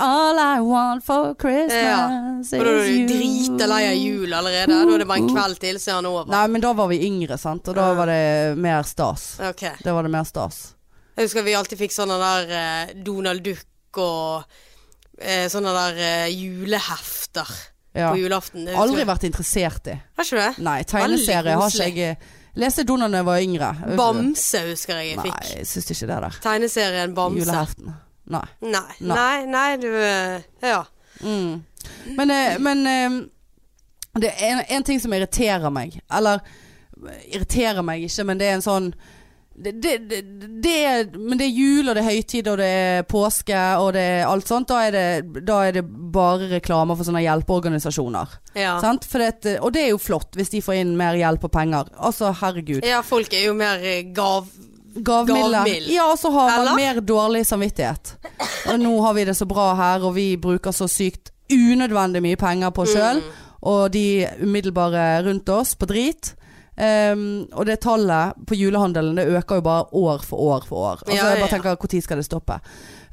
All 0.02 0.40
I 0.42 0.60
want 0.66 1.06
for 1.06 1.30
Ja. 1.30 1.36
Christmas 1.40 2.52
Og 2.58 2.66
da 2.66 2.74
er 2.74 2.80
is 2.82 2.90
du 2.90 2.98
you. 2.98 3.08
drita 3.12 3.68
lei 3.70 3.82
av 3.88 3.96
jul 3.96 4.34
allerede. 4.34 4.68
Da 4.74 4.82
er 4.84 5.04
det 5.04 5.08
bare 5.08 5.24
en 5.24 5.30
kveld 5.32 5.60
til, 5.62 5.80
så 5.80 5.94
er 5.94 6.00
han 6.02 6.10
over. 6.10 6.32
Nei, 6.34 6.44
men 6.52 6.64
da 6.64 6.74
var 6.76 6.90
vi 6.92 7.00
yngre, 7.08 7.38
sant. 7.40 7.68
Og 7.72 7.78
da 7.78 7.92
var 7.96 8.12
det 8.12 8.58
mer 8.60 8.84
stas. 8.90 9.28
Okay. 9.54 9.78
Da 9.86 9.96
var 9.96 10.04
det 10.08 10.12
mer 10.12 10.28
stas. 10.28 10.64
Jeg 11.16 11.30
husker 11.30 11.46
vi 11.46 11.54
alltid 11.56 11.80
fikk 11.84 11.94
sånne 11.94 12.18
der 12.20 12.56
eh, 12.60 12.94
Donald 13.06 13.44
Duck 13.46 14.02
og 14.02 14.44
eh, 15.22 15.46
sånne 15.54 15.76
der 15.78 16.02
eh, 16.02 16.34
julehefter 16.34 17.52
Ja. 17.94 18.12
på 18.12 18.18
julaften. 18.18 18.68
Aldri 18.74 19.04
vært 19.06 19.26
interessert 19.28 19.90
i. 19.92 19.98
Har 20.18 20.26
ikke 20.26 20.40
du 20.40 20.42
det? 20.42 20.64
Nei, 20.66 20.80
tegneserie 20.90 21.60
har 21.60 21.76
ikke 21.76 22.08
jeg 22.08 22.18
Leste 22.54 22.84
Donald 22.86 23.16
da 23.16 23.22
jeg 23.24 23.26
var 23.26 23.42
yngre. 23.42 23.70
Bamse 23.98 24.60
husker 24.68 25.00
jeg 25.02 25.14
jeg 25.16 25.22
Nei, 25.24 25.38
jeg 25.56 25.66
syns 25.66 25.88
ikke 25.90 26.10
det 26.10 26.18
der. 26.26 26.36
Tegneserien 26.44 27.16
Bamse. 27.18 27.42
Juleheften. 27.42 27.94
Nei. 28.34 28.44
Nei. 28.62 28.82
Nei. 29.02 29.16
Nei, 29.18 29.46
nei, 29.50 29.70
du 29.82 29.90
eh, 29.90 30.44
Ja. 30.62 30.84
Mm. 31.24 31.64
Men, 32.18 32.32
eh, 32.32 32.60
men 32.60 32.86
eh, 32.88 33.18
Det 34.22 34.30
er 34.30 34.52
en, 34.52 34.62
en 34.78 34.84
ting 34.84 35.02
som 35.02 35.14
irriterer 35.14 35.74
meg. 35.74 35.98
Eller 36.14 36.42
irriterer 37.26 37.82
meg 37.86 38.06
ikke, 38.06 38.26
men 38.30 38.38
det 38.40 38.48
er 38.52 38.60
en 38.60 38.66
sånn 38.66 38.94
det, 39.56 39.72
det, 39.72 39.98
det, 40.64 41.18
men 41.18 41.38
det 41.38 41.46
er 41.46 41.54
jul, 41.54 41.90
og 41.90 41.96
det 41.96 42.02
er 42.02 42.10
høytid, 42.10 42.48
og 42.50 42.58
det 42.58 42.68
er 42.74 43.06
påske, 43.06 43.60
og 43.78 43.92
det 43.94 44.02
er 44.02 44.26
alt 44.26 44.50
sånt. 44.50 44.72
Da 44.72 44.80
er 44.88 44.96
det, 44.96 45.44
da 45.46 45.60
er 45.68 45.78
det 45.78 45.84
bare 45.86 46.50
reklame 46.56 46.98
for 46.98 47.06
sånne 47.06 47.22
hjelpeorganisasjoner. 47.22 48.34
Ja. 48.58 48.76
Og 48.82 49.70
det 49.76 49.86
er 49.86 49.92
jo 49.92 50.02
flott, 50.02 50.34
hvis 50.40 50.54
de 50.56 50.64
får 50.66 50.82
inn 50.82 50.96
mer 50.98 51.18
hjelp 51.20 51.46
og 51.46 51.54
penger. 51.54 51.94
Altså, 51.98 52.34
herregud. 52.42 52.82
ja, 52.88 53.04
folk 53.06 53.34
er 53.34 53.48
jo 53.50 53.58
mer 53.58 53.84
eh, 53.84 54.06
gav... 54.16 54.50
Gavmilde. 54.94 55.58
Gavmild. 55.58 55.88
Ja, 55.90 56.04
og 56.12 56.20
så 56.22 56.30
har 56.30 56.52
man 56.52 56.68
Eller? 56.68 56.76
mer 56.78 57.00
dårlig 57.02 57.48
samvittighet. 57.50 58.14
Og 58.70 58.78
nå 58.78 58.92
har 59.02 59.16
vi 59.18 59.24
det 59.26 59.34
så 59.38 59.48
bra 59.50 59.72
her, 59.78 60.06
og 60.06 60.14
vi 60.18 60.28
bruker 60.38 60.74
så 60.76 60.86
sykt 60.90 61.32
unødvendig 61.50 62.22
mye 62.22 62.38
penger 62.38 62.74
på 62.74 62.86
oss 62.86 62.94
sjøl. 62.94 63.24
Mm. 63.24 63.42
Og 63.74 63.82
de 63.94 64.06
umiddelbare 64.44 65.24
rundt 65.26 65.50
oss 65.50 65.74
på 65.80 65.90
drit. 65.90 66.34
Ehm, 66.76 67.46
og 67.54 67.66
det 67.70 67.80
tallet 67.84 68.34
på 68.50 68.56
julehandelen 68.58 69.16
det 69.20 69.28
øker 69.38 69.56
jo 69.60 69.64
bare 69.66 69.84
år 69.94 70.20
for 70.26 70.38
år 70.42 70.62
for 70.66 70.78
år. 70.78 70.98
Altså 71.06 71.14
Ja, 71.14 71.26
jeg 71.30 71.38
ja, 71.38 71.42
bare 71.44 71.52
tenker 71.52 71.70
Når 71.70 71.78
skal 72.02 72.18
det 72.18 72.26
stoppe? 72.26 72.60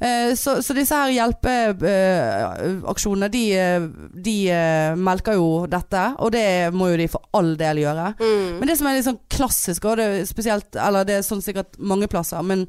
Uh, 0.01 0.33
så, 0.35 0.63
så 0.65 0.75
disse 0.75 0.95
her 0.97 1.11
hjelpeaksjonene, 1.13 3.29
de, 3.29 3.53
eh, 3.53 3.81
de 4.15 4.49
uh, 4.49 4.97
melker 4.97 5.33
jo 5.37 5.67
dette. 5.69 6.15
Og 6.19 6.33
det 6.33 6.73
må 6.73 6.89
jo 6.89 6.97
de 6.97 7.09
for 7.13 7.21
all 7.37 7.57
del 7.61 7.77
gjøre. 7.83 8.15
Mm. 8.17 8.59
Men 8.61 8.69
det 8.69 8.77
som 8.81 8.87
er 8.89 8.95
litt 8.97 9.09
sånn 9.11 9.25
klassisk, 9.29 9.85
og 9.85 9.97
det 10.01 10.07
er 10.09 10.25
spesielt 10.29 10.77
Eller 10.81 11.05
det 11.05 11.15
er 11.19 11.23
sånn 11.27 11.43
sikkert 11.45 11.77
mange 11.77 12.09
plasser, 12.09 12.43
men 12.43 12.67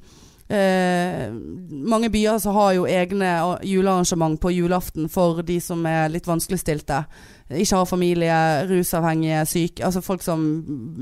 eh, 0.50 1.30
mange 1.70 2.10
byer 2.14 2.40
så 2.42 2.52
har 2.56 2.74
jo 2.78 2.86
egne 2.90 3.30
julearrangement 3.68 4.40
på 4.42 4.52
julaften 4.54 5.10
for 5.12 5.42
de 5.46 5.60
som 5.62 5.86
er 5.86 6.10
litt 6.14 6.28
vanskeligstilte. 6.30 7.04
Ikke 7.52 7.76
har 7.82 7.86
familie, 7.90 8.36
rusavhengige, 8.70 9.46
syke. 9.46 9.84
Altså 9.84 10.02
folk 10.02 10.24
som 10.24 10.44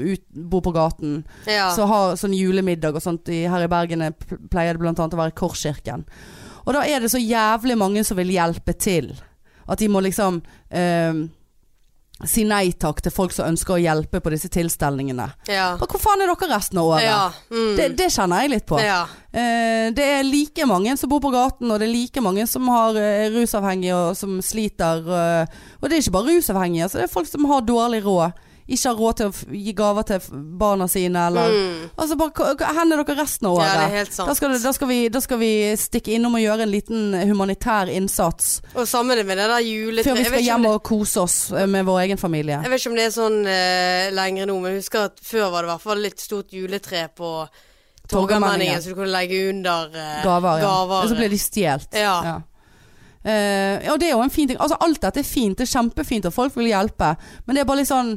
ut, 0.02 0.24
bor 0.34 0.62
på 0.66 0.74
gaten. 0.74 1.24
Ja. 1.46 1.70
Så 1.76 1.86
har 1.90 2.16
sånn 2.18 2.34
julemiddag 2.34 2.96
og 2.98 3.04
sånt. 3.06 3.30
I, 3.30 3.44
her 3.48 3.66
i 3.68 3.72
Bergen 3.72 4.02
er- 4.02 4.18
pleier 4.50 4.74
det 4.78 4.82
annet 4.90 5.14
å 5.14 5.22
være 5.22 5.36
Korskirken. 5.38 6.06
Og 6.66 6.74
da 6.74 6.82
er 6.86 7.00
det 7.02 7.12
så 7.14 7.22
jævlig 7.22 7.78
mange 7.78 8.04
som 8.04 8.18
vil 8.18 8.34
hjelpe 8.34 8.74
til. 8.78 9.14
At 9.70 9.78
de 9.80 9.88
må 9.88 10.02
liksom 10.02 10.42
eh, 10.72 11.14
si 12.28 12.44
nei 12.44 12.74
takk 12.76 13.00
til 13.06 13.14
folk 13.16 13.32
som 13.32 13.48
ønsker 13.48 13.78
å 13.78 13.80
hjelpe 13.80 14.20
på 14.20 14.32
disse 14.34 14.50
tilstelningene. 14.52 15.30
ja. 15.48 15.78
Hvor 15.80 16.02
faen 16.02 16.22
er 16.26 16.28
dere 16.28 16.50
resten 16.52 16.82
av 16.82 16.90
året? 16.92 17.06
ja. 17.06 17.32
Mm. 17.52 17.76
Det, 17.78 17.88
det 17.96 18.10
kjenner 18.12 18.42
jeg 18.44 18.50
litt 18.58 18.66
på. 18.68 18.80
ja. 18.84 19.06
Eh, 19.32 19.92
det 19.94 20.04
er 20.18 20.24
like 20.26 20.66
mange 20.66 20.96
som 20.98 21.10
bor 21.10 21.22
på 21.22 21.32
gaten, 21.32 21.70
og 21.72 21.80
det 21.80 21.88
er 21.88 21.94
like 21.94 22.22
mange 22.26 22.48
som 22.50 22.68
har 22.68 22.98
eh, 22.98 23.30
rusavhengige 23.32 23.96
og 23.96 24.18
som 24.18 24.40
sliter. 24.42 25.06
eh, 25.06 25.58
og 25.80 25.88
det 25.90 25.96
er 25.96 26.02
ikke 26.04 26.18
bare 26.18 26.34
rusavhengige, 26.36 26.84
altså 26.90 26.98
det 27.00 27.08
er 27.08 27.14
folk 27.14 27.30
som 27.30 27.46
har 27.46 27.62
dårlig 27.62 28.04
råd. 28.04 28.46
Ikke 28.70 28.90
har 28.92 28.96
råd 29.00 29.16
til 29.18 29.28
å 29.32 29.56
gi 29.66 29.72
gaver 29.74 30.04
til 30.06 30.20
barna 30.62 30.86
sine, 30.88 31.24
eller 31.28 31.50
Mm. 31.50 31.90
Altså 31.98 32.16
bare 32.20 32.32
k- 32.32 32.56
k- 32.60 32.66
Hvor 32.70 32.82
er 32.84 33.04
dere 33.04 33.16
resten 33.18 33.48
av 33.50 33.54
året. 33.58 33.66
ja, 33.66 33.78
det 33.80 33.86
er 33.88 33.96
helt 33.98 34.14
sant. 34.14 34.28
da, 34.30 34.34
skal, 34.38 34.54
da, 34.62 34.72
skal 34.78 34.88
vi, 34.88 34.98
da 35.10 35.20
skal 35.26 35.40
vi 35.40 35.50
stikke 35.76 36.14
innom 36.14 36.36
og 36.36 36.42
gjøre 36.44 36.62
en 36.68 36.72
liten 36.72 37.14
humanitær 37.32 37.90
innsats 37.90 38.62
Og 38.76 38.86
sammen 38.88 39.26
med 39.26 39.38
det 39.38 39.48
der 39.50 39.60
juletreet. 39.66 40.06
før 40.06 40.16
vi 40.20 40.26
skal 40.26 40.44
hjem 40.44 40.62
det- 40.68 40.72
og 40.76 40.84
kose 40.84 41.18
oss 41.22 41.52
eh, 41.52 41.66
med 41.66 41.86
vår 41.86 42.00
egen 42.06 42.18
familie. 42.18 42.60
Jeg 42.62 42.70
vet 42.70 42.80
ikke 42.80 42.90
om 42.92 42.96
det 42.96 43.06
er 43.06 43.16
sånn 43.22 43.40
uh, 43.48 44.12
lenger 44.16 44.46
nå, 44.46 44.60
men 44.62 44.72
jeg 44.74 44.82
husker 44.84 45.06
at 45.10 45.20
før 45.24 45.50
var 45.52 45.62
det 45.64 45.70
i 45.70 45.72
hvert 45.74 45.82
fall 45.82 45.98
litt 45.98 46.20
stort 46.20 46.52
juletre 46.54 47.10
på 47.16 47.48
Torgallmenningen, 48.10 48.82
så 48.82 48.90
du 48.90 48.96
kunne 48.96 49.12
legge 49.14 49.50
under 49.50 49.90
uh, 49.94 50.24
Gaver, 50.24 50.58
ja. 50.58 50.66
gaver. 50.66 51.04
Og 51.04 51.10
så 51.10 51.16
ble 51.18 51.28
de 51.30 51.38
stjålet. 51.38 51.94
Ja. 51.94 52.42
Eh, 53.24 53.84
ja, 53.86 53.98
det 54.00 54.08
er 54.08 54.14
jo 54.16 54.22
en 54.24 54.32
fin 54.34 54.48
ting. 54.48 54.58
Altså, 54.58 54.78
alt 54.82 55.02
dette 55.04 55.20
er 55.20 55.28
fint. 55.28 55.58
Det 55.60 55.68
er 55.68 55.74
kjempefint, 55.74 56.26
og 56.30 56.34
folk 56.34 56.56
vil 56.58 56.70
hjelpe. 56.72 57.12
Men 57.46 57.56
det 57.56 57.62
er 57.62 57.68
bare 57.70 57.82
litt 57.84 57.92
sånn 57.92 58.14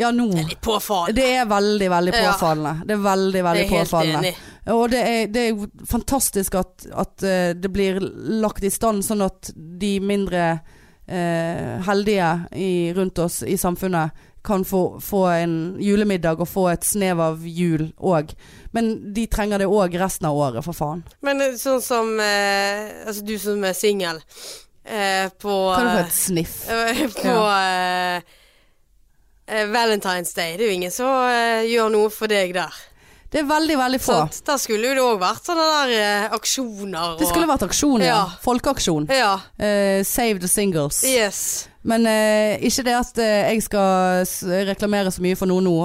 Ja, 0.00 0.10
nå. 0.16 0.30
Det 0.32 0.44
er 0.44 0.48
litt 0.54 0.64
påfallende. 0.64 1.14
Det 1.20 1.28
er 1.36 1.48
veldig, 1.50 1.90
veldig 1.92 2.14
Ja. 2.16 2.32
Det 2.84 2.94
er 2.96 3.02
veldig, 3.04 3.44
veldig 3.44 3.62
Jeg 3.62 3.70
er 3.70 3.84
påfallende. 3.84 4.34
Og 4.74 4.90
det 4.92 5.00
er, 5.00 5.26
det 5.32 5.40
er 5.40 5.48
jo 5.50 5.68
fantastisk 5.88 6.56
at, 6.60 6.86
at 6.92 7.22
eh, 7.26 7.52
det 7.56 7.70
blir 7.72 8.00
lagt 8.40 8.64
i 8.64 8.70
stand 8.72 9.04
sånn 9.04 9.24
at 9.26 9.52
de 9.54 9.92
mindre 10.00 10.44
eh, 11.06 11.80
heldige 11.86 12.32
i, 12.56 12.92
rundt 12.96 13.18
oss 13.18 13.42
i 13.42 13.56
samfunnet 13.60 14.26
kan 14.42 14.64
få, 14.64 15.00
få 15.04 15.26
en 15.26 15.76
julemiddag 15.80 16.40
og 16.40 16.48
få 16.48 16.68
et 16.72 16.84
snev 16.86 17.20
av 17.20 17.44
jul 17.44 17.90
òg. 17.98 18.32
Men 18.72 19.12
de 19.12 19.26
trenger 19.28 19.60
det 19.60 19.68
òg 19.68 19.96
resten 20.00 20.30
av 20.30 20.38
året, 20.38 20.64
for 20.64 20.76
faen. 20.76 21.04
Men 21.26 21.44
eh, 21.44 21.56
sånn 21.60 21.82
som 21.84 22.14
eh, 22.22 23.04
Altså 23.04 23.24
du 23.26 23.34
som 23.42 23.64
er 23.68 23.76
singel 23.76 24.20
eh, 24.84 25.28
på 25.40 25.56
Kan 25.74 25.88
du 25.88 25.92
få 25.92 25.98
eh, 25.98 26.06
et 26.06 26.16
sniff? 26.16 26.54
eh, 26.70 27.02
På 27.20 27.34
ja. 27.34 27.58
eh, 28.16 28.36
Valentine's 29.72 30.34
Day. 30.36 30.56
Det 30.56 30.66
er 30.66 30.70
jo 30.72 30.78
ingen 30.78 30.94
som 30.94 31.10
eh, 31.30 31.66
gjør 31.70 31.90
noe 31.94 32.12
for 32.14 32.30
deg 32.30 32.54
der. 32.56 32.78
Det 33.30 33.44
er 33.44 33.46
veldig, 33.46 33.76
veldig 33.78 33.98
få. 34.02 34.14
Sant? 34.24 34.40
da 34.46 34.56
skulle 34.58 34.88
jo 34.88 34.94
det 34.98 35.02
òg 35.06 35.20
vært 35.22 35.46
sånne 35.46 35.66
der 35.70 35.90
eh, 35.94 36.32
aksjoner 36.34 37.12
Det 37.20 37.28
skulle 37.30 37.46
vært 37.46 37.62
aksjon, 37.68 38.02
ja. 38.02 38.14
Ja. 38.16 38.22
Folkeaksjon. 38.42 39.06
Ja. 39.14 39.34
Eh, 39.54 40.00
save 40.06 40.40
the 40.42 40.50
singles. 40.50 40.98
Yes. 41.06 41.68
Men 41.86 42.08
eh, 42.10 42.58
ikke 42.66 42.82
det 42.88 42.96
at 42.98 43.20
eh, 43.22 43.52
jeg 43.54 43.62
skal 43.68 44.26
reklamere 44.66 45.12
så 45.14 45.22
mye 45.22 45.38
for 45.38 45.48
noe 45.48 45.62
nå, 45.62 45.76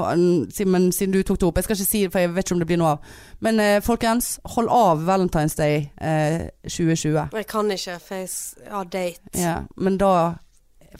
men 0.65 0.89
siden 0.91 1.13
du 1.13 1.21
tok 1.21 1.38
det 1.39 1.47
opp. 1.47 1.62
Jeg 1.62 1.67
skal 1.69 1.78
ikke 1.78 1.91
si 1.91 2.01
det, 2.08 2.12
for 2.15 2.25
jeg 2.25 2.34
vet 2.34 2.47
ikke 2.49 2.58
om 2.58 2.63
det 2.65 2.69
blir 2.71 2.82
noe 2.82 2.95
av. 2.97 3.13
Men 3.45 3.62
eh, 3.62 3.78
folkens, 3.86 4.36
hold 4.58 4.71
av 4.73 5.06
Valentine's 5.06 5.56
Day 5.60 5.86
eh, 6.01 6.49
2020. 6.65 7.30
Jeg 7.38 7.49
kan 7.54 7.69
ikke, 7.78 7.99
for 8.08 8.23
jeg 8.25 8.73
har 8.73 8.89
date. 8.89 9.36
Ja, 9.38 9.60
men 9.78 10.01
da 10.01 10.15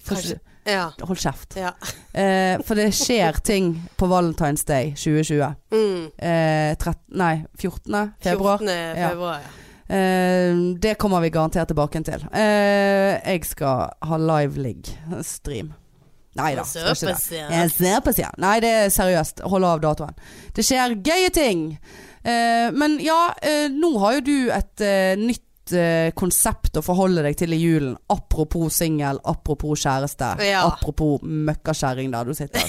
Kanskje. 0.06 0.38
Ja. 0.66 0.88
Hold 1.02 1.20
kjeft. 1.22 1.56
ja. 1.60 1.72
Eh, 2.16 2.58
for 2.66 2.80
det 2.80 2.90
skjer 2.96 3.38
ting 3.46 3.76
på 4.00 4.08
Valentine's 4.10 4.66
Day 4.66 4.94
2020. 4.96 5.54
Mm. 5.72 6.06
Eh, 6.18 6.76
13, 6.78 6.96
nei, 7.20 7.36
14. 7.60 8.14
februar. 8.24 8.58
14. 8.64 8.96
Februar, 8.96 9.40
ja. 9.46 9.54
Eh, 9.96 10.56
det 10.82 10.96
kommer 10.98 11.22
vi 11.22 11.30
garantert 11.30 11.68
tilbake 11.70 12.02
til. 12.04 12.26
Eh, 12.34 13.22
jeg 13.22 13.46
skal 13.46 13.92
ha 14.02 14.18
live 14.18 14.58
ligg-stream. 14.62 15.74
Nei 16.36 16.56
da. 16.56 16.64
siden. 18.18 18.34
Nei, 18.44 18.58
det 18.60 18.72
er 18.80 18.90
seriøst. 18.92 19.46
Hold 19.48 19.64
av 19.64 19.84
datoen. 19.86 20.18
Det 20.56 20.66
skjer 20.68 20.98
gøye 21.06 21.30
ting. 21.32 21.68
Eh, 22.26 22.72
men 22.76 22.98
ja, 23.04 23.30
eh, 23.42 23.70
nå 23.72 23.94
har 24.02 24.18
jo 24.18 24.26
du 24.26 24.38
et 24.52 24.82
eh, 24.84 25.14
nytt 25.20 25.44
eh, 25.74 26.12
konsept 26.18 26.78
å 26.78 26.84
forholde 26.86 27.24
deg 27.26 27.38
til 27.40 27.56
i 27.56 27.60
julen. 27.60 27.96
Apropos 28.12 28.76
singel, 28.78 29.20
apropos 29.24 29.82
kjæreste. 29.86 30.32
Ja. 30.46 30.66
Apropos 30.68 31.24
møkkakjerring 31.24 32.12
der 32.14 32.30
du 32.30 32.34
sitter. 32.38 32.66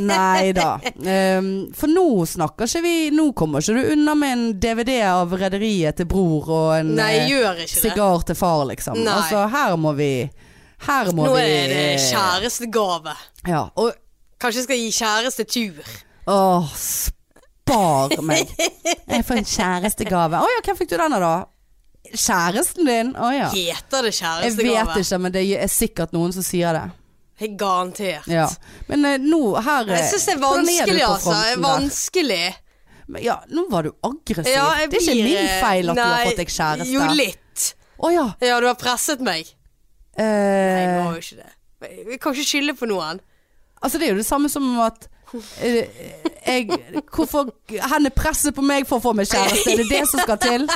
Nei 0.00 0.52
da. 0.56 0.76
Um, 0.96 1.50
for 1.76 1.92
nå 1.92 2.24
snakker 2.28 2.66
ikke 2.66 2.82
vi 2.84 2.94
Nå 3.14 3.28
kommer 3.36 3.62
ikke 3.62 3.76
du 3.76 3.92
unna 3.94 4.14
med 4.18 4.32
en 4.34 4.44
DVD 4.60 4.98
av 5.08 5.32
Rederiet 5.38 6.00
til 6.00 6.08
bror 6.10 6.48
og 6.50 6.70
en 6.78 6.94
Nei, 6.98 7.26
eh, 7.28 7.62
sigar 7.70 8.26
til 8.26 8.38
far, 8.38 8.64
liksom. 8.70 8.98
Nei. 9.04 9.14
Altså, 9.20 9.46
her 9.52 9.76
må 9.80 9.94
vi 9.98 10.10
Her 10.86 11.12
må 11.16 11.28
Nå 11.28 11.36
vi 11.36 11.44
er 11.44 11.70
det 11.72 11.86
kjærestegave. 12.08 13.14
Ja. 13.48 13.68
Og 13.76 13.94
Kanskje 14.36 14.60
jeg 14.60 14.66
skal 14.66 14.80
gi 14.82 14.88
kjærestetur. 14.92 15.92
Åh, 16.28 16.72
spar 16.76 18.12
meg. 18.20 18.50
Jeg 19.14 19.24
får 19.24 19.38
en 19.40 19.48
kjærestegave. 19.48 20.40
Å 20.44 20.50
ja, 20.52 20.64
hvem 20.66 20.76
fikk 20.76 20.90
du 20.92 20.96
denne 21.00 21.20
da? 21.22 21.36
Kjæresten 22.12 22.86
din? 22.88 23.10
Å 23.16 23.30
ja. 23.34 23.48
Heter 23.54 24.06
det 24.06 24.12
Jeg 24.20 24.54
vet 24.58 24.94
ikke, 25.02 25.18
men 25.24 25.32
det 25.34 25.42
er 25.56 25.72
sikkert 25.72 26.12
noen 26.16 26.32
som 26.36 26.44
sier 26.46 26.76
det. 26.76 26.84
Jeg 27.40 27.56
Garantert. 27.60 28.28
Ja. 28.32 28.46
Men 28.88 29.04
eh, 29.04 29.18
nå 29.20 29.40
her 29.60 29.90
eh, 29.90 29.98
Jeg 29.98 30.06
syns 30.14 30.24
det 30.28 30.34
er 30.36 30.40
vanskelig, 30.40 31.02
på 31.02 31.10
altså. 31.12 31.34
der? 31.36 31.58
Vanskelig. 31.64 32.44
Men 33.06 33.22
Ja, 33.22 33.36
nå 33.52 33.66
var 33.70 33.86
du 33.86 33.92
aggressiv. 34.08 34.52
Ja, 34.54 34.70
jeg 34.80 34.90
det 34.90 34.96
er 34.98 35.04
ikke 35.04 35.16
blir, 35.18 35.28
min 35.28 35.50
eh, 35.50 35.58
feil 35.62 35.90
at 35.92 35.98
du 35.98 36.02
har 36.02 36.24
fått 36.30 36.40
deg 36.40 36.54
kjæreste. 36.54 36.92
Jo, 36.94 37.04
litt. 37.18 37.66
Å 37.96 38.12
ja. 38.14 38.24
Ja, 38.44 38.56
du 38.60 38.66
har 38.70 38.78
presset 38.80 39.20
meg. 39.24 39.52
Nei, 40.16 40.24
jeg 40.24 40.88
Eh, 40.88 41.04
må 41.04 41.12
jo 41.12 41.20
ikke 41.20 41.42
det. 41.42 41.52
Vi 42.08 42.16
kan 42.16 42.32
ikke 42.32 42.48
skylde 42.48 42.74
på 42.78 42.88
noen. 42.88 43.20
altså 43.84 43.98
det 44.00 44.06
er 44.08 44.14
jo 44.14 44.20
det 44.22 44.26
samme 44.26 44.48
som 44.48 44.64
at 44.80 45.04
eh, 45.04 45.15
jeg 45.34 46.68
Hvorfor 47.10 47.48
henne 47.68 48.10
er 48.10 48.14
presset 48.14 48.54
på 48.56 48.62
meg 48.64 48.86
for 48.88 49.00
å 49.00 49.04
få 49.08 49.12
meg 49.18 49.26
kjæreste? 49.30 49.72
Er 49.72 49.80
det 49.82 49.88
det 49.90 50.02
som 50.10 50.22
skal 50.22 50.38
til? 50.42 50.66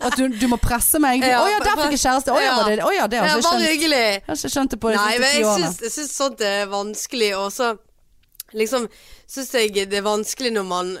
At 0.00 0.16
du, 0.16 0.24
du 0.32 0.46
må 0.50 0.58
presse 0.62 1.00
meg? 1.02 1.20
Å 1.24 1.28
Ja, 1.28 1.42
ja, 1.52 1.58
der 1.64 1.76
fikk 1.82 1.96
jeg 1.98 2.02
kjæreste. 2.06 2.32
Å 2.32 2.40
ja, 2.42 2.54
var 2.56 2.70
det, 2.72 2.78
oh, 2.86 2.94
ja 2.94 3.06
det 3.10 3.20
har 3.20 3.28
Ja, 3.28 3.34
jeg 3.36 3.44
ikke 3.44 3.52
skjønt. 3.52 3.68
hyggelig. 3.72 4.00
Jeg 4.00 4.24
har 4.30 4.40
ikke 4.40 4.54
skjønt 4.54 4.74
det 4.74 4.80
på 4.84 4.94
de 4.94 5.04
siste 5.04 5.28
ti 5.34 5.44
årene. 5.44 5.70
jeg 5.84 5.94
syns 5.98 6.16
sånt 6.22 6.44
er 6.48 6.66
vanskelig, 6.72 7.30
og 7.38 7.52
så 7.52 7.70
liksom 8.56 8.88
syns 9.28 9.54
jeg 9.58 9.76
det 9.92 10.00
er 10.00 10.06
vanskelig 10.08 10.54
når 10.56 10.68
man 10.72 10.98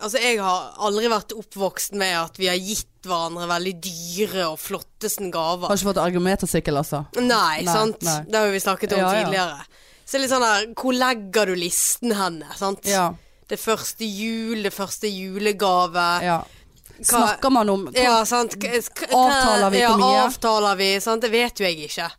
Altså, 0.00 0.16
jeg 0.16 0.38
har 0.40 0.70
aldri 0.80 1.10
vært 1.12 1.34
oppvokst 1.36 1.92
med 2.00 2.14
at 2.16 2.38
vi 2.40 2.46
har 2.48 2.56
gitt 2.56 2.86
hverandre 3.04 3.44
veldig 3.50 3.72
dyre 3.84 4.46
og 4.48 4.54
flotteste 4.56 5.26
gaver. 5.28 5.68
Har 5.68 5.76
ikke 5.76 5.90
fått 5.90 6.00
argumentersykkel, 6.00 6.78
altså. 6.80 7.02
Nei, 7.20 7.26
Nei, 7.60 7.66
sant? 7.68 7.98
nei. 8.08 8.14
Det 8.24 8.40
har 8.40 8.48
vi 8.54 8.62
snakket 8.64 8.94
om 8.96 9.02
Ja, 9.02 9.10
ja. 9.12 9.26
tidligere. 9.26 9.58
Så 10.10 10.16
det 10.16 10.18
er 10.18 10.22
litt 10.24 10.32
sånn 10.32 10.42
der 10.42 10.64
Hvor 10.74 10.96
legger 10.96 11.46
du 11.46 11.54
listen 11.54 12.10
henne? 12.18 12.48
Sant? 12.58 12.82
Ja. 12.90 13.12
Det 13.50 13.58
første 13.62 14.06
jul, 14.06 14.62
det 14.66 14.72
første 14.74 15.06
julegave. 15.10 16.08
ja. 16.26 16.40
Snakker 17.00 17.48
man 17.50 17.68
om 17.72 17.86
Ja, 17.96 18.24
sant. 18.28 18.58
K- 18.60 19.06
Avtaler 19.08 19.70
vi 19.72 19.78
ja, 19.80 19.88
hvor 19.94 20.02
mye? 20.02 20.18
Avtaler 20.26 20.76
vi, 20.76 20.88
sant. 21.00 21.22
Det 21.24 21.30
vet 21.32 21.56
jo 21.62 21.64
jeg 21.64 21.86
ikke. 21.86 22.10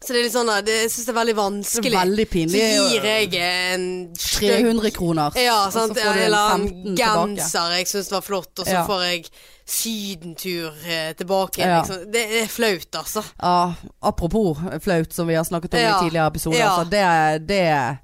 Så 0.00 0.14
det 0.14 0.20
er 0.20 0.24
litt 0.24 0.32
sånn 0.32 0.48
at 0.48 0.64
jeg 0.70 0.88
syns 0.88 1.04
det 1.04 1.12
er 1.12 1.18
veldig 1.18 1.34
vanskelig. 1.36 1.92
veldig 1.92 2.24
Så 2.30 2.60
gir 2.88 3.02
jeg 3.04 3.34
en 3.36 3.82
støk, 4.16 4.46
300 4.48 4.90
kroner. 4.96 5.34
Ja, 5.36 5.66
og 5.66 5.72
så 5.74 5.82
får 5.90 5.94
du 5.94 6.00
en 6.00 6.18
Eller 6.24 6.50
15 6.54 6.70
en 6.70 6.96
tilbake. 6.96 7.36
genser 7.36 7.74
jeg 7.76 7.86
syns 7.90 8.10
var 8.10 8.20
flott, 8.24 8.52
og 8.58 8.64
så 8.66 8.72
Ja. 8.72 8.86
får 8.88 9.02
jeg 9.10 9.24
sydentur 9.66 10.72
eh, 10.86 11.12
tilbake. 11.12 11.58
Ja. 11.60 11.82
Liksom. 11.82 12.10
Det 12.12 12.24
er 12.42 12.46
flaut, 12.48 12.90
altså. 12.96 13.22
Ja, 13.42 13.74
apropos 14.02 14.56
flaut, 14.82 15.12
som 15.12 15.26
vi 15.28 15.34
har 15.34 15.44
snakket 15.44 15.74
om 15.74 15.80
Ja. 15.80 15.98
i 15.98 16.04
tidligere 16.08 16.26
episoder. 16.32 16.58
Ja. 16.58 16.76
Så 16.76 16.84
det, 16.90 17.46
det 17.46 17.98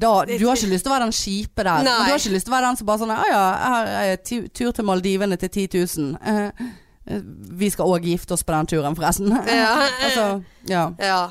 da, 0.00 0.24
du 0.24 0.46
har 0.46 0.56
ikke 0.56 0.70
lyst 0.70 0.84
til 0.84 0.92
å 0.92 0.94
være 0.94 1.04
den 1.08 1.12
kjipe 1.12 1.64
der. 1.64 1.82
Nei. 1.82 1.98
Du 2.06 2.10
har 2.12 2.18
ikke 2.18 2.32
lyst 2.32 2.46
til 2.46 2.52
å 2.54 2.56
være 2.56 2.68
den 2.68 2.76
som 2.76 2.86
bare 2.86 2.98
sånn 2.98 3.10
Å 3.10 3.24
ja, 3.28 3.44
her 3.58 3.86
er 4.12 4.16
tur 4.54 4.72
til 4.72 4.84
Maldivene 4.84 5.36
til 5.36 5.48
10 5.48 5.68
000. 5.98 6.16
Eh, 7.06 7.16
eh, 7.16 7.22
vi 7.58 7.70
skal 7.70 7.86
òg 7.86 8.04
gifte 8.08 8.34
oss 8.36 8.44
på 8.44 8.52
den 8.52 8.66
turen, 8.66 8.96
forresten. 8.96 9.32
Ja. 9.48 9.88
altså, 10.04 10.28
ja. 10.68 10.84
Ja. 10.98 11.22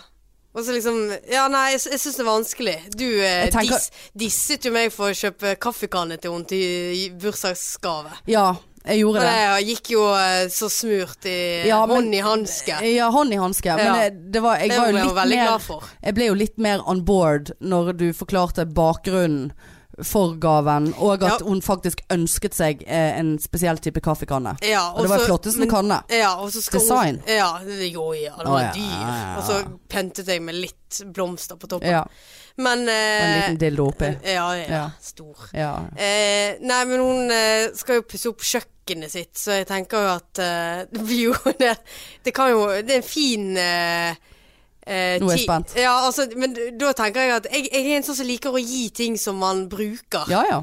Og 0.54 0.62
så 0.62 0.76
liksom 0.76 1.00
Ja, 1.32 1.48
nei, 1.50 1.72
jeg, 1.74 1.82
jeg 1.96 2.00
syns 2.04 2.20
det 2.20 2.26
er 2.26 2.30
vanskelig. 2.30 2.76
Du 2.94 3.08
eh, 3.26 3.48
tenker- 3.54 3.74
dis, 3.80 3.90
disset 4.26 4.66
jo 4.66 4.74
meg 4.76 4.94
for 4.94 5.10
å 5.10 5.18
kjøpe 5.18 5.56
kaffekanne 5.62 6.20
til 6.22 6.36
henne 6.36 6.46
til 6.50 7.18
bursdagsgave. 7.22 8.14
ja, 8.30 8.52
jeg 8.84 9.00
gjorde 9.00 9.22
det. 9.24 9.28
det 9.32 9.68
gikk 9.70 9.90
jo 9.94 10.02
eh, 10.12 10.50
så 10.52 10.68
smurt 10.70 11.26
i 11.26 11.64
Ja, 11.70 11.86
men- 11.88 11.96
hånd 11.96 12.16
i 12.16 12.20
hanske. 12.22 12.80
Ja, 12.92 13.10
hånd 13.16 13.34
i 13.34 13.38
hanske. 13.40 13.72
Ja. 13.72 13.78
Men 13.78 13.94
det, 13.96 14.32
det 14.34 14.42
var, 14.44 14.58
jeg 14.60 14.70
Det 14.70 14.78
var 14.78 14.84
var 14.84 14.92
jo 14.92 14.98
litt 15.08 15.38
mer. 15.70 15.92
Jeg 16.04 16.14
ble 16.18 16.26
jo 16.28 16.34
litt 16.34 16.58
mer 16.58 16.84
on 16.86 17.06
board 17.08 17.54
når 17.62 17.94
du 17.98 18.10
forklarte 18.14 18.66
bakgrunnen 18.68 19.54
for 20.02 20.34
gaven, 20.42 20.94
og 20.98 21.22
at 21.24 21.40
Ja. 21.42 21.46
hun 21.46 21.62
faktisk 21.62 22.00
ønsket 22.10 22.54
seg 22.58 22.84
eh, 22.88 23.20
en 23.20 23.36
spesiell 23.40 23.78
type 23.78 24.02
kaffekanne. 24.02 24.56
Ja, 24.66 24.92
Og 24.96 25.04
det 25.04 25.10
var 25.12 25.20
flotteste 25.28 25.68
kanne. 25.70 26.02
Ja, 26.10 26.36
og 26.42 26.50
Design. 26.52 27.20
Hun, 27.22 27.36
ja, 27.36 27.60
det 27.66 27.92
jo, 27.94 28.14
ja, 28.18 28.34
det 28.40 28.48
var 28.50 28.72
dyr. 28.74 29.38
Og 29.38 29.44
så 29.48 29.60
pyntet 29.90 30.28
jeg 30.28 30.42
med 30.42 30.56
litt 30.56 31.02
blomster 31.14 31.56
på 31.56 31.68
toppen. 31.68 31.90
Ja, 31.90 32.04
Men 32.58 32.88
eh, 32.90 33.22
en 33.24 33.40
liten 33.40 33.58
dildo 33.58 33.88
oppi. 33.90 34.12
Ja, 34.30 34.52
ja. 34.56 34.84
Stor. 35.02 35.48
Eh, 35.54 36.58
nei, 36.62 36.84
men 36.86 37.00
hun 37.00 37.32
eh, 37.34 37.70
skal 37.74 37.96
jo 38.02 38.04
pusse 38.06 38.30
opp 38.30 38.42
kjøkkenet 38.46 39.10
sitt, 39.14 39.38
så 39.38 39.60
jeg 39.62 39.68
tenker 39.70 40.04
jo 40.06 40.12
at 40.18 40.42
eh, 40.44 40.84
det 40.92 41.02
blir 41.06 41.24
jo 41.32 41.54
det, 41.60 41.78
det 42.24 42.34
kan 42.36 42.52
jo 42.52 42.68
Det 42.82 42.92
er 42.94 43.02
en 43.02 43.08
fin 43.08 43.58
eh, 43.58 44.16
eh, 44.86 45.18
Nå 45.22 45.30
er 45.30 45.38
jeg 45.38 45.46
spent. 45.48 45.74
Ja, 45.80 45.94
altså, 46.06 46.28
men 46.36 46.54
da 46.80 46.92
tenker 46.98 47.22
jeg 47.26 47.32
at 47.38 47.48
jeg, 47.52 47.70
jeg 47.72 47.90
er 47.92 47.98
en 47.98 48.04
sånn 48.08 48.18
som 48.20 48.28
liker 48.30 48.54
å 48.56 48.62
gi 48.62 48.90
ting 48.90 49.18
som 49.18 49.38
man 49.42 49.68
bruker. 49.72 50.30
ja 50.32 50.44
ja. 50.50 50.62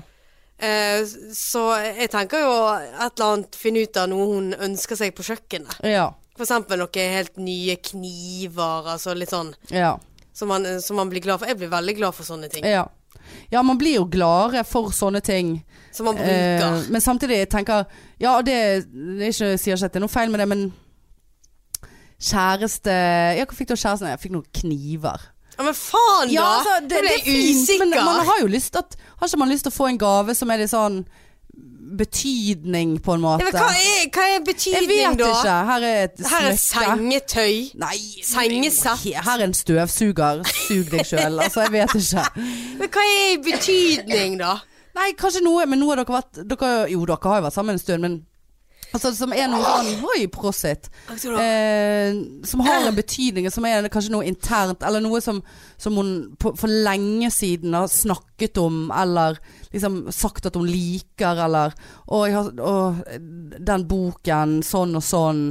Eh, 0.61 1.07
så 1.33 1.63
jeg 1.81 2.11
tenker 2.13 2.43
jo 2.45 2.51
et 2.77 3.15
eller 3.17 3.31
annet 3.31 3.57
finne 3.57 3.81
ut 3.87 3.97
av 3.97 4.11
noe 4.13 4.27
hun 4.29 4.51
ønsker 4.61 4.99
seg 4.99 5.15
på 5.17 5.25
kjøkkenet. 5.25 5.79
Ja. 5.89 6.11
For 6.37 6.45
eksempel 6.45 6.83
noen 6.83 7.15
helt 7.17 7.37
nye 7.41 7.77
kniver, 7.81 8.91
altså 8.93 9.15
litt 9.17 9.33
sånn 9.33 9.55
Ja. 9.73 9.95
som 10.33 10.49
man, 10.49 10.67
som 10.85 10.97
man 11.01 11.09
blir 11.09 11.21
glad 11.25 11.41
for. 11.41 11.49
Jeg 11.49 11.57
blir 11.57 11.73
veldig 11.73 11.97
glad 11.97 12.15
for 12.15 12.25
sånne 12.29 12.51
ting. 12.53 12.65
ja. 12.65 12.87
Ja, 13.51 13.63
man 13.63 13.79
blir 13.79 13.95
jo 13.95 14.05
gladere 14.11 14.65
for 14.67 14.91
sånne 14.91 15.21
ting. 15.23 15.65
Som 15.93 16.07
man 16.07 16.17
bruker. 16.17 16.65
Eh, 16.81 16.89
men 16.91 17.01
samtidig 17.01 17.37
jeg 17.45 17.49
tenker 17.51 17.85
Ja, 18.19 18.41
det, 18.43 18.87
det 18.93 19.29
ikke, 19.35 19.57
sier 19.59 19.77
ikke 19.77 19.85
at 19.87 19.93
det 19.93 20.01
er 20.01 20.05
noe 20.05 20.11
feil 20.13 20.31
med 20.31 20.41
det, 20.41 20.49
men 20.49 20.73
kjæreste 22.21 22.97
Ja, 23.39 23.47
hva 23.47 23.57
fikk 23.57 23.71
du 23.71 23.77
av 23.77 23.83
kjæresten? 23.83 24.11
Jeg 24.13 24.23
fikk 24.25 24.35
noen 24.37 24.51
kniver. 24.61 25.25
ja, 25.57 25.65
men 25.65 25.75
faen, 25.77 26.29
da! 26.29 26.35
Ja, 26.35 26.45
altså, 26.59 26.77
det, 26.89 27.01
ble 27.01 27.17
det 27.17 27.25
fint, 27.25 27.65
usikker. 27.65 27.87
men 27.87 28.05
man 28.05 28.23
har 28.29 28.39
jo 28.43 28.53
lyst 28.53 28.77
at 28.77 28.97
Har 29.21 29.29
ikke 29.29 29.43
man 29.43 29.53
lyst 29.53 29.69
til 29.69 29.73
å 29.75 29.79
få 29.79 29.91
en 29.91 30.01
gave 30.01 30.37
som 30.39 30.53
er 30.53 30.63
litt 30.63 30.73
sånn 30.73 31.03
betydning, 32.01 33.01
på 33.03 33.15
en 33.17 33.21
ja, 33.21 33.27
måte? 33.27 33.45
men 33.45 33.57
hva 33.57 33.71
er, 33.75 34.05
hva 34.15 34.25
er 34.29 34.35
jeg 34.39 34.87
vet 34.89 35.19
da? 35.19 35.29
ikke. 35.29 35.55
Her 35.71 35.87
er 35.89 35.97
et 36.05 36.23
Her 36.31 36.47
er 36.47 36.57
sengetøy. 36.63 37.57
Nei, 37.83 37.99
Sengesett. 38.25 39.07
Her 39.27 39.41
er 39.41 39.47
en 39.49 39.57
støvsuger. 39.57 40.45
Sug 40.69 40.91
deg 40.93 41.03
sjøl. 41.09 41.41
Altså, 41.43 41.65
jeg 41.67 41.75
vet 41.75 41.97
ikke. 41.99 42.27
Men 42.79 42.93
hva 42.95 43.07
er 43.17 43.43
betydning, 43.45 44.39
da? 44.41 44.55
Nei, 44.97 45.13
kanskje 45.19 45.43
noe 45.45 45.67
Men 45.71 45.79
nå 45.83 45.91
har 45.93 46.01
dere 46.01 46.15
vært 46.17 46.41
dere, 46.51 46.71
Jo, 46.91 47.05
dere 47.07 47.31
har 47.31 47.39
jo 47.39 47.45
vært 47.47 47.55
sammen 47.55 47.77
en 47.77 47.83
stund, 47.83 48.03
men 48.03 48.17
Altså, 48.93 49.13
som 49.15 49.33
er 49.33 49.47
noe 49.51 49.63
sånn 49.63 50.05
Oi, 50.15 50.25
prosit. 50.33 50.89
Eh, 51.11 52.15
som 52.49 52.63
har 52.67 52.89
en 52.89 52.97
betydning, 52.97 53.47
som 53.55 53.67
er 53.69 53.87
kanskje 53.93 54.13
noe 54.15 54.27
internt, 54.27 54.83
eller 54.87 55.03
noe 55.05 55.21
som, 55.23 55.43
som 55.79 55.99
hun 56.01 56.13
på, 56.41 56.55
for 56.59 56.69
lenge 56.71 57.31
siden 57.35 57.77
har 57.79 57.87
snakket 57.93 58.59
om, 58.63 58.89
eller 58.91 59.39
liksom 59.73 60.03
sagt 60.15 60.47
at 60.51 60.59
hun 60.59 60.67
liker, 60.67 61.45
eller 61.47 61.77
Og, 62.09 62.27
har, 62.35 62.51
og 62.59 63.05
den 63.61 63.87
boken, 63.91 64.59
sånn 64.67 64.97
og 64.99 65.07
sånn. 65.07 65.45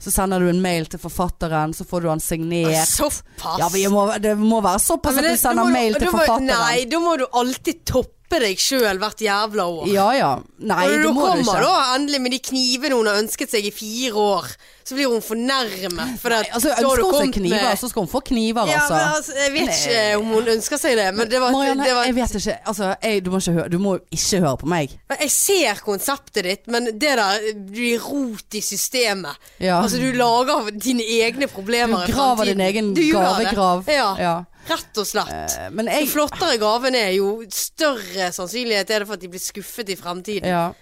Så 0.00 0.08
sender 0.14 0.40
du 0.40 0.48
en 0.48 0.62
mail 0.64 0.86
til 0.88 0.98
forfatteren, 1.02 1.74
så 1.76 1.84
får 1.84 2.00
du 2.00 2.08
han 2.08 2.22
signert. 2.24 2.88
Såpass? 2.88 3.58
Ja, 3.60 3.68
må, 3.92 4.06
det 4.18 4.32
må 4.40 4.62
være 4.64 4.80
såpass 4.80 5.18
at 5.20 5.26
du 5.28 5.36
sender 5.36 5.66
du 5.66 5.68
må 5.68 5.74
mail 5.76 5.92
til 5.98 6.06
du 6.06 6.12
må- 6.14 6.22
forfatteren. 6.22 6.48
Nei, 6.48 6.86
da 6.88 7.00
må 7.04 7.18
du 7.20 7.26
alltid 7.28 7.84
toppe 7.84 8.16
deg 8.38 8.58
sjøl 8.62 8.98
hvert 9.02 9.18
jævla 9.20 9.64
år. 9.66 9.88
Ja 9.90 10.12
ja. 10.14 10.30
Nei, 10.58 10.84
og 10.86 10.90
det 10.92 10.98
når 11.00 11.12
må 11.12 11.14
du 11.14 11.20
du 11.20 11.20
kommer 11.20 11.58
ikke. 11.58 11.62
da 11.66 11.94
endelig 11.96 12.20
med 12.20 12.30
de 12.30 12.38
knivene 12.38 12.94
hun 12.94 13.06
har 13.06 13.16
ønsket 13.18 13.50
seg 13.50 13.66
i 13.66 13.70
fire 13.74 14.12
år, 14.14 14.46
så 14.84 14.94
blir 14.94 15.08
hun 15.10 15.20
fornærmet. 15.22 16.18
For 16.20 16.30
at, 16.30 16.46
Altså, 16.52 16.68
du 16.78 16.86
ønsker 16.86 17.02
hun 17.04 17.14
seg 17.26 17.32
kniver, 17.34 17.62
med- 17.62 17.78
så 17.78 17.88
skal 17.88 18.02
hun 18.02 18.08
få 18.08 18.20
kniver, 18.20 18.66
ja, 18.68 18.78
altså. 18.80 18.94
men, 18.94 19.08
altså, 19.16 19.32
Jeg 19.40 19.52
vet 19.52 19.66
Nei. 19.66 19.74
ikke 19.74 20.16
om 20.20 20.26
hun 20.34 20.48
ønsker 20.54 20.78
seg 20.78 20.96
det, 20.96 21.14
men 21.14 21.28
det 21.30 21.40
var, 21.40 21.50
Marianne, 21.52 21.84
det 21.84 21.94
var 21.94 22.04
jeg 22.04 22.14
vet 22.14 22.34
ikke. 22.40 22.56
Altså, 22.66 22.94
jeg, 23.02 23.24
du, 23.24 23.30
må 23.30 23.38
ikke 23.38 23.52
høre, 23.52 23.68
du 23.68 23.78
må 23.78 23.98
ikke 24.10 24.40
høre 24.44 24.56
på 24.62 24.66
meg. 24.66 24.96
Jeg 25.20 25.30
ser 25.30 25.74
konseptet 25.84 26.44
ditt, 26.44 26.66
men 26.68 26.84
det 26.84 27.00
der 27.18 27.50
blir 27.70 27.98
rot 28.00 28.54
i 28.54 28.60
systemet. 28.60 29.34
Ja. 29.58 29.80
Altså, 29.82 29.96
du 29.98 30.12
lager 30.12 30.70
dine 30.78 31.02
egne 31.02 31.46
problemer. 31.48 32.06
Du 32.06 32.12
graver 32.12 32.44
din 32.44 32.60
egen 32.60 32.94
Du 32.94 33.02
gavegrav. 33.12 33.84
Ja, 33.88 34.14
Ja. 34.18 34.36
Rett 34.68 34.98
og 34.98 35.06
slett. 35.06 35.56
Eh, 35.58 35.70
Men 35.72 35.86
Jo 35.86 36.06
flottere 36.06 36.58
gaven 36.60 36.94
er, 36.94 37.10
jo 37.16 37.42
større 37.50 38.30
sannsynlighet 38.32 38.90
er 38.90 38.98
det 39.00 39.06
for 39.08 39.14
at 39.14 39.20
de 39.20 39.28
blir 39.28 39.40
skuffet 39.42 39.88
i 39.90 39.96
fremtiden. 39.96 40.46
ja. 40.48 40.72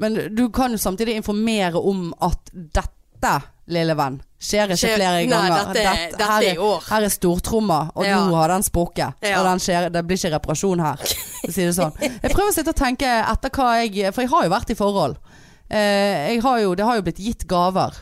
Men 0.00 0.14
du 0.34 0.48
kan 0.48 0.70
jo 0.72 0.78
samtidig 0.78 1.12
informere 1.18 1.76
om 1.76 2.14
at 2.24 2.38
dette, 2.54 3.32
lille 3.68 3.92
venn, 3.94 4.14
skjer 4.40 4.70
ikke 4.70 4.78
Skjer- 4.80 4.96
flere 4.96 5.18
Nei, 5.18 5.26
ganger. 5.28 5.74
dette- 5.74 6.10
dette 6.16 6.24
her, 6.30 6.42
er 6.42 6.56
år. 6.64 6.82
her 6.88 7.02
er 7.02 7.08
stortromma, 7.12 7.90
og 7.94 8.04
Ja. 8.06 8.16
nå 8.26 8.34
har 8.34 8.48
den 8.48 8.62
sprukket. 8.62 9.12
Ja. 9.20 9.40
Og 9.40 9.44
den 9.44 9.58
skjer, 9.58 9.90
det 9.92 10.06
blir 10.06 10.16
ikke 10.16 10.32
reparasjon 10.38 10.80
her, 10.80 10.96
si 11.50 11.66
det 11.66 11.74
sånn. 11.76 11.92
Jeg 12.22 12.30
prøver 12.32 12.48
å 12.48 12.54
sitte 12.54 12.68
og 12.70 12.76
tenke 12.76 13.04
etter 13.04 13.50
hva 13.50 13.84
jeg 13.84 14.14
For 14.14 14.22
jeg 14.22 14.30
har 14.30 14.44
jo 14.44 14.48
vært 14.50 14.70
i 14.70 14.74
forhold. 14.74 15.16
Eh, 15.70 16.32
jeg 16.32 16.40
har 16.42 16.60
jo, 16.60 16.74
det 16.74 16.84
har 16.86 16.96
jo 16.96 17.02
blitt 17.02 17.18
gitt 17.20 17.46
gaver. 17.46 17.92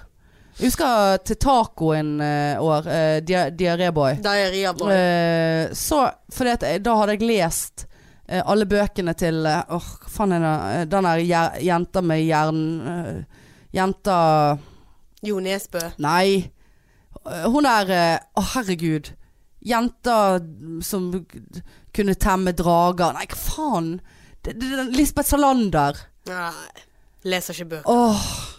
Jeg 0.59 0.73
husker 0.73 1.19
til 1.23 1.37
taco 1.39 1.93
en 1.95 2.17
eh, 2.21 2.59
år. 2.59 2.87
Uh, 2.91 3.19
dia- 3.23 3.51
Diaréboy. 3.55 4.17
Diaré-boy. 4.25 4.91
Eh, 4.91 5.69
så 5.79 6.01
fordi 6.35 6.51
at 6.57 6.63
jeg- 6.67 6.83
da 6.83 6.97
hadde 6.99 7.15
jeg 7.15 7.23
lest 7.29 7.85
uh, 8.31 8.43
alle 8.45 8.67
bøkene 8.67 9.15
til 9.15 9.47
eh, 9.47 9.63
Åh, 9.71 9.87
hva 10.03 10.11
faen 10.11 10.33
er 10.35 10.41
det? 10.43 10.55
Eh, 10.81 10.85
Den 10.91 11.05
der 11.05 11.23
jenta 11.63 12.03
med 12.03 12.25
jern... 12.27 12.61
eh, 12.91 13.23
jenta 13.73 14.59
Jo 15.23 15.39
Nesbø. 15.41 15.81
Nei. 15.99 16.51
Eh, 17.27 17.47
Hun 17.51 17.67
er 17.67 17.91
eh, 17.95 18.19
Å, 18.37 18.43
herregud. 18.57 19.13
Jenta 19.63 20.19
som 20.83 21.09
kunne 21.95 22.15
temme 22.19 22.53
drager. 22.53 23.15
Nei, 23.15 23.27
hva 23.31 23.39
faen? 23.47 24.01
Det, 24.43 24.59
det, 24.59 24.75
det, 24.75 24.85
Lisbeth 24.97 25.29
Salander. 25.31 25.99
Nei, 26.27 26.53
leser 27.31 27.55
ikke 27.55 27.77
bøker. 27.79 27.91
Åh. 27.91 28.55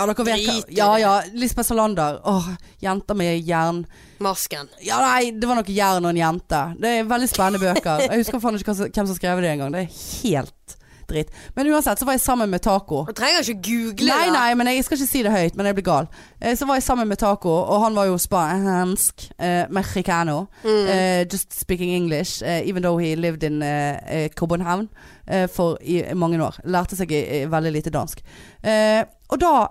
Ja, 0.00 0.06
dere 0.08 0.24
vet 0.24 0.32
hva 0.32 0.56
Drit 0.56 0.72
i 0.72 0.78
Ja, 0.80 0.88
det. 0.94 1.00
ja. 1.04 1.14
Lisbeth 1.44 1.68
Salander. 1.68 2.20
Åh, 2.24 2.48
jenter 2.82 3.14
med 3.20 3.44
jern... 3.46 3.84
Masken. 4.20 4.68
Ja, 4.84 4.98
nei, 5.04 5.30
det 5.32 5.48
var 5.48 5.60
noe 5.60 5.72
jern 5.72 6.04
og 6.04 6.10
en 6.14 6.20
jente. 6.24 6.64
Det 6.80 6.96
er 6.98 7.06
veldig 7.08 7.28
spennende 7.30 7.60
bøker. 7.62 8.06
Jeg 8.08 8.20
husker 8.24 8.40
faen 8.42 8.58
ikke 8.58 8.72
hva 8.72 8.76
som- 8.82 8.90
hvem 8.92 9.06
som 9.12 9.16
skrev 9.16 9.40
det 9.44 9.52
engang. 9.54 9.72
Det 9.72 9.86
er 9.86 9.94
helt 10.24 10.76
dritt. 11.10 11.30
Men 11.56 11.66
uansett 11.72 11.98
så 11.98 12.06
var 12.06 12.14
jeg 12.14 12.20
sammen 12.22 12.50
med 12.52 12.60
Taco. 12.62 13.00
Du 13.08 13.12
trenger 13.18 13.40
ikke 13.42 13.62
google 13.66 14.06
Nei, 14.12 14.26
det. 14.28 14.32
nei, 14.36 14.50
men 14.54 14.68
jeg 14.70 14.84
skal 14.86 14.96
ikke 15.00 15.08
si 15.10 15.22
det 15.26 15.32
høyt, 15.34 15.56
men 15.58 15.66
jeg 15.66 15.74
blir 15.74 15.86
gal. 15.88 16.06
Eh, 16.40 16.54
Så 16.54 16.68
var 16.68 16.76
jeg 16.78 16.84
sammen 16.86 17.08
med 17.10 17.18
Taco, 17.18 17.50
og 17.50 17.80
han 17.82 17.96
var 17.98 18.06
jo 18.06 18.18
spansk. 18.18 19.24
Eh, 19.40 19.64
mexicano. 19.74 20.46
Mm. 20.62 20.86
Eh, 20.86 21.24
just 21.32 21.58
speaking 21.58 21.90
English, 21.96 22.42
eh, 22.44 22.60
even 22.68 22.82
though 22.82 23.00
he 23.02 23.16
lived 23.16 23.42
in 23.42 23.62
eh, 23.62 23.98
eh, 24.06 24.28
København 24.36 24.88
eh, 25.26 25.48
for 25.48 25.78
i 25.82 26.04
mange 26.14 26.38
år. 26.44 26.60
Lærte 26.64 26.94
seg 26.96 27.10
i, 27.10 27.24
i 27.40 27.44
veldig 27.50 27.72
lite 27.72 27.90
dansk. 27.90 28.20
Eh, 28.62 29.02
og 29.30 29.40
da 29.40 29.66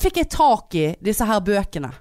fikk 0.00 0.22
jeg 0.22 0.30
tak 0.32 0.74
i 0.78 0.86
disse 1.04 1.26
her 1.28 1.40
bøkene. 1.44 1.92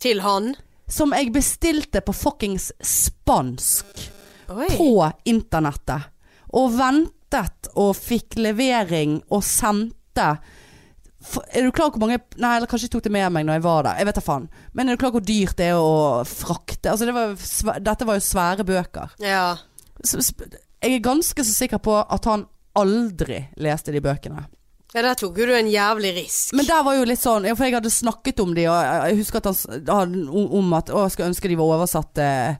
Til 0.00 0.20
han. 0.24 0.52
Som 0.90 1.14
jeg 1.16 1.32
bestilte 1.32 2.02
på 2.04 2.12
fuckings 2.12 2.68
spansk 2.84 4.02
Oi. 4.52 4.66
på 4.76 4.90
internettet. 5.24 6.10
Og 6.54 6.74
ventet 6.76 7.70
og 7.80 7.94
fikk 7.96 8.36
levering 8.38 9.16
og 9.32 9.42
sendte 9.42 10.26
Er 11.56 11.64
du 11.64 11.70
klar 11.72 11.88
hvor 11.88 12.02
mange 12.02 12.18
Nei, 12.36 12.50
eller 12.58 12.68
kanskje 12.68 12.84
jeg 12.84 12.92
tok 12.92 13.06
det 13.06 13.14
med 13.14 13.32
meg 13.32 13.46
når 13.48 13.56
jeg 13.56 13.64
var 13.64 13.86
der. 13.86 13.96
Jeg 13.98 14.06
vet 14.10 14.18
da 14.20 14.24
faen. 14.26 14.48
Men 14.76 14.88
er 14.88 14.94
du 14.94 15.00
klar 15.00 15.14
hvor 15.14 15.24
dyrt 15.24 15.56
det 15.56 15.70
er 15.72 15.80
å 15.80 16.20
frakte? 16.28 16.92
Altså, 16.92 17.08
det 17.08 17.14
var, 17.16 17.80
dette 17.80 18.06
var 18.06 18.18
jo 18.18 18.26
svære 18.28 18.66
bøker. 18.68 19.16
Ja. 19.24 19.46
Jeg 20.04 20.98
er 20.98 21.00
ganske 21.02 21.46
så 21.48 21.54
sikker 21.56 21.80
på 21.80 21.96
at 21.96 22.28
han 22.28 22.44
aldri 22.76 23.40
leste 23.56 23.94
de 23.94 24.02
bøkene. 24.04 24.44
Ja, 24.94 25.02
der 25.02 25.16
tok 25.18 25.36
jo 25.42 25.46
du 25.50 25.54
en 25.58 25.66
jævlig 25.72 26.12
risk. 26.20 26.52
Men 26.54 26.66
der 26.68 26.84
var 26.86 26.94
jo 26.94 27.04
litt 27.08 27.18
sånn, 27.18 27.48
for 27.56 27.66
jeg 27.66 27.74
hadde 27.74 27.90
snakket 27.90 28.40
om 28.44 28.52
de, 28.54 28.68
og 28.70 28.78
jeg 29.10 29.16
husker 29.18 29.42
at 29.42 29.88
han 29.90 30.12
om 30.30 30.72
at 30.78 30.92
å, 30.94 31.02
jeg 31.08 31.16
skulle 31.16 31.32
ønske 31.32 31.50
de 31.50 31.56
var 31.58 31.72
oversatt 31.74 32.20
eh, 32.22 32.54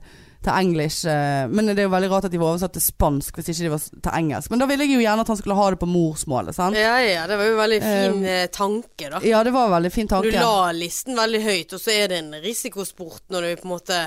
til 0.45 0.51
engelsk. 0.53 1.05
eh, 1.09 1.45
Men 1.49 1.71
det 1.71 1.79
er 1.79 1.87
jo 1.87 1.93
veldig 1.95 2.09
rart 2.11 2.27
at 2.27 2.33
de 2.35 2.41
var 2.43 2.51
oversatt 2.57 2.75
til 2.75 2.83
spansk 2.83 3.39
hvis 3.39 3.53
ikke 3.53 3.63
de 3.69 3.71
var 3.77 3.85
til 3.87 4.11
engelsk. 4.19 4.51
Men 4.51 4.65
da 4.65 4.67
ville 4.67 4.83
jeg 4.89 4.97
jo 4.97 5.05
gjerne 5.05 5.23
at 5.23 5.31
han 5.31 5.39
skulle 5.39 5.57
ha 5.61 5.69
det 5.71 5.79
på 5.81 5.87
morsmålet, 5.89 6.57
sant? 6.59 6.77
Ja, 6.77 6.97
ja, 7.07 7.23
det 7.31 7.39
var 7.39 7.47
jo 7.53 7.55
veldig 7.61 7.79
fin 7.85 8.27
eh, 8.27 8.47
tanke, 8.53 9.09
da. 9.15 9.21
Ja, 9.25 9.45
det 9.47 9.53
var 9.55 9.71
en 9.71 9.77
veldig 9.79 9.93
fin 9.95 10.11
tanke. 10.11 10.35
Du 10.35 10.37
la 10.43 10.73
listen 10.75 11.15
veldig 11.17 11.43
høyt, 11.47 11.73
og 11.79 11.81
så 11.87 11.95
er 11.95 12.11
det 12.13 12.19
en 12.25 12.35
risikosport 12.43 13.31
når 13.31 13.47
du 13.47 13.63
på 13.63 13.69
en 13.71 13.77
måte 13.77 14.01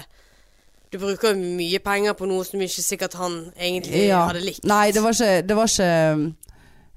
Du 0.92 1.00
bruker 1.02 1.34
mye 1.36 1.80
penger 1.84 2.14
på 2.16 2.28
noe 2.30 2.44
som 2.48 2.60
ikke 2.64 2.84
sikkert 2.84 3.16
han 3.20 3.40
egentlig 3.56 4.06
Ja. 4.08 4.22
hadde 4.30 4.44
likt. 4.44 4.64
Nei, 4.68 4.92
det 4.96 5.02
var 5.04 5.16
ikke, 5.16 5.42
det 5.48 5.56
var 5.58 5.68
ikke 5.72 6.36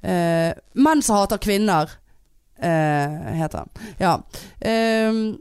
eh, 0.02 0.52
Menn 0.72 1.02
som 1.02 1.16
hater 1.16 1.38
kvinner, 1.38 1.90
uh, 2.62 3.30
heter 3.36 3.58
han. 3.58 3.70
Ja. 3.98 4.22
Ehm, 4.60 5.38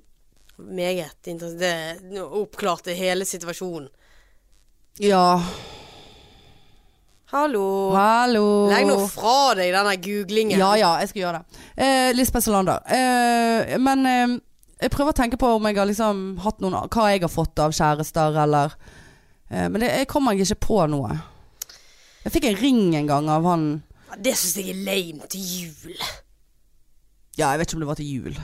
Meget 0.58 1.28
interessant. 1.28 1.60
Det 1.60 2.22
oppklarte 2.22 2.92
hele 2.94 3.26
situasjonen. 3.26 3.90
ja. 5.00 5.44
Hallo. 7.32 7.92
Hallo. 7.94 8.70
Legg 8.72 8.88
nå 8.90 8.96
fra 9.08 9.54
deg 9.54 9.70
denne 9.70 9.92
googlingen. 10.02 10.58
Ja 10.58 10.72
ja, 10.80 10.96
jeg 10.98 11.12
skal 11.12 11.22
gjøre 11.22 11.42
det. 11.44 11.60
Uh, 11.78 12.10
Lisbeth 12.18 12.48
Salander. 12.48 12.82
Men 13.78 14.40
jeg 14.82 14.90
prøver 14.90 15.14
å 15.14 15.18
tenke 15.20 15.38
på 15.38 15.52
om 15.60 15.68
jeg 15.70 15.78
har 15.78 15.86
liksom 15.86 16.24
hatt 16.42 16.58
noen 16.64 16.90
Hva 16.90 17.12
jeg 17.12 17.22
har 17.22 17.30
fått 17.30 17.62
av 17.62 17.76
kjærester, 17.78 18.34
eller 18.48 18.74
Men 19.50 19.78
det, 19.78 19.92
jeg 19.94 20.10
kommer 20.10 20.34
ikke 20.34 20.58
på 20.66 20.80
noe. 20.90 21.20
Jeg 22.24 22.34
fikk 22.34 22.50
en 22.50 22.60
ring 22.64 22.82
en 22.98 23.12
gang 23.14 23.30
av 23.30 23.46
han 23.46 23.70
Det 24.18 24.34
syns 24.38 24.58
jeg 24.58 24.70
er 24.74 24.80
lame 24.88 25.28
til 25.30 25.42
jul. 25.42 25.98
Ja, 27.38 27.52
jeg 27.54 27.60
vet 27.62 27.70
ikke 27.70 27.78
om 27.78 27.84
det 27.86 27.92
var 27.92 28.00
til 28.00 28.10
jul. 28.10 28.40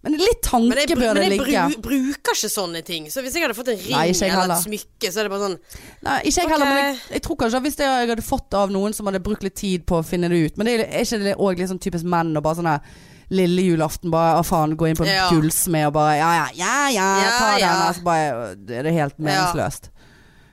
Men 0.00 0.14
litt 0.16 0.22
Men 0.22 0.30
jeg, 0.32 0.36
tanke 0.46 0.86
det 0.88 0.96
bør 0.96 1.18
men 1.18 1.22
jeg 1.26 1.32
ligge. 1.34 1.64
bru, 1.68 1.82
bruker 1.84 2.32
ikke 2.38 2.48
sånne 2.48 2.80
ting. 2.86 3.10
Så 3.12 3.20
hvis 3.20 3.34
jeg 3.36 3.44
hadde 3.44 3.56
fått 3.58 3.68
en 3.68 3.76
ring 3.82 3.92
Nei, 3.92 4.06
eller 4.16 4.54
et 4.54 4.62
smykke, 4.64 5.10
så 5.12 5.20
er 5.20 5.28
det 5.28 5.32
bare 5.34 5.42
sånn 5.44 5.56
Nei, 6.06 6.14
ikke 6.24 6.40
jeg 6.40 6.46
okay. 6.46 6.54
heller, 6.54 6.70
men 6.70 6.80
jeg, 6.80 6.96
jeg 7.18 7.22
tror 7.26 7.36
kanskje 7.42 7.60
hvis 7.66 7.76
det 7.76 7.88
jeg 7.90 8.08
hadde 8.14 8.24
fått 8.24 8.56
av 8.56 8.72
noen 8.72 8.96
som 8.96 9.10
hadde 9.10 9.20
brukt 9.26 9.44
litt 9.44 9.58
tid 9.60 9.84
på 9.84 9.98
å 10.00 10.06
finne 10.06 10.30
det 10.32 10.40
ut 10.40 10.56
Men 10.56 10.70
det 10.70 10.76
er, 10.78 10.84
er 10.88 11.04
ikke 11.04 11.20
det 11.26 11.36
òg 11.36 11.60
litt 11.60 11.68
sånn 11.74 11.82
typisk 11.84 12.08
menn 12.08 12.32
og 12.32 12.46
bare 12.46 12.60
sånn 12.62 12.70
her 12.70 12.80
lille 13.30 13.62
julaften 13.62 14.10
bare 14.10 14.40
ah, 14.40 14.42
faen, 14.42 14.72
gå 14.74 14.88
inn 14.88 14.96
på 14.98 15.04
en 15.04 15.12
Ja. 15.12 15.28
gullsmed 15.30 15.90
og 15.90 15.92
bare 16.00 16.16
Ja 16.16 16.30
ja, 16.38 16.48
ja 16.56 16.72
ja, 16.96 17.10
Ja, 17.20 17.28
ta 17.36 17.50
den. 17.52 17.60
ja. 17.66 17.74
Altså 17.90 18.02
bare 18.08 18.54
Det 18.56 18.80
er 18.80 18.90
helt 18.96 19.20
meningsløst. 19.20 19.92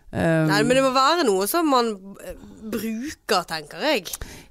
Um, 0.08 0.48
Nei, 0.48 0.62
men 0.64 0.78
det 0.78 0.82
må 0.86 0.94
være 0.96 1.26
noe 1.28 1.44
som 1.52 1.68
man 1.68 1.90
eh, 2.24 2.38
bruker, 2.72 3.42
tenker 3.50 3.82
jeg. 3.84 4.06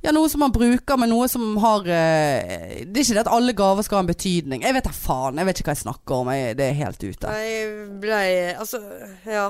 ja, 0.05 0.13
noe 0.13 0.29
som 0.29 0.43
man 0.45 0.53
bruker, 0.53 0.99
men 1.01 1.09
noe 1.09 1.31
som 1.33 1.55
har 1.63 1.81
uh, 1.81 2.83
Det 2.85 2.93
er 2.93 3.01
ikke 3.01 3.17
det 3.17 3.23
at 3.23 3.31
alle 3.33 3.55
gaver 3.57 3.87
skal 3.87 3.97
ha 3.97 4.03
en 4.05 4.11
betydning. 4.11 4.67
Jeg 4.67 4.77
vet 4.77 4.85
da 4.85 4.93
faen. 4.93 5.41
Jeg 5.41 5.49
vet 5.49 5.63
ikke 5.63 5.71
hva 5.71 5.77
jeg 5.79 5.85
snakker 5.87 6.19
om. 6.19 6.33
Jeg, 6.37 6.59
det 6.61 6.67
er 6.69 6.77
helt 6.83 7.01
ute. 7.07 7.39
Jeg 7.41 7.73
ble 8.05 8.21
Altså, 8.53 8.83
ja. 9.25 9.47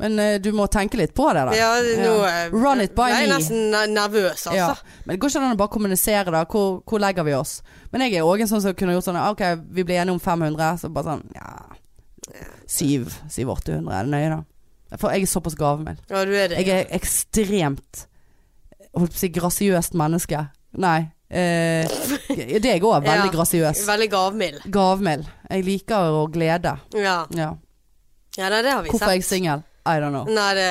Men 0.00 0.16
uh, 0.20 0.32
du 0.40 0.50
må 0.56 0.70
tenke 0.72 0.96
litt 1.02 1.12
på 1.16 1.28
det, 1.36 1.44
da. 1.50 1.52
ja 1.56 1.70
nå 1.84 2.16
Ja. 2.24 2.48
Run 2.56 2.80
it 2.84 2.96
by 2.96 3.12
me. 3.12 3.20
jeg 3.20 3.28
er 3.28 3.34
nesten 3.36 3.78
nervøs, 3.92 4.48
altså. 4.48 4.56
Ja. 4.56 4.98
Men 5.04 5.14
det 5.18 5.20
går 5.20 5.34
ikke 5.34 5.44
an 5.44 5.52
å 5.52 5.62
bare 5.66 5.74
kommunisere 5.76 6.32
da. 6.32 6.46
Hvor, 6.48 6.80
hvor 6.88 7.04
legger 7.04 7.28
vi 7.28 7.36
oss? 7.36 7.58
Men 7.92 8.08
jeg 8.08 8.16
er 8.16 8.24
òg 8.32 8.40
en 8.40 8.54
sånn 8.56 8.64
som 8.64 8.76
kunne 8.76 8.96
gjort 8.96 9.10
sånn 9.12 9.20
OK, 9.20 9.44
vi 9.68 9.84
blir 9.84 10.00
enige 10.00 10.16
om 10.16 10.20
500. 10.32 10.80
Så 10.80 10.92
bare 10.96 11.12
sånn 11.12 11.26
Ja. 11.36 11.54
700-800. 12.66 13.92
Er 13.92 14.06
det 14.08 14.10
nøye, 14.10 14.28
da? 14.32 14.42
For 14.98 15.10
jeg 15.10 15.22
er 15.26 15.26
såpass 15.26 15.56
gavmild. 15.58 15.98
Ja, 16.10 16.24
du 16.24 16.32
er 16.38 16.48
det. 16.52 16.60
Jeg 16.66 16.84
er 16.86 16.94
ekstremt 16.94 18.06
Holdt 18.96 19.12
på 19.12 19.18
å 19.18 19.20
si 19.20 19.28
grasiøst 19.34 19.92
menneske. 19.98 20.38
Nei. 20.80 21.10
Eh, 21.28 21.84
det 22.30 22.64
er 22.64 22.76
jeg 22.78 22.82
òg. 22.86 23.02
Veldig 23.04 23.26
Ja. 23.28 23.32
grasiøs. 23.34 23.82
Veldig 23.88 24.08
gavmild. 24.12 24.60
Gavmild. 24.72 25.26
Jeg 25.50 25.64
liker 25.66 26.14
å 26.16 26.22
glede. 26.32 26.76
Ja. 26.96 27.16
Ja. 27.36 27.50
ja, 28.38 28.48
det, 28.54 28.62
det 28.64 28.72
har 28.72 28.82
vi 28.86 28.92
Hvorfor 28.94 29.10
er 29.10 29.18
jeg 29.18 29.24
sett. 29.26 29.34
singel? 29.36 29.64
I 29.86 29.98
don't 30.02 30.10
know. 30.14 30.24
Nei, 30.26 30.54
det 30.56 30.70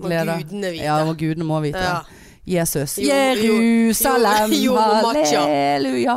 må 0.00 0.08
gudene 0.08 0.70
vite. 0.72 0.84
Ja, 0.86 0.96
det 1.02 1.06
må 1.10 1.14
gudene 1.20 1.44
må 1.46 1.60
vite. 1.62 1.82
Ja. 1.84 2.00
Jesus. 2.46 2.96
Jo- 3.02 3.12
Jerusalem, 3.12 4.50
jo- 4.54 4.72
jo, 4.72 4.76
halleluja. 4.80 6.16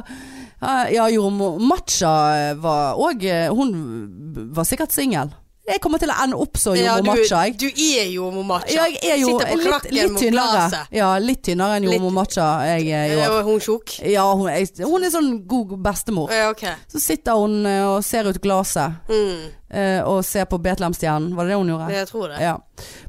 Ja, 0.62 0.74
Ja, 0.92 1.06
Jormo 1.10 1.54
Macha 1.60 2.54
var 2.60 2.96
òg 3.00 3.24
Hun 3.56 4.50
var 4.54 4.64
sikkert 4.68 4.92
singel. 4.92 5.30
Jeg 5.70 5.82
kommer 5.84 6.02
til 6.02 6.10
å 6.10 6.16
ende 6.24 6.38
opp 6.42 6.58
Jormo 6.58 7.04
du, 7.04 7.10
Macha, 7.12 7.42
jeg. 7.46 7.56
du 7.62 7.68
er 7.70 8.10
Jomo 8.10 8.44
Macha. 8.48 8.72
Ja, 8.74 8.88
jeg 8.90 9.12
er 9.14 9.20
jo 9.22 9.36
litt, 9.38 9.92
litt 9.94 10.18
tynnere. 10.18 10.84
Ja, 10.96 11.10
litt 11.22 11.44
tynnere 11.46 11.78
enn 11.78 11.86
Jomo 11.90 12.10
Macha 12.14 12.48
jeg 12.72 12.90
er 12.90 13.14
år. 13.20 13.38
Er 13.40 13.48
hun 13.48 13.62
tjukk? 13.64 14.00
Ja, 14.10 14.26
hun, 14.34 14.50
jeg, 14.50 14.72
hun 14.90 15.06
er 15.06 15.14
sånn 15.14 15.32
god 15.50 15.76
bestemor. 15.86 16.34
Ja, 16.34 16.50
okay. 16.54 16.74
Så 16.90 17.02
sitter 17.04 17.38
hun 17.38 17.62
eh, 17.70 17.86
og 17.86 18.02
ser 18.06 18.30
ut 18.30 18.42
glasset 18.42 18.98
Mm, 19.10 19.50
eh, 19.70 20.02
og 20.04 20.26
ser 20.26 20.46
på 20.50 20.60
Betlehemstjernen. 20.62 21.36
Var 21.36 21.46
det 21.46 21.54
det 21.54 21.58
hun 21.60 21.72
gjorde? 21.74 21.90
jeg 21.94 22.08
tror 22.10 22.28
det. 22.34 22.42
Ja. 22.44 22.58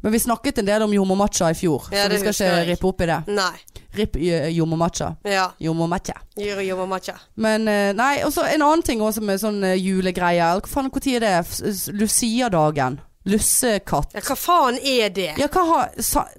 Men 0.02 0.12
vi 0.12 0.18
snakket 0.18 0.58
en 0.58 0.70
del 0.70 0.82
om 0.82 0.94
Jomo 0.94 1.14
Macha 1.14 1.50
i 1.50 1.58
fjor, 1.58 1.88
Ja, 1.92 2.04
så 2.04 2.12
vi 2.12 2.20
skal 2.22 2.34
ikke 2.34 2.64
rippe 2.72 2.90
opp 2.90 3.00
i 3.00 3.10
det. 3.10 3.20
Nei. 3.28 3.52
Ripp 3.98 4.16
eh, 4.16 4.48
Jomo 4.54 4.76
Macha. 4.76 5.12
Ja. 5.24 5.50
Jomo 5.58 5.86
Macha. 5.90 6.16
Gjør 6.38 6.86
Macha. 6.86 7.18
Men 7.34 7.68
eh, 7.68 7.92
nei, 7.96 8.14
og 8.24 8.32
så 8.34 8.46
en 8.46 8.62
annen 8.62 8.86
ting 8.86 9.02
også 9.02 9.22
med 9.24 9.42
sånn 9.42 9.62
julegreie. 9.62 9.78
julegreier. 9.80 10.60
Hva 10.64 10.74
faen, 10.74 10.90
når 10.90 11.14
er 11.16 11.24
det? 11.26 11.94
Lucia-dagen. 11.96 13.00
Lussekatt. 13.28 14.14
Ja, 14.16 14.22
hva 14.24 14.36
faen 14.38 14.78
er 14.80 15.10
det? 15.12 15.34
Ja, 15.38 15.48
hva 15.52 15.66
har 15.68 15.90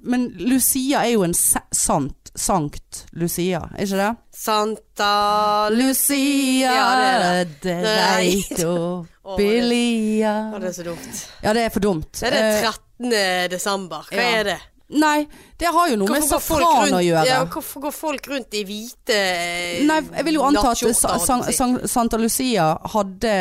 Men 0.02 0.32
Lucia 0.38 1.04
er 1.06 1.14
jo 1.14 1.22
en 1.26 1.34
sa, 1.36 1.62
sant 1.70 2.21
Sankt 2.34 3.02
Lucia, 3.12 3.58
er 3.76 3.84
ikke 3.84 3.98
det? 4.00 4.10
Santa 4.32 5.68
Lucia 5.70 6.72
Ja, 6.72 7.44
de 7.44 7.74
reito 7.84 9.06
bilia 9.38 10.50
oh, 10.54 10.58
det 10.60 10.70
er 10.70 10.76
så 10.78 10.86
dumt. 10.86 11.22
Ja, 11.44 11.52
det 11.52 11.66
er 11.66 11.72
for 11.74 11.84
dumt. 11.84 12.12
Det 12.18 12.30
er 12.30 12.36
det 12.36 12.42
Eh, 12.42 12.70
13. 12.72 13.50
desember. 13.52 14.06
Hva 14.10 14.22
ja. 14.22 14.38
er 14.40 14.44
det? 14.48 14.58
Nei, 14.92 15.26
det 15.56 15.70
har 15.72 15.88
jo 15.88 15.96
noe 15.96 16.08
Hvorfor 16.08 16.20
med 16.20 16.28
safran 16.28 16.64
rundt- 16.66 16.96
å 16.98 17.02
gjøre. 17.04 17.24
Ja, 17.28 17.44
hvorfor 17.48 17.84
går 17.86 17.94
folk 17.96 18.26
rundt 18.28 18.56
i 18.58 18.64
hvite 18.68 19.16
eh, 19.16 19.84
Nei, 19.88 20.00
jeg 20.18 20.26
vil 20.26 20.36
jo 20.36 20.42
anta 20.48 20.72
at 20.74 21.88
Santa 21.88 22.20
Lucia 22.20 22.66
hadde 22.92 23.36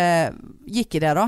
Gikk 0.72 0.96
i 0.96 1.04
det, 1.04 1.16
da. 1.18 1.26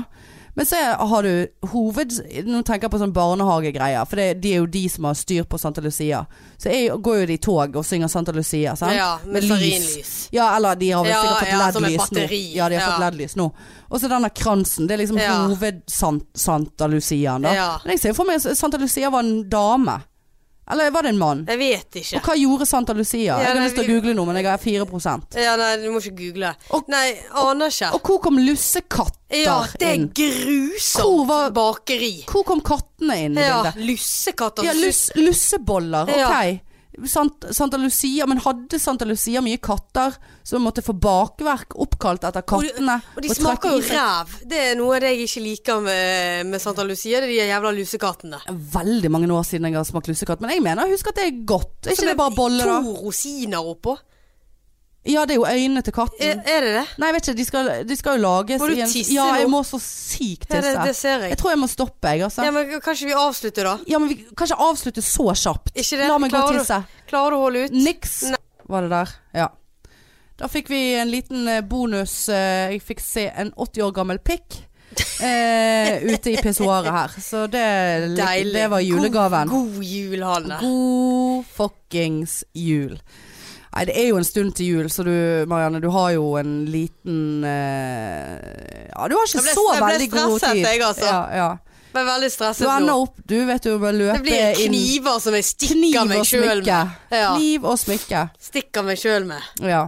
Men 0.54 0.66
så 0.66 0.76
har 0.76 1.22
du 1.26 1.46
hoved... 1.72 2.12
Nå 2.46 2.60
tenker 2.62 2.86
jeg 2.86 2.92
på 2.92 2.98
sånn 3.00 3.14
barnehagegreier, 3.14 4.06
for 4.06 4.20
det, 4.20 4.26
de 4.44 4.52
er 4.54 4.60
jo 4.62 4.68
de 4.70 4.84
som 4.92 5.08
har 5.08 5.16
styr 5.18 5.48
på 5.50 5.58
Santa 5.58 5.82
Lucia. 5.82 6.20
Så 6.62 6.70
jeg, 6.70 6.92
går 7.02 7.18
jo 7.20 7.26
de 7.26 7.34
i 7.34 7.42
tog 7.42 7.74
og 7.80 7.86
synger 7.86 8.12
Santa 8.12 8.32
Lucia, 8.36 8.76
sant? 8.78 8.94
Ja, 8.94 9.16
med 9.26 9.42
stearinlys. 9.42 10.12
Ja, 10.34 10.52
eller 10.56 10.78
de 10.78 10.92
har 10.94 11.02
vel 11.02 11.14
sikkert 11.16 11.42
fått 11.42 11.50
ja, 11.50 11.58
LED-lys 11.64 12.14
nå. 12.14 12.24
Ja, 12.54 12.68
de 12.70 12.78
har 12.78 12.86
Ja. 12.86 12.86
fått 12.92 13.04
LED-lys 13.06 13.36
nå. 13.40 13.48
Og 13.90 14.00
så 14.00 14.10
denne 14.14 14.30
kransen. 14.30 14.86
Det 14.86 14.94
er 14.94 15.02
liksom 15.02 15.18
hoved-Santa 15.18 16.86
Luciaen, 16.90 17.42
da. 17.42 17.54
Ja. 17.54 17.68
Men 17.84 17.96
jeg 17.96 18.04
ser 18.04 18.14
jo 18.14 18.18
for 18.22 18.30
meg 18.30 18.42
Santa 18.46 18.78
Lucia 18.78 19.10
var 19.10 19.26
en 19.26 19.48
dame. 19.50 19.98
Eller 20.70 20.90
var 20.90 21.02
det 21.02 21.10
en 21.12 21.18
mann? 21.18 21.44
Jeg 21.46 21.58
vet 21.60 21.96
ikke. 22.00 22.16
Og 22.16 22.22
hva 22.28 22.34
gjorde 22.40 22.66
Santa 22.66 22.94
Lucia? 22.96 23.34
Ja, 23.34 23.38
jeg 23.42 23.56
har 23.56 23.64
lyst 23.66 23.74
til 23.76 23.84
å 23.84 23.88
google 23.94 24.14
noe, 24.16 24.26
men 24.30 24.36
jeg 24.40 24.46
har 24.48 24.58
4% 24.62 25.36
Ja, 25.36 25.56
nei, 25.60 25.76
du 25.82 25.90
må 25.92 26.00
ikke 26.00 26.16
google. 26.16 26.54
Og- 26.70 26.88
nei, 26.88 27.18
aner 27.42 27.66
ikke. 27.68 27.90
Og 27.94 28.00
hvor 28.08 28.20
kom 28.24 28.38
lussekatter 28.38 29.36
inn? 29.36 29.44
ja, 29.44 29.58
det 29.78 29.88
er 29.88 29.94
inn? 29.94 30.08
grusomt 30.16 31.02
Hvor 31.04 31.26
var- 31.26 31.50
bakeri. 31.50 32.24
Hvor 32.26 32.44
kom 32.48 32.60
kattene 32.64 33.18
inn 33.26 33.36
i 33.36 33.42
Ja, 33.44 33.62
bildet? 33.62 33.84
lussekatter. 33.90 34.64
Ja, 34.64 34.72
lus, 34.72 35.10
lusseboller, 35.16 36.08
ok. 36.08 36.16
Sant, 36.16 36.60
Santa 37.04 37.78
Lucia, 37.80 38.26
men 38.30 38.38
hadde 38.44 38.78
Santa 38.78 39.06
Lucia 39.08 39.42
mye 39.44 39.58
katter 39.62 40.14
som 40.46 40.62
måtte 40.62 40.84
få 40.84 40.94
bakverk 40.94 41.74
oppkalt 41.82 42.26
etter 42.28 42.44
kattene? 42.46 42.96
Og 43.16 43.24
de 43.24 43.32
og 43.32 43.38
smaker 43.38 43.74
jo 43.74 43.82
ræv. 43.88 44.36
Det 44.46 44.62
er 44.70 44.78
noe 44.78 44.96
av 44.96 45.04
det 45.04 45.12
jeg 45.14 45.28
ikke 45.28 45.44
liker 45.48 45.84
med, 45.84 46.46
med 46.52 46.62
Santa 46.62 46.86
Lucia. 46.86 47.20
Det 47.20 47.28
er 47.28 47.34
de 47.34 47.50
jævla 47.50 47.74
lusekattene. 47.74 48.40
Veldig 48.78 49.10
mange 49.12 49.30
år 49.34 49.46
siden 49.48 49.68
jeg 49.70 49.78
har 49.80 49.88
smakt 49.88 50.10
lusekatt, 50.10 50.42
men 50.44 50.54
jeg 50.54 50.64
mener 50.64 50.90
husk 50.92 51.10
at 51.10 51.20
det 51.20 51.28
er 51.28 51.44
godt. 51.48 51.72
Er 51.86 51.96
ikke 51.96 52.12
det 52.12 52.18
bare 52.20 52.36
boller, 52.36 52.70
da? 52.70 52.80
To 52.84 52.98
rosiner 53.08 53.72
oppå. 53.74 53.98
Ja, 55.04 55.26
det 55.28 55.34
er 55.34 55.36
jo 55.36 55.44
øynene 55.44 55.82
til 55.84 55.92
Er, 55.92 55.96
katten. 55.98 56.38
er 56.48 56.60
det 56.64 56.70
det? 56.78 56.84
Nei, 56.98 57.08
jeg 57.10 57.14
vet 57.14 57.26
ikke, 57.28 57.36
de 57.36 57.44
skal, 57.44 57.66
de 57.84 57.96
skal 57.96 58.16
jo 58.16 58.22
lages 58.24 58.60
Må 58.62 58.68
du 58.70 58.74
tisse 58.88 59.12
Ja, 59.12 59.26
jeg 59.36 59.50
må 59.52 59.60
så 59.68 59.76
sykt 59.82 60.46
Ja, 60.48 60.62
det, 60.62 60.70
tisse. 60.70 60.84
det 60.88 60.94
ser 60.96 61.18
jeg. 61.26 61.30
Jeg 61.34 61.38
tror 61.42 61.50
jeg 61.52 61.60
må 61.60 61.68
stoppe, 61.68 62.08
jeg, 62.14 62.22
altså. 62.24 62.44
Ja, 62.46 62.50
men 62.56 62.80
Kanskje 62.80 63.10
vi 63.10 63.12
avslutter, 63.12 63.64
da? 63.68 63.74
Ja, 63.90 63.98
men 64.00 64.08
vi 64.08 64.16
kan 64.32 64.48
ikke 64.48 64.56
avslutte 64.64 65.02
så 65.04 65.26
kjapt. 65.36 65.74
Ikke 65.76 65.98
det? 66.00 66.08
La 66.08 66.16
meg 66.18 66.32
gå 66.32 66.40
og 66.40 66.54
tisse. 66.54 66.78
du- 66.80 66.88
tisse. 66.88 67.06
Klarer 67.12 67.30
du 67.30 67.36
å 67.36 67.42
holde 67.44 67.64
ut? 67.66 67.76
Niks 67.76 68.14
Nei. 68.32 68.40
var 68.72 68.86
det 68.86 68.90
der. 68.94 69.12
Ja. 69.42 69.48
Da 70.40 70.48
fikk 70.50 70.68
vi 70.72 70.80
en 70.98 71.10
liten 71.12 71.46
eh, 71.48 71.60
bonus. 71.60 72.28
eh, 72.28 72.72
Jeg 72.72 72.80
fikk 72.82 73.00
se 73.04 73.28
en 73.36 73.52
80 73.56 73.82
år 73.84 73.92
gammel 73.94 74.18
pikk 74.24 74.56
eh, 75.20 76.00
ute 76.14 76.32
i 76.32 76.36
pissoaret 76.42 76.90
her. 76.90 77.12
Så 77.20 77.44
det, 77.50 78.16
det 78.16 78.66
var 78.70 78.80
julegaven. 78.80 79.48
God, 79.52 79.74
god 79.76 79.84
jul, 79.84 80.22
Hanne. 80.22 80.58
God 80.64 81.44
fuckings 81.54 82.40
jul. 82.54 82.96
Nei, 83.74 83.84
det 83.88 83.94
er 83.98 84.08
jo 84.12 84.16
en 84.20 84.24
stund 84.26 84.52
til 84.54 84.66
jul, 84.70 84.86
så 84.92 85.02
du 85.02 85.10
Marianne, 85.50 85.80
du 85.82 85.88
har 85.90 86.12
jo 86.14 86.36
en 86.38 86.52
liten 86.70 87.42
eh, 87.42 88.88
Ja, 88.92 89.08
du 89.10 89.16
har 89.18 89.26
ikke 89.26 89.40
Jeg 89.40 89.46
ble- 89.48 89.54
så 89.56 89.64
jeg 89.74 89.82
ble 89.82 89.92
veldig 89.92 90.10
god 90.12 90.38
stresset, 90.38 90.52
tid. 90.54 90.66
jeg, 90.68 90.82
altså. 90.88 91.08
Ja, 91.10 91.22
ja. 91.40 91.48
Ble 91.94 92.02
veldig 92.08 92.30
stresset 92.34 92.66
Du 92.66 92.70
ender 92.70 93.02
opp, 93.04 93.18
du 93.26 93.36
vet 93.46 93.62
du, 93.66 93.72
med 93.78 93.88
å 93.90 93.98
løpe 93.98 94.16
Det 94.18 94.22
blir 94.28 94.62
inn 94.64 94.72
kniver 94.74 95.18
som 95.22 95.34
jeg 95.38 95.44
stikker 95.48 95.74
Kniv 95.74 96.08
meg 96.10 96.24
sjøl 96.30 96.62
med. 96.64 96.94
Ja. 97.14 97.34
Kniv 97.36 97.64
og 97.70 97.78
smykke. 97.78 98.22
Stikker 98.50 98.86
meg 98.86 98.98
sjøl 99.02 99.26
med. 99.28 99.50
Ja. 99.62 99.84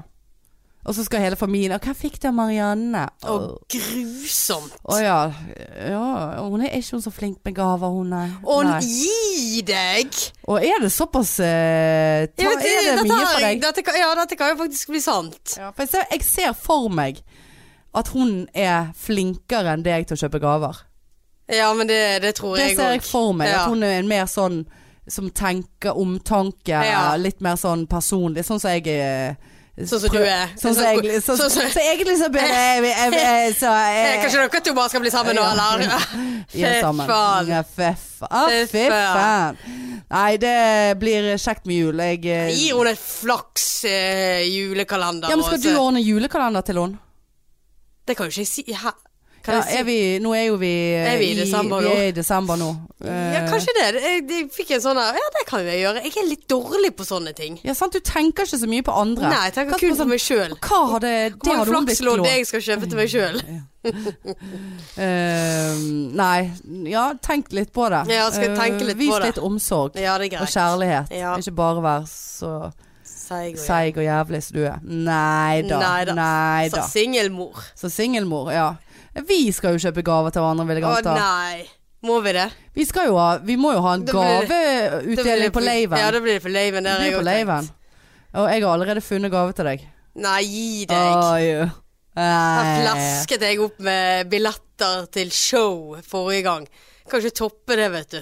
Og 0.86 0.94
så 0.94 1.02
skal 1.02 1.24
hele 1.24 1.36
familien 1.38 1.74
Og 1.74 1.82
hva 1.82 1.94
fikk 1.98 2.20
du 2.22 2.28
av 2.30 2.34
Marianne? 2.36 3.02
Å, 3.26 3.36
grusomt. 3.72 4.76
å 4.86 4.98
ja. 5.02 5.18
ja. 5.82 6.02
Hun 6.46 6.62
er 6.62 6.76
ikke 6.78 6.96
hun 6.96 7.04
så 7.04 7.12
flink 7.14 7.40
med 7.46 7.56
gaver, 7.56 7.90
hun 7.90 8.14
er. 8.14 8.36
Å, 8.42 8.58
Nei. 8.68 8.78
gi 8.86 9.64
deg! 9.66 10.14
Og 10.46 10.62
er 10.62 10.84
det 10.84 10.92
såpass 10.94 11.36
eh, 11.42 12.28
ta, 12.30 12.46
vet, 12.52 12.62
Er 12.62 12.86
det 12.86 12.92
dette 12.92 13.06
mye 13.10 13.26
for 13.32 13.46
deg? 13.48 13.64
Dette 13.64 13.86
kan, 13.86 13.98
ja, 13.98 14.12
dette 14.20 14.38
kan 14.38 14.54
jo 14.54 14.60
faktisk 14.62 14.94
bli 14.94 15.02
sant. 15.02 15.56
Ja, 15.58 15.72
for 15.72 15.86
jeg 15.86 15.94
ser, 15.96 16.06
jeg 16.14 16.26
ser 16.28 16.54
for 16.58 16.86
meg 16.92 17.18
at 17.96 18.12
hun 18.14 18.44
er 18.54 18.92
flinkere 18.98 19.74
enn 19.74 19.84
deg 19.86 20.06
til 20.06 20.18
å 20.18 20.22
kjøpe 20.26 20.42
gaver. 20.42 20.84
Ja, 21.50 21.70
men 21.74 21.88
det, 21.90 22.00
det 22.22 22.34
tror 22.38 22.56
Det 22.58 22.70
jeg 22.70 22.78
ser 22.78 22.96
jeg 22.96 23.04
for 23.06 23.34
meg. 23.34 23.50
Ja. 23.50 23.64
At 23.64 23.74
hun 23.74 23.82
er 23.86 23.98
en 24.00 24.10
mer 24.10 24.26
sånn 24.30 24.62
som 25.10 25.30
tenker 25.30 25.98
omtanke. 25.98 26.74
Ja. 26.74 27.14
Litt 27.18 27.42
mer 27.42 27.58
sånn 27.58 27.86
personlig. 27.90 28.46
Sånn 28.46 28.62
som 28.62 28.74
jeg 28.74 28.86
er. 28.94 29.36
Sånn 29.76 30.00
som 30.00 30.12
du 30.14 30.22
er. 30.24 30.52
Sånn 30.56 30.72
som 30.72 30.86
egentlig 30.88 31.18
så, 31.20 31.34
så, 31.36 31.50
så, 31.52 31.60
så 31.68 31.82
egentlig 31.82 32.14
så 32.16 32.30
blir 32.32 32.46
jeg, 32.48 32.84
jeg, 32.88 33.10
jeg, 33.12 33.50
så, 33.58 33.72
jeg, 33.92 34.20
Kanskje 34.22 34.44
dere 34.46 34.60
to 34.64 34.72
bare 34.78 34.92
skal 34.92 35.02
bli 35.04 35.12
sammen 35.12 35.36
nå, 35.36 35.44
eller? 35.52 35.84
Er. 36.56 36.78
Ja, 37.50 37.58
fy 37.66 37.90
faen. 38.16 38.68
Fy 38.70 38.84
faen. 38.88 39.58
Nei, 40.06 40.36
det 40.40 40.56
blir 41.02 41.28
kjekt 41.42 41.66
med 41.68 41.76
jul. 41.82 42.00
Jeg, 42.00 42.22
Gir 42.56 42.78
hun 42.78 42.88
et 42.88 43.02
flaks 43.02 43.66
eh, 43.90 44.46
julekalender? 44.48 45.28
ja, 45.28 45.36
men 45.36 45.44
skal 45.44 45.60
du 45.60 45.72
ordne 45.74 46.00
julekalender 46.00 46.64
til 46.64 46.80
henne? 46.80 47.02
Det 48.06 48.16
kan 48.16 48.30
jo 48.30 48.32
ikke 48.32 48.46
jeg 48.46 48.52
si. 48.52 48.64
Hæ? 48.72 48.94
Ja, 49.46 49.60
er 49.78 49.84
vi, 49.86 49.96
nå 50.22 50.32
er 50.34 50.48
jo 50.48 50.56
vi 50.60 50.72
Er 50.96 51.18
vi 51.20 51.30
i 51.32 51.38
desember 51.38 51.84
vi 51.84 51.92
er 51.92 52.08
i 52.10 52.14
desember 52.16 52.58
nå. 52.60 52.72
Ja, 53.04 53.12
Eh, 53.36 53.50
kanskje 53.50 53.72
det. 53.76 54.00
Jeg, 54.00 54.22
jeg 54.30 54.46
fikk 54.54 54.70
en 54.76 54.80
sånn 54.82 54.98
her 54.98 55.18
Ja, 55.18 55.26
det 55.34 55.42
kan 55.48 55.66
jeg 55.66 55.82
gjøre. 55.82 56.02
Jeg 56.06 56.14
er 56.16 56.28
litt 56.30 56.46
dårlig 56.50 56.90
på 56.96 57.04
sånne 57.06 57.34
ting. 57.36 57.58
Ja, 57.66 57.74
sant. 57.76 57.92
Du 57.92 58.00
tenker 58.00 58.48
ikke 58.48 58.58
så 58.62 58.68
mye 58.70 58.84
på 58.86 58.94
andre. 58.96 59.28
Nei, 59.28 59.42
jeg 59.50 59.54
tenker 59.58 59.78
kun 59.82 59.92
på 59.92 59.98
sånn, 60.00 60.10
meg 60.14 60.22
sjøl. 60.24 60.56
Hva 60.64 60.80
har 60.94 61.04
det 61.04 61.14
Hvor 61.36 61.60
mange 61.60 61.92
flakslodd 61.92 62.26
jeg 62.30 62.48
skal 62.48 62.64
kjøpe 62.70 62.90
til 62.90 63.02
meg 63.02 63.12
sjøl. 63.12 63.36
uh, 63.86 65.74
Nei, 66.22 66.38
ja, 66.90 67.04
tenk 67.22 67.52
litt 67.54 67.70
på 67.76 67.86
det. 67.92 68.02
Ja, 68.10 68.26
skal 68.32 68.48
jeg 68.48 68.58
tenke 68.58 68.82
litt 68.82 68.96
litt 68.96 69.04
Vis 69.04 69.12
på 69.12 69.20
det. 69.20 69.30
litt 69.30 69.44
omsorg 69.44 70.00
Ja, 70.00 70.16
det 70.18 70.32
er 70.32 70.42
og 70.42 70.50
kjærlighet. 70.50 71.14
Ja. 71.14 71.36
Ikke 71.38 71.56
bare 71.60 71.84
være 71.84 72.10
så 72.10 72.56
Seig 73.06 73.56
og 73.56 73.62
seig 73.62 73.96
og 73.98 74.04
jævlig 74.04 74.40
som 74.46 74.54
du 74.54 74.64
er. 74.66 74.82
Nei 74.86 75.62
da. 75.66 75.78
Nei 76.14 76.68
Så 76.70 76.84
singelmor. 76.92 77.62
Så 77.74 77.90
singelmor, 77.90 78.52
ja. 78.54 78.68
Vi 79.26 79.50
skal 79.52 79.76
jo 79.76 79.78
kjøpe 79.88 80.02
gaver 80.04 80.30
til 80.34 80.42
hverandre, 80.42 80.66
vil 80.66 80.76
jeg 80.76 80.84
Å 80.84 81.14
nei. 81.16 81.66
Må 82.06 82.20
vi 82.22 82.32
det? 82.36 82.50
Vi 82.76 82.84
skal 82.84 83.06
jo 83.08 83.16
ha 83.16 83.38
Vi 83.38 83.56
må 83.56 83.72
jo 83.72 83.80
ha 83.80 83.94
en 83.94 84.04
Da 84.04 84.12
blir 84.12 84.46
det- 84.46 84.90
Da 84.90 84.98
blir 85.00 85.16
gaveutdeling 85.16 85.42
det 85.48 85.52
på 85.52 85.60
laven. 85.64 85.98
Ja, 85.98 86.10
da 86.10 86.20
blir 86.20 86.34
det 86.38 86.42
på 86.42 86.52
laven. 86.52 86.84
det 86.84 86.92
Der 86.92 86.98
blir 86.98 87.04
jeg 87.06 87.14
på 87.14 87.18
også 87.20 87.24
laven. 87.24 87.60
tenkt. 87.66 87.72
Og 88.34 88.48
jeg 88.50 88.62
har 88.62 88.72
allerede 88.78 89.00
funnet 89.02 89.30
gave 89.30 89.52
til 89.54 89.64
deg. 89.64 89.80
Nei, 90.16 90.42
gi 90.42 90.84
deg. 90.86 91.16
Oi. 91.16 91.70
Da 92.16 92.62
Nei. 92.62 92.82
flasket 92.82 93.40
jeg 93.40 93.58
opp 93.60 93.78
med 93.80 94.28
billetter 94.30 95.06
til 95.10 95.30
show 95.30 95.96
forrige 96.02 96.42
gang. 96.44 96.66
Kan 97.08 97.20
ikke 97.20 97.34
toppe 97.34 97.76
det, 97.76 97.90
vet 97.92 98.10
du. 98.10 98.20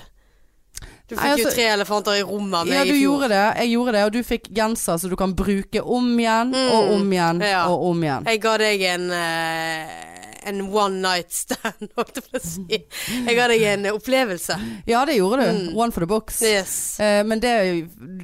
Du 1.08 1.16
fikk 1.16 1.22
Nei, 1.22 1.36
jo 1.36 1.44
altså- 1.44 1.54
tre 1.54 1.64
elefanter 1.68 2.12
i 2.18 2.22
rommet 2.22 2.54
av 2.54 2.66
meg 2.66 2.74
Ja, 2.74 2.82
i 2.82 2.86
du 2.88 2.92
fjor. 2.94 3.02
gjorde 3.20 3.28
det. 3.28 3.56
Jeg 3.58 3.68
gjorde 3.76 3.92
det, 3.92 4.02
og 4.04 4.12
du 4.12 4.22
fikk 4.22 4.48
genser 4.54 4.98
så 4.98 5.08
du 5.10 5.16
kan 5.16 5.34
bruke 5.34 5.80
om 5.84 6.18
igjen 6.18 6.54
og 6.72 6.90
om 6.94 7.10
igjen 7.12 7.38
Mm. 7.38 7.42
Ja. 7.42 7.66
og 7.68 7.84
om 7.90 8.00
igjen. 8.02 8.24
Jeg 8.26 8.40
ga 8.40 8.56
deg 8.58 8.80
en 8.82 9.10
eh, 9.10 10.13
En 10.46 10.60
one 10.76 11.00
night 11.00 11.32
stand, 11.32 11.88
holdt 11.96 12.18
jeg 12.20 12.24
på 12.30 12.36
å 12.38 12.42
si. 12.44 12.78
Jeg 13.24 13.36
ga 13.38 13.46
deg 13.48 13.62
en 13.72 13.86
opplevelse. 13.94 14.56
Ja, 14.90 15.04
det 15.08 15.16
gjorde 15.16 15.40
du. 15.46 15.52
Mm. 15.70 15.76
One 15.80 15.94
for 15.94 16.04
the 16.04 16.08
box. 16.10 16.42
Yes. 16.44 16.74
Eh, 17.00 17.22
men 17.24 17.40
det, 17.40 17.54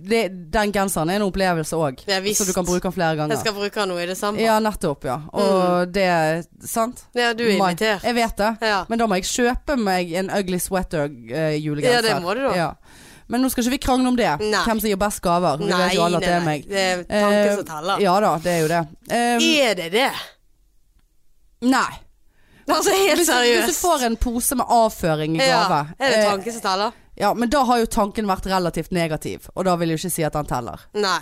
det, 0.04 0.22
den 0.52 0.72
genseren 0.76 1.08
er 1.12 1.20
en 1.20 1.26
opplevelse 1.28 1.78
òg. 1.80 2.04
Ja. 2.10 2.20
Så 2.36 2.44
du 2.48 2.52
kan 2.56 2.68
bruke 2.68 2.84
den 2.88 2.96
flere 2.96 3.16
ganger. 3.16 3.34
Jeg 3.36 3.44
skal 3.46 3.56
bruke 3.56 3.80
den 3.80 3.92
nå 3.94 3.98
i 4.02 4.06
desember. 4.10 4.42
Ja, 4.44 4.58
nettopp, 4.60 5.04
ja. 5.08 5.18
Og 5.32 5.92
det 5.94 6.08
Sant? 6.68 7.06
Ja, 7.16 7.32
du 7.34 7.44
er 7.48 7.56
Mai- 7.58 7.72
invitert. 7.72 8.04
Jeg 8.04 8.14
vet 8.20 8.36
det. 8.36 8.50
Ja. 8.68 8.82
Men 8.88 9.00
da 9.00 9.06
må 9.08 9.16
jeg 9.20 9.28
kjøpe 9.30 9.76
meg 9.80 10.12
en 10.20 10.28
ugly 10.36 10.58
sweater-julegenser. 10.60 11.96
Ja, 11.96 12.02
det 12.04 12.18
må 12.24 12.34
du 12.36 12.42
da. 12.48 12.52
Ja. 12.56 12.68
Men 13.30 13.44
nå 13.44 13.48
skal 13.52 13.62
ikke 13.62 13.76
vi 13.76 13.78
krangle 13.84 14.10
om 14.10 14.16
det. 14.18 14.28
Nei. 14.42 14.60
Hvem 14.66 14.80
som 14.82 14.90
gir 14.90 14.98
best 14.98 15.20
gaver. 15.22 15.60
Vi 15.62 15.68
Nei, 15.70 15.78
vet 15.84 15.94
jo 15.94 16.02
alle 16.02 16.18
at 16.18 16.24
det 16.26 16.32
er 16.34 16.44
meg. 16.44 16.64
Det 16.66 16.80
er 16.82 17.02
tanken 17.06 17.52
som 17.54 17.60
Eh, 17.62 17.68
teller. 17.68 18.00
Ja 18.02 18.14
da, 18.24 18.32
det 18.42 18.50
er 18.52 18.60
jo 18.64 18.68
det. 18.72 18.80
Um, 19.06 19.44
Er 19.70 19.74
det 19.78 19.88
det? 19.94 20.08
nei. 21.70 21.90
Altså 22.76 22.94
helt 22.94 23.18
Hvis, 23.20 23.30
hvis 23.30 23.66
du 23.74 23.78
får 23.80 24.04
en 24.06 24.16
pose 24.20 24.56
med 24.58 24.66
avføring 24.70 25.36
i 25.36 25.42
ja. 25.44 25.60
gave 25.68 25.80
Er 25.98 26.10
det 26.14 26.18
eh, 26.22 26.30
tanken 26.30 26.52
som 26.56 26.64
teller? 26.64 26.96
Ja, 27.20 27.34
men 27.34 27.50
da 27.52 27.62
har 27.68 27.78
jo 27.82 27.86
tanken 27.90 28.28
vært 28.30 28.46
relativt 28.48 28.92
negativ, 28.96 29.48
og 29.54 29.66
da 29.68 29.74
vil 29.76 29.90
jeg 29.92 29.98
jo 29.98 30.06
ikke 30.06 30.14
si 30.14 30.24
at 30.24 30.36
den 30.38 30.46
teller. 30.48 30.80
Nei. 30.96 31.20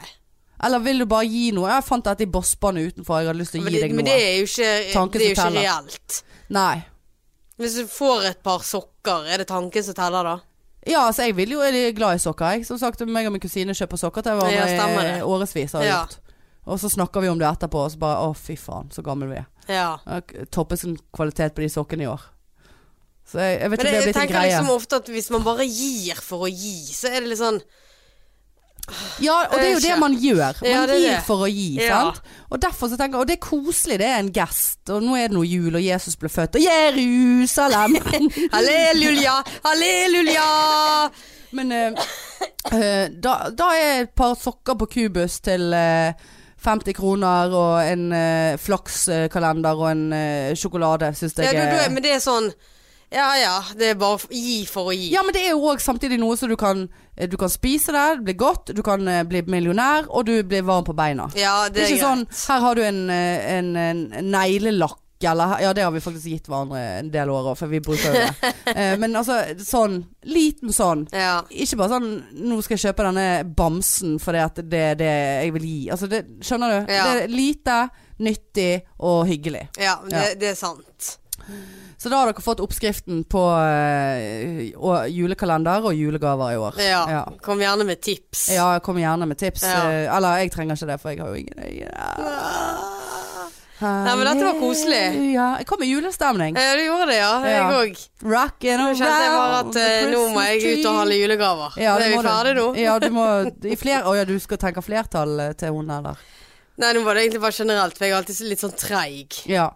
Eller 0.64 0.82
vil 0.84 1.02
du 1.02 1.06
bare 1.10 1.26
gi 1.26 1.48
noe? 1.56 1.70
Jeg 1.72 1.86
fant 1.86 2.06
dette 2.06 2.22
i 2.22 2.30
bossbanen 2.30 2.86
utenfor, 2.92 3.18
jeg 3.22 3.30
hadde 3.30 3.40
lyst 3.40 3.54
til 3.56 3.62
å 3.62 3.66
gi 3.66 3.74
det, 3.74 3.80
deg 3.82 3.94
men 3.96 4.06
noe. 4.06 4.12
det 4.12 4.28
er 4.28 4.36
jo 4.38 4.46
ikke, 4.46 4.70
Tanken 4.92 5.18
det 5.18 5.26
er 5.26 5.32
jo 5.32 5.38
ikke 5.38 5.56
reelt. 5.56 6.20
Nei. 6.54 6.76
Hvis 7.58 7.74
du 7.80 7.88
får 7.90 8.28
et 8.30 8.40
par 8.46 8.62
sokker, 8.66 9.26
er 9.26 9.42
det 9.42 9.48
tanken 9.50 9.82
som 9.88 9.96
teller 9.98 10.30
da? 10.30 10.36
Ja, 10.86 11.02
altså 11.08 11.26
jeg 11.26 11.34
vil 11.36 11.56
jo, 11.56 11.60
er 11.66 11.90
glad 11.96 12.20
i 12.20 12.22
sokker, 12.22 12.54
jeg. 12.54 12.66
Som 12.68 12.78
sagt, 12.78 13.02
meg 13.10 13.26
og 13.26 13.34
min 13.34 13.42
kusine 13.42 13.74
kjøper 13.74 13.98
sokker 13.98 14.22
til 14.24 14.38
Ja, 14.38 14.38
hverandre 14.38 14.68
stemmer 14.70 15.10
i 15.10 15.20
årevis. 15.26 15.74
Har 15.74 15.82
jeg 15.82 15.90
Ja. 15.90 15.98
gjort. 16.06 16.18
Og 16.68 16.80
så 16.80 16.90
snakker 16.92 17.24
vi 17.24 17.30
om 17.32 17.38
det 17.40 17.48
etterpå, 17.48 17.80
og 17.86 17.92
så 17.94 18.00
bare 18.00 18.26
å 18.28 18.34
fy 18.36 18.56
faen, 18.60 18.90
så 18.92 19.02
gammel 19.04 19.30
vi 19.32 19.38
er. 19.40 19.46
Ja. 19.72 19.88
Toppes 20.52 20.84
kvalitet 21.16 21.56
på 21.56 21.64
de 21.64 21.70
sokkene 21.72 22.04
i 22.04 22.10
år. 22.10 22.26
Så 23.28 23.40
jeg, 23.42 23.58
jeg 23.60 23.70
vet 23.72 23.82
ikke 23.82 23.88
om 23.88 23.92
det 23.92 23.92
jeg, 23.92 24.00
er 24.00 24.06
blitt 24.06 24.16
en 24.16 24.22
tenker 24.22 24.46
liksom 24.46 24.70
ofte 24.72 25.02
at 25.02 25.10
hvis 25.12 25.26
man 25.34 25.44
bare 25.44 25.66
gir 25.68 26.20
for 26.24 26.46
å 26.46 26.48
gi, 26.48 26.78
så 26.96 27.10
er 27.10 27.20
det 27.20 27.32
litt 27.34 27.40
sånn 27.42 27.58
Ja, 29.20 29.34
og 29.50 29.58
det 29.58 29.66
er 29.66 29.74
jo 29.74 29.82
det 29.84 29.96
man 30.00 30.14
gjør. 30.16 30.62
Man 30.62 30.70
Ja, 30.70 30.84
det 30.88 30.96
gir 31.02 31.10
det. 31.12 31.24
for 31.26 31.44
å 31.44 31.48
gi, 31.52 31.66
Ja. 31.76 31.98
sant. 32.06 32.22
Og 32.48 32.62
derfor 32.64 32.88
så 32.88 32.96
tenker 32.96 33.18
jeg 33.18 33.20
Og 33.20 33.26
det 33.28 33.36
er 33.36 33.44
koselig, 33.44 33.98
det 34.00 34.08
er 34.08 34.18
en 34.22 34.32
gest. 34.32 34.80
Og 34.88 35.04
nå 35.04 35.18
er 35.18 35.28
det 35.28 35.36
noe 35.36 35.44
jul, 35.44 35.76
og 35.76 35.84
Jesus 35.84 36.16
ble 36.16 36.30
født. 36.32 36.56
Og 36.56 36.64
Jerusalem! 36.64 37.98
Halleluja, 38.54 39.36
halleluja! 39.66 40.48
Men 41.52 41.72
uh, 41.72 42.08
uh, 42.72 43.06
da, 43.12 43.36
da 43.52 43.68
er 43.76 44.02
et 44.06 44.14
par 44.16 44.34
sokker 44.40 44.76
på 44.80 44.88
kubus 44.96 45.40
til 45.44 45.72
eh, 45.76 46.12
50 46.64 46.94
kroner, 46.96 47.52
og 47.54 47.78
en 47.86 48.08
uh, 48.12 48.56
flakskalender 48.58 49.78
og 49.78 49.90
en 49.92 50.02
uh, 50.12 50.56
sjokolade, 50.58 51.12
syns 51.14 51.36
Ja, 51.38 51.52
du, 51.52 51.60
du, 51.62 51.78
er 51.78 51.90
men 51.94 52.02
det 52.02 52.16
er 52.16 52.22
sånn 52.24 52.50
Ja 53.14 53.28
ja, 53.40 53.54
det 53.78 53.92
er 53.92 54.00
bare 54.00 54.18
å 54.18 54.28
gi 54.28 54.66
for 54.68 54.90
å 54.90 54.92
gi. 54.92 55.06
Ja, 55.14 55.22
men 55.24 55.32
det 55.32 55.46
er 55.46 55.54
jo 55.54 55.62
òg 55.70 55.80
samtidig 55.80 56.18
noe 56.20 56.36
som 56.36 56.50
du 56.50 56.56
kan 56.60 56.82
eh, 57.16 57.28
Du 57.30 57.38
kan 57.40 57.48
spise 57.48 57.94
det, 57.94 58.06
blir 58.26 58.36
godt, 58.36 58.74
du 58.76 58.82
kan 58.84 59.06
eh, 59.08 59.22
bli 59.24 59.40
millionær, 59.48 60.10
og 60.10 60.26
du 60.28 60.34
blir 60.44 60.66
varm 60.66 60.84
på 60.84 60.92
beina. 60.98 61.30
Ja, 61.38 61.68
Det 61.68 61.78
det 61.78 61.86
er 61.86 61.94
ikke 61.94 62.02
greit. 62.02 62.04
sånn. 62.34 62.52
Her 62.52 62.60
har 62.66 62.74
du 62.76 62.82
en, 62.84 63.00
eh, 63.10 63.48
en, 63.56 63.70
en 63.80 64.04
neglelakk, 64.34 64.98
eller 65.26 65.60
Ja, 65.60 65.72
det 65.74 65.82
har 65.82 65.90
vi 65.90 66.00
faktisk 66.00 66.26
gitt 66.30 66.46
hverandre 66.46 66.78
en 67.00 67.10
del 67.10 67.28
år 67.34 67.50
òg, 67.52 67.56
for 67.58 67.66
vi 67.72 67.80
bruker 67.80 68.12
jo 68.12 68.12
det. 68.22 68.52
Eh, 68.78 68.94
men 69.00 69.16
altså 69.16 69.38
sånn 69.64 70.02
liten 70.28 70.70
sånn. 70.76 71.06
Ja. 71.10 71.40
Ikke 71.50 71.78
bare 71.80 71.96
sånn 71.96 72.10
Nå 72.44 72.58
skal 72.62 72.76
jeg 72.76 72.82
kjøpe 72.90 73.06
denne 73.08 73.24
bamsen 73.56 74.18
fordi 74.22 74.42
at 74.44 74.60
det 74.68 74.82
er 74.92 74.98
det 75.00 75.12
jeg 75.44 75.54
vil 75.56 75.64
gi. 75.70 75.78
Altså 75.90 76.06
det, 76.12 76.20
skjønner 76.44 76.74
du? 76.74 76.92
Ja. 76.92 77.06
Det 77.08 77.22
er 77.24 77.32
lite, 77.32 77.78
nyttig 78.20 78.70
og 79.00 79.24
hyggelig. 79.30 79.64
ja, 79.80 79.96
det, 80.04 80.12
Ja. 80.14 80.34
det 80.38 80.52
er 80.52 80.60
sant. 80.60 81.14
Så 81.98 82.10
da 82.12 82.18
har 82.20 82.28
dere 82.28 82.42
fått 82.44 82.60
oppskriften 82.60 83.24
på 83.26 83.40
øh, 83.42 84.58
og 84.76 85.08
julekalender 85.10 85.82
og 85.88 85.96
julegaver 85.96 86.52
i 86.52 86.58
år. 86.60 86.76
Ja. 86.84 87.00
Ja. 87.10 87.22
Kom 87.42 87.58
gjerne 87.62 87.86
med 87.88 88.02
tips. 88.04 88.50
Ja, 88.54 88.68
kom 88.84 89.00
gjerne 89.00 89.26
med 89.26 89.38
tips. 89.40 89.64
Ja. 89.66 89.80
Eh, 89.88 90.16
Eller 90.16 90.42
jeg 90.44 90.52
trenger 90.54 90.76
ikke 90.76 90.90
det, 90.92 91.00
for 91.00 91.10
jeg 91.10 91.22
har 91.24 91.32
jo 91.32 91.40
ingen 91.40 91.58
jeg, 91.64 91.88
Nei, 93.78 94.14
men 94.18 94.24
dette 94.26 94.42
var 94.42 94.56
koselig. 94.58 95.02
Ja, 95.32 95.48
jeg 95.60 95.68
kom 95.68 95.78
med 95.82 95.90
julestemning. 95.90 96.56
Ja, 96.58 96.72
du 96.74 96.82
gjorde 96.82 97.06
det, 97.12 97.18
ja. 97.20 97.30
Jeg 97.46 97.68
òg. 97.78 98.00
Ja. 98.26 98.78
Nå 98.80 98.88
kjente 98.98 99.20
jeg 99.22 99.36
bare 99.36 99.60
at 99.62 99.78
eh, 99.82 100.08
nå 100.10 100.22
må 100.34 100.46
jeg 100.48 100.80
ut 100.80 100.88
og 100.90 100.98
handle 100.98 101.20
julegaver. 101.20 101.78
Ja, 101.78 101.94
er 101.94 102.10
vi 102.10 102.18
ferdige 102.26 102.56
nå? 102.58 102.66
Ja, 102.80 102.98
du 102.98 103.08
må 103.14 103.28
i 103.46 103.78
flere 103.78 104.10
Å 104.10 104.16
ja, 104.18 104.26
du 104.26 104.34
skal 104.42 104.58
tenke 104.62 104.82
flertall 104.82 105.38
eh, 105.46 105.54
til 105.58 105.76
hun, 105.78 105.92
eller? 105.94 106.18
Nei, 106.78 106.92
nå 106.94 107.02
var 107.06 107.18
det 107.18 107.26
egentlig 107.26 107.42
bare 107.42 107.58
generelt, 107.58 107.98
for 107.98 108.06
jeg 108.06 108.14
er 108.14 108.20
alltid 108.20 108.42
litt 108.50 108.62
sånn 108.62 108.74
treig. 108.78 109.38
Ja. 109.50 109.68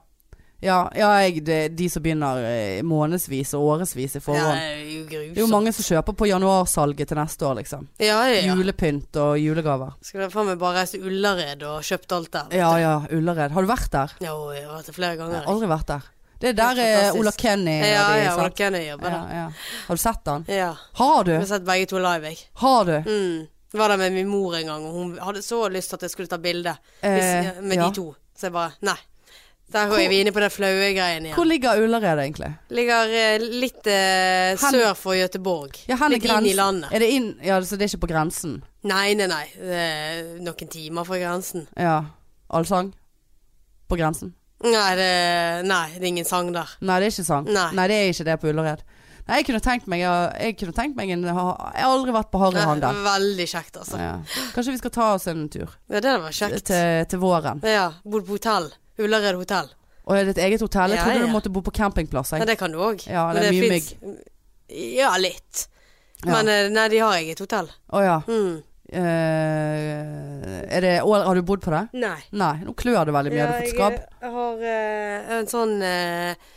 Ja, 0.62 0.76
ja 0.94 1.08
jeg, 1.24 1.40
de, 1.44 1.56
de 1.74 1.88
som 1.90 2.02
begynner 2.04 2.38
eh, 2.46 2.82
månedsvis 2.86 3.50
og 3.58 3.64
årevis 3.72 4.14
i 4.14 4.20
Ja, 4.20 4.22
forhånd. 4.22 4.60
det 4.60 5.18
er. 5.18 5.32
Det 5.32 5.40
er 5.40 5.42
jo 5.42 5.48
mange 5.50 5.72
som 5.74 5.82
kjøper 5.88 6.14
på 6.14 6.28
januarsalget 6.30 7.08
til 7.10 7.18
neste 7.18 7.46
år, 7.48 7.56
liksom. 7.58 7.88
Ja, 7.98 8.20
ja, 8.30 8.40
ja. 8.46 8.54
Julepynt 8.54 9.16
og 9.18 9.36
julegaver. 9.42 9.96
Skulle 10.06 10.30
faen 10.30 10.46
meg 10.52 10.58
bare 10.62 10.78
reist 10.80 10.94
til 10.94 11.06
Ullared 11.10 11.62
og 11.66 11.82
kjøpt 11.82 12.14
alt 12.16 12.30
der. 12.38 12.56
Ja 12.62 12.70
ja, 12.78 12.94
Ullared. 13.10 13.50
Har 13.56 13.62
du 13.66 13.70
vært 13.72 13.90
der? 13.92 14.14
Ja, 14.22 14.36
jeg 14.54 14.66
har 14.68 14.76
vært 14.78 14.86
der 14.92 14.98
flere 15.00 15.10
Jeg 15.16 15.18
ganger. 15.24 15.40
har 15.42 15.52
aldri 15.54 15.70
vært 15.74 15.86
der. 15.90 16.10
Det 16.42 16.48
er 16.48 16.54
der 16.58 16.74
Det 16.74 16.84
er 16.90 17.04
eh. 17.06 17.16
Ola 17.20 17.30
Kenny 17.38 17.76
Ja, 17.78 18.06
de, 18.10 18.22
ja. 18.24 18.30
Ola 18.38 18.50
Kenny 18.50 18.80
jobber 18.88 19.10
der. 19.14 19.34
ja. 19.36 19.44
Har 19.86 19.94
du 19.94 20.00
sett 20.02 20.26
han? 20.26 20.44
Ja. 20.50 20.72
Har 20.98 21.24
du? 21.24 21.30
Jeg 21.30 21.38
har 21.44 21.46
sett 21.56 21.64
begge 21.66 21.86
to 21.90 21.98
live, 22.02 22.24
jeg. 22.32 22.38
Har 22.62 22.84
du? 22.84 22.96
Mm. 23.06 23.46
Var 23.72 23.88
der 23.88 23.96
med 23.96 24.12
min 24.12 24.26
mor 24.28 24.56
en 24.58 24.66
gang, 24.66 24.82
og 24.84 24.92
hun 24.92 25.12
hadde 25.22 25.42
så 25.42 25.68
lyst 25.70 25.88
til 25.90 25.96
at 26.00 26.02
jeg 26.02 26.10
skulle 26.10 26.28
ta 26.28 26.36
bilde 26.42 26.74
Eh, 27.02 27.62
med 27.62 27.76
ja. 27.78 27.86
de 27.88 27.94
to. 27.94 28.14
Så 28.36 28.46
jeg 28.48 28.52
bare 28.52 28.72
Nei. 28.82 28.96
Der 29.73 29.93
er 29.97 30.09
vi 30.12 30.20
inne 30.20 30.33
på 30.35 30.43
den 30.43 30.53
flaue 30.53 30.91
greien 30.97 31.27
igjen. 31.27 31.37
Hvor 31.37 31.49
ligger 31.49 31.81
Ullared 31.81 32.20
egentlig? 32.20 32.51
Ligger 32.75 33.14
uh, 33.14 33.47
litt 33.62 33.89
uh, 33.89 34.53
Hen- 34.61 34.77
sør 34.77 34.93
for 34.99 35.16
Gøteborg. 35.16 35.79
Ja, 35.89 35.97
litt 36.12 36.27
litt 36.27 36.33
inn 36.33 36.51
i 36.51 36.57
landet. 36.59 36.93
Er 36.93 37.05
det 37.05 37.11
inn 37.16 37.33
Ja, 37.45 37.61
så 37.64 37.79
det 37.81 37.89
er 37.89 37.95
ikke 37.95 38.07
på 38.07 38.12
grensen? 38.12 38.61
Nei, 38.89 39.14
nei, 39.18 39.31
nei. 39.31 39.45
Det 39.57 39.81
er 39.81 40.23
noen 40.45 40.73
timer 40.77 41.09
fra 41.09 41.20
grensen. 41.23 41.66
Ja. 41.79 41.99
Allsang? 42.53 42.93
På 43.89 43.97
grensen? 43.97 44.35
Nei 44.62 44.91
det, 44.95 45.12
nei, 45.66 45.87
det 45.97 46.05
er 46.05 46.11
ingen 46.12 46.27
sang 46.29 46.53
der. 46.55 46.77
Nei, 46.85 47.01
det 47.03 47.09
er 47.09 47.14
ikke 47.16 47.27
sang. 47.27 47.49
Nei. 47.51 47.87
det 47.91 47.97
er 47.97 48.12
ikke 48.12 48.29
det 48.29 48.37
på 48.43 48.53
Ullared. 48.53 48.85
Nei, 49.23 49.39
jeg 49.39 49.47
kunne 49.47 49.62
tenkt 49.62 49.87
meg 49.91 50.01
Jeg, 50.03 50.57
jeg 50.59 50.75
tenkt 50.75 50.97
meg 50.99 51.12
en 51.14 51.23
Jeg 51.23 51.35
har 51.37 51.77
aldri 51.87 52.14
vært 52.14 52.31
på 52.33 52.41
Harryhandel. 52.43 53.03
Veldig 53.07 53.47
kjekt, 53.47 53.79
altså. 53.79 54.01
Ja. 54.01 54.14
Kanskje 54.55 54.75
vi 54.75 54.81
skal 54.81 54.95
ta 54.95 55.09
oss 55.14 55.29
en 55.31 55.45
tur 55.53 55.68
Ja, 55.87 56.01
det 56.03 56.14
var 56.25 56.35
kjekt. 56.35 56.64
til, 56.66 57.05
til 57.11 57.23
våren. 57.23 57.62
Ja, 57.66 57.93
Bodd 58.03 58.27
på 58.27 58.39
hotell. 58.39 58.73
Ullared 59.05 59.38
hotell. 59.40 59.70
Og 60.03 60.16
er 60.18 60.26
det 60.26 60.36
et 60.36 60.42
eget 60.48 60.64
hotell? 60.64 60.90
Jeg 60.94 60.98
Ja, 60.98 61.05
trodde 61.07 61.20
ja. 61.20 61.26
du 61.28 61.32
måtte 61.34 61.53
bo 61.55 61.62
på 61.62 61.70
campingplass. 61.74 62.32
Ja, 62.32 62.42
Jeg. 62.42 62.48
det 62.53 62.59
kan 62.59 62.72
du 62.74 62.78
òg. 62.82 63.05
Ja, 63.07 63.28
det 63.36 63.44
er 63.46 63.53
mye 63.55 64.16
Ja, 64.98 65.12
litt. 65.20 65.68
Ja. 66.24 66.36
Men 66.36 66.48
eh, 66.48 66.68
nei, 66.70 66.88
de 66.88 66.98
har 67.03 67.16
eget 67.18 67.38
hotell. 67.42 67.68
Å 67.92 68.03
ja. 68.03 68.18
Mm. 68.26 68.62
Uh, 68.92 70.66
er 70.68 70.84
det, 70.84 70.92
har 71.00 71.34
du 71.38 71.42
bodd 71.48 71.62
på 71.64 71.72
det? 71.72 71.84
Nei. 72.03 72.18
Nei, 72.36 72.57
nå 72.66 72.74
klør 72.78 73.07
det 73.09 73.14
veldig 73.16 73.32
mye. 73.32 73.46
Har 73.46 73.53
du 73.53 73.62
fått 73.64 73.76
skabb? 73.76 73.96
Jeg, 73.96 74.18
jeg 74.20 74.34
har 74.36 74.66
uh, 74.66 75.32
en 75.38 75.48
sånn 75.50 75.72
eh, 75.86 76.50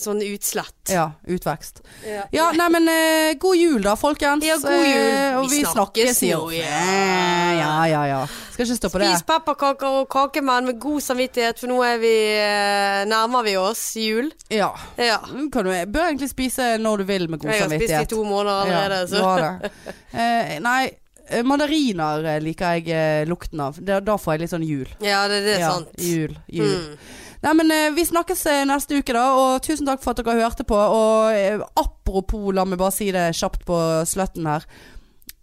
Sånn 0.00 0.22
utslett. 0.24 0.88
Ja, 0.88 1.10
utvekst. 1.28 1.82
Ja. 2.06 2.22
Ja, 2.32 2.46
nei, 2.56 2.68
men 2.72 2.88
eh, 2.88 3.34
god 3.40 3.56
jul 3.58 3.82
da, 3.84 3.92
folkens. 4.00 4.44
Ja, 4.46 4.56
god 4.62 4.86
jul. 4.86 5.02
Eh, 5.02 5.36
og 5.40 5.50
Vi 5.50 5.58
vi 5.58 5.66
snakkes 5.68 6.22
jo. 6.28 6.38
ja. 6.54 6.68
Eh, 6.68 7.58
Ja, 7.62 7.72
ja, 7.90 8.00
ja. 8.08 8.20
Skal 8.52 8.66
ikke 8.66 8.76
stå 8.78 8.90
på 8.92 8.98
det. 9.02 9.10
Spis 9.12 9.26
pepperkaker 9.28 9.98
og 10.02 10.08
kakemenn 10.12 10.66
med 10.70 10.78
god 10.82 11.02
samvittighet, 11.04 11.60
for 11.60 11.70
nå 11.72 11.78
er 11.86 12.00
vi 12.02 12.14
eh, 12.38 13.02
nærmer 13.10 13.44
vi 13.46 13.56
oss 13.60 13.82
jul. 14.00 14.32
Ja. 14.52 14.70
Ja. 14.96 15.18
Kan 15.52 15.68
du, 15.68 15.70
bør 15.92 16.08
egentlig 16.08 16.30
spise 16.32 16.74
når 16.80 17.02
du 17.04 17.08
vil 17.12 17.28
med 17.32 17.40
god 17.44 17.52
samvittighet. 17.52 17.90
Jeg 17.90 17.98
har 17.98 18.04
spist 18.06 18.12
i 18.12 18.16
to 18.16 18.24
måneder 18.24 18.64
allerede, 18.64 19.00
Ja, 19.02 19.06
så 19.12 19.36
det. 19.38 19.94
Eh, 20.12 20.54
nei, 20.64 20.82
eh, 21.28 21.42
mandariner 21.48 22.24
eh, 22.34 22.40
liker 22.44 22.78
jeg 22.80 22.88
eh, 22.92 23.24
lukten 23.28 23.60
av. 23.64 23.78
Da, 23.80 24.00
da 24.04 24.16
får 24.20 24.34
jeg 24.36 24.44
litt 24.46 24.52
sånn 24.56 24.66
jul. 24.68 24.88
Ja, 25.04 25.24
det, 25.30 25.42
det 25.46 25.56
er 25.58 25.66
ja, 25.66 25.74
sant. 25.76 25.92
Jul. 26.00 26.36
jul. 26.52 26.78
Mm. 26.92 27.18
Nei, 27.42 27.52
men 27.58 27.70
eh, 27.74 27.90
vi 27.96 28.04
snakkes 28.06 28.44
eh, 28.46 28.62
neste 28.70 29.00
uke, 29.00 29.12
da. 29.16 29.24
Og 29.34 29.62
tusen 29.66 29.86
takk 29.88 30.02
for 30.04 30.14
at 30.14 30.20
dere 30.22 30.38
hørte 30.44 30.64
på. 30.68 30.76
Og 30.78 31.32
eh, 31.34 31.58
apropos, 31.80 32.52
la 32.54 32.64
meg 32.68 32.78
bare 32.78 32.94
si 32.94 33.08
det 33.14 33.32
kjapt 33.34 33.64
på 33.66 33.78
slutten 34.06 34.46
her. 34.46 34.66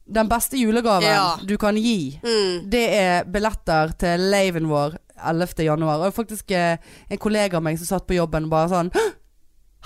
Den 0.09 0.29
beste 0.31 0.57
julegaven 0.57 1.03
Ja. 1.05 1.35
du 1.45 1.57
kan 1.61 1.75
gi, 1.77 2.19
Mm. 2.23 2.69
det 2.71 2.85
er 2.97 3.25
billetter 3.29 3.91
til 3.99 4.23
laven 4.31 4.65
vår 4.71 4.95
11. 5.21 5.63
januar. 5.67 6.07
Og 6.07 6.15
faktisk 6.15 6.49
en 6.55 7.17
kollega 7.21 7.57
av 7.57 7.63
meg 7.63 7.77
som 7.77 7.85
satt 7.99 8.07
på 8.07 8.15
jobben 8.17 8.49
bare 8.49 8.69
sånn 8.71 8.89
«Hå! 8.95 9.03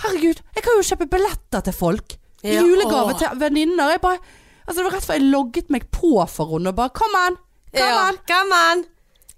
Herregud, 0.06 0.40
jeg 0.56 0.64
kan 0.64 0.78
jo 0.80 0.86
kjøpe 0.88 1.10
billetter 1.12 1.62
til 1.68 1.74
folk! 1.74 2.16
Ja, 2.44 2.62
Julegave 2.62 3.18
til 3.20 3.38
venninner. 3.40 3.92
Jeg 3.96 4.02
bare 4.02 4.20
Altså, 4.64 4.80
det 4.80 4.84
var 4.86 4.94
rett 4.96 5.06
før 5.10 5.18
jeg 5.20 5.28
logget 5.28 5.70
meg 5.76 5.90
på 5.92 6.14
for 6.32 6.54
henne 6.54 6.72
og 6.72 6.76
bare 6.78 6.94
Kom 6.96 7.16
an! 7.20 7.36
Kom 7.76 7.82
Ja. 7.84 8.08
an! 8.08 8.18
Come 8.28 8.54
on! 8.72 8.86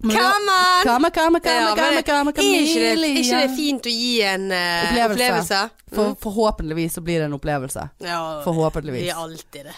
Come 0.04 0.52
on! 0.52 0.84
Come, 0.84 1.10
come, 1.12 1.38
ikke 1.38 1.50
det, 1.50 3.32
er 3.40 3.56
fint 3.56 3.88
å 3.88 3.90
gi 3.94 4.22
en 4.22 4.52
uh, 4.52 4.60
Opplevelse. 4.90 5.16
opplevelse? 5.16 5.60
For, 5.96 6.16
forhåpentligvis 6.22 6.94
så 6.94 7.02
blir 7.02 7.20
det 7.20 7.26
en 7.30 7.34
opplevelse. 7.38 7.90
Ja, 8.04 8.42
Forhåpentligvis. 8.44 9.02
Det 9.02 9.10
er 9.10 9.22
alltid 9.24 9.70
det. 9.72 9.76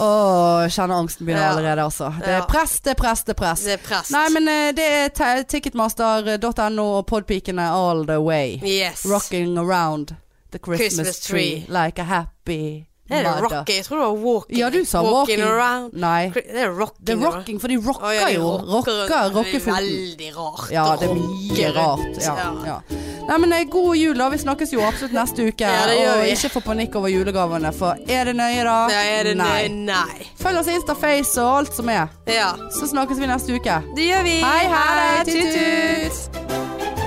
Åh, 0.00 0.06
oh, 0.06 0.68
kjenner 0.68 0.94
angsten 0.94 1.26
begynner 1.26 1.42
Ja. 1.44 1.50
allerede, 1.52 1.84
altså. 1.84 2.14
Det 2.18 2.32
er 2.34 2.42
press, 2.50 2.80
det 2.80 2.90
er 2.90 2.94
press, 2.98 3.22
det 3.24 3.30
er 3.36 3.38
press. 3.38 3.60
Det 3.64 3.72
er 3.72 3.82
press. 3.84 4.10
Nei, 4.10 4.24
men 4.34 4.48
eh, 4.48 4.72
det 4.74 4.88
er 5.22 5.44
ticketmaster.no 5.46 6.86
og 6.98 7.06
podpikene 7.06 7.68
all 7.70 8.02
the 8.06 8.18
way. 8.20 8.58
Yes. 8.64 9.04
Rocking 9.06 9.58
around 9.58 10.16
the 10.50 10.58
Christmas, 10.58 10.96
Christmas 10.96 11.20
tree. 11.20 11.64
tree. 11.66 11.66
like 11.68 12.00
a 12.00 12.04
happy 12.04 12.88
Er 13.10 13.22
det 13.22 13.32
rocking? 13.42 13.76
Jeg 13.76 13.84
tror 13.84 13.98
det 13.98 14.06
var 14.06 14.20
walking. 14.24 14.58
Ja, 14.58 14.70
du 14.70 14.84
sa 14.88 15.02
walking. 15.04 15.40
around. 15.44 15.92
Nei, 15.92 16.30
Det 16.34 16.44
er 16.56 16.70
rocking. 16.72 17.04
det 17.06 17.12
er 17.12 17.20
rocking, 17.26 17.58
for 17.60 17.68
de 17.68 17.76
rocker 17.76 18.06
oh, 18.06 18.14
ja, 18.14 18.28
de 18.28 18.34
jo. 18.38 18.46
Rocker, 18.64 19.30
rockefoten. 19.34 19.74
Veldig 19.76 20.30
rart. 20.36 20.70
Ja, 20.72 20.84
det 21.00 21.10
er 21.10 21.14
mye 21.18 21.72
rart. 21.76 22.22
Ja, 22.24 22.36
ja. 22.64 22.78
Nei, 23.28 23.38
men 23.40 23.52
eh, 23.52 23.64
god 23.68 23.96
jul, 23.96 24.16
da. 24.18 24.28
Vi 24.32 24.38
snakkes 24.40 24.72
jo 24.72 24.80
absolutt 24.84 25.12
neste 25.16 25.44
uke. 25.50 25.68
Ja, 25.68 25.84
det 25.88 25.98
gjør 26.00 26.22
og 26.22 26.32
ikke 26.32 26.50
få 26.56 26.64
panikk 26.64 26.96
over 27.00 27.12
julegavene, 27.12 27.72
for 27.76 28.00
er 28.08 28.24
det 28.24 28.36
nøye, 28.40 28.64
da? 28.64 28.78
Ja, 28.92 29.04
er 29.18 29.28
det 29.30 29.36
Nei. 29.36 29.68
Nei. 29.68 29.92
Nei. 29.92 30.26
Følg 30.40 30.60
oss 30.64 30.72
Instaface 30.72 31.36
og 31.44 31.58
alt 31.60 31.76
som 31.76 31.88
er. 31.92 32.08
Ja, 32.28 32.54
Så 32.72 32.88
snakkes 32.88 33.20
vi 33.20 33.28
neste 33.28 33.52
uke. 33.60 33.80
det 33.96 34.08
gjør 34.10 34.22
vi. 34.24 34.38
Hei, 34.40 34.64
hei. 34.64 34.72
Ha. 34.72 35.24
Tut, 35.28 35.52
tut. 35.52 37.03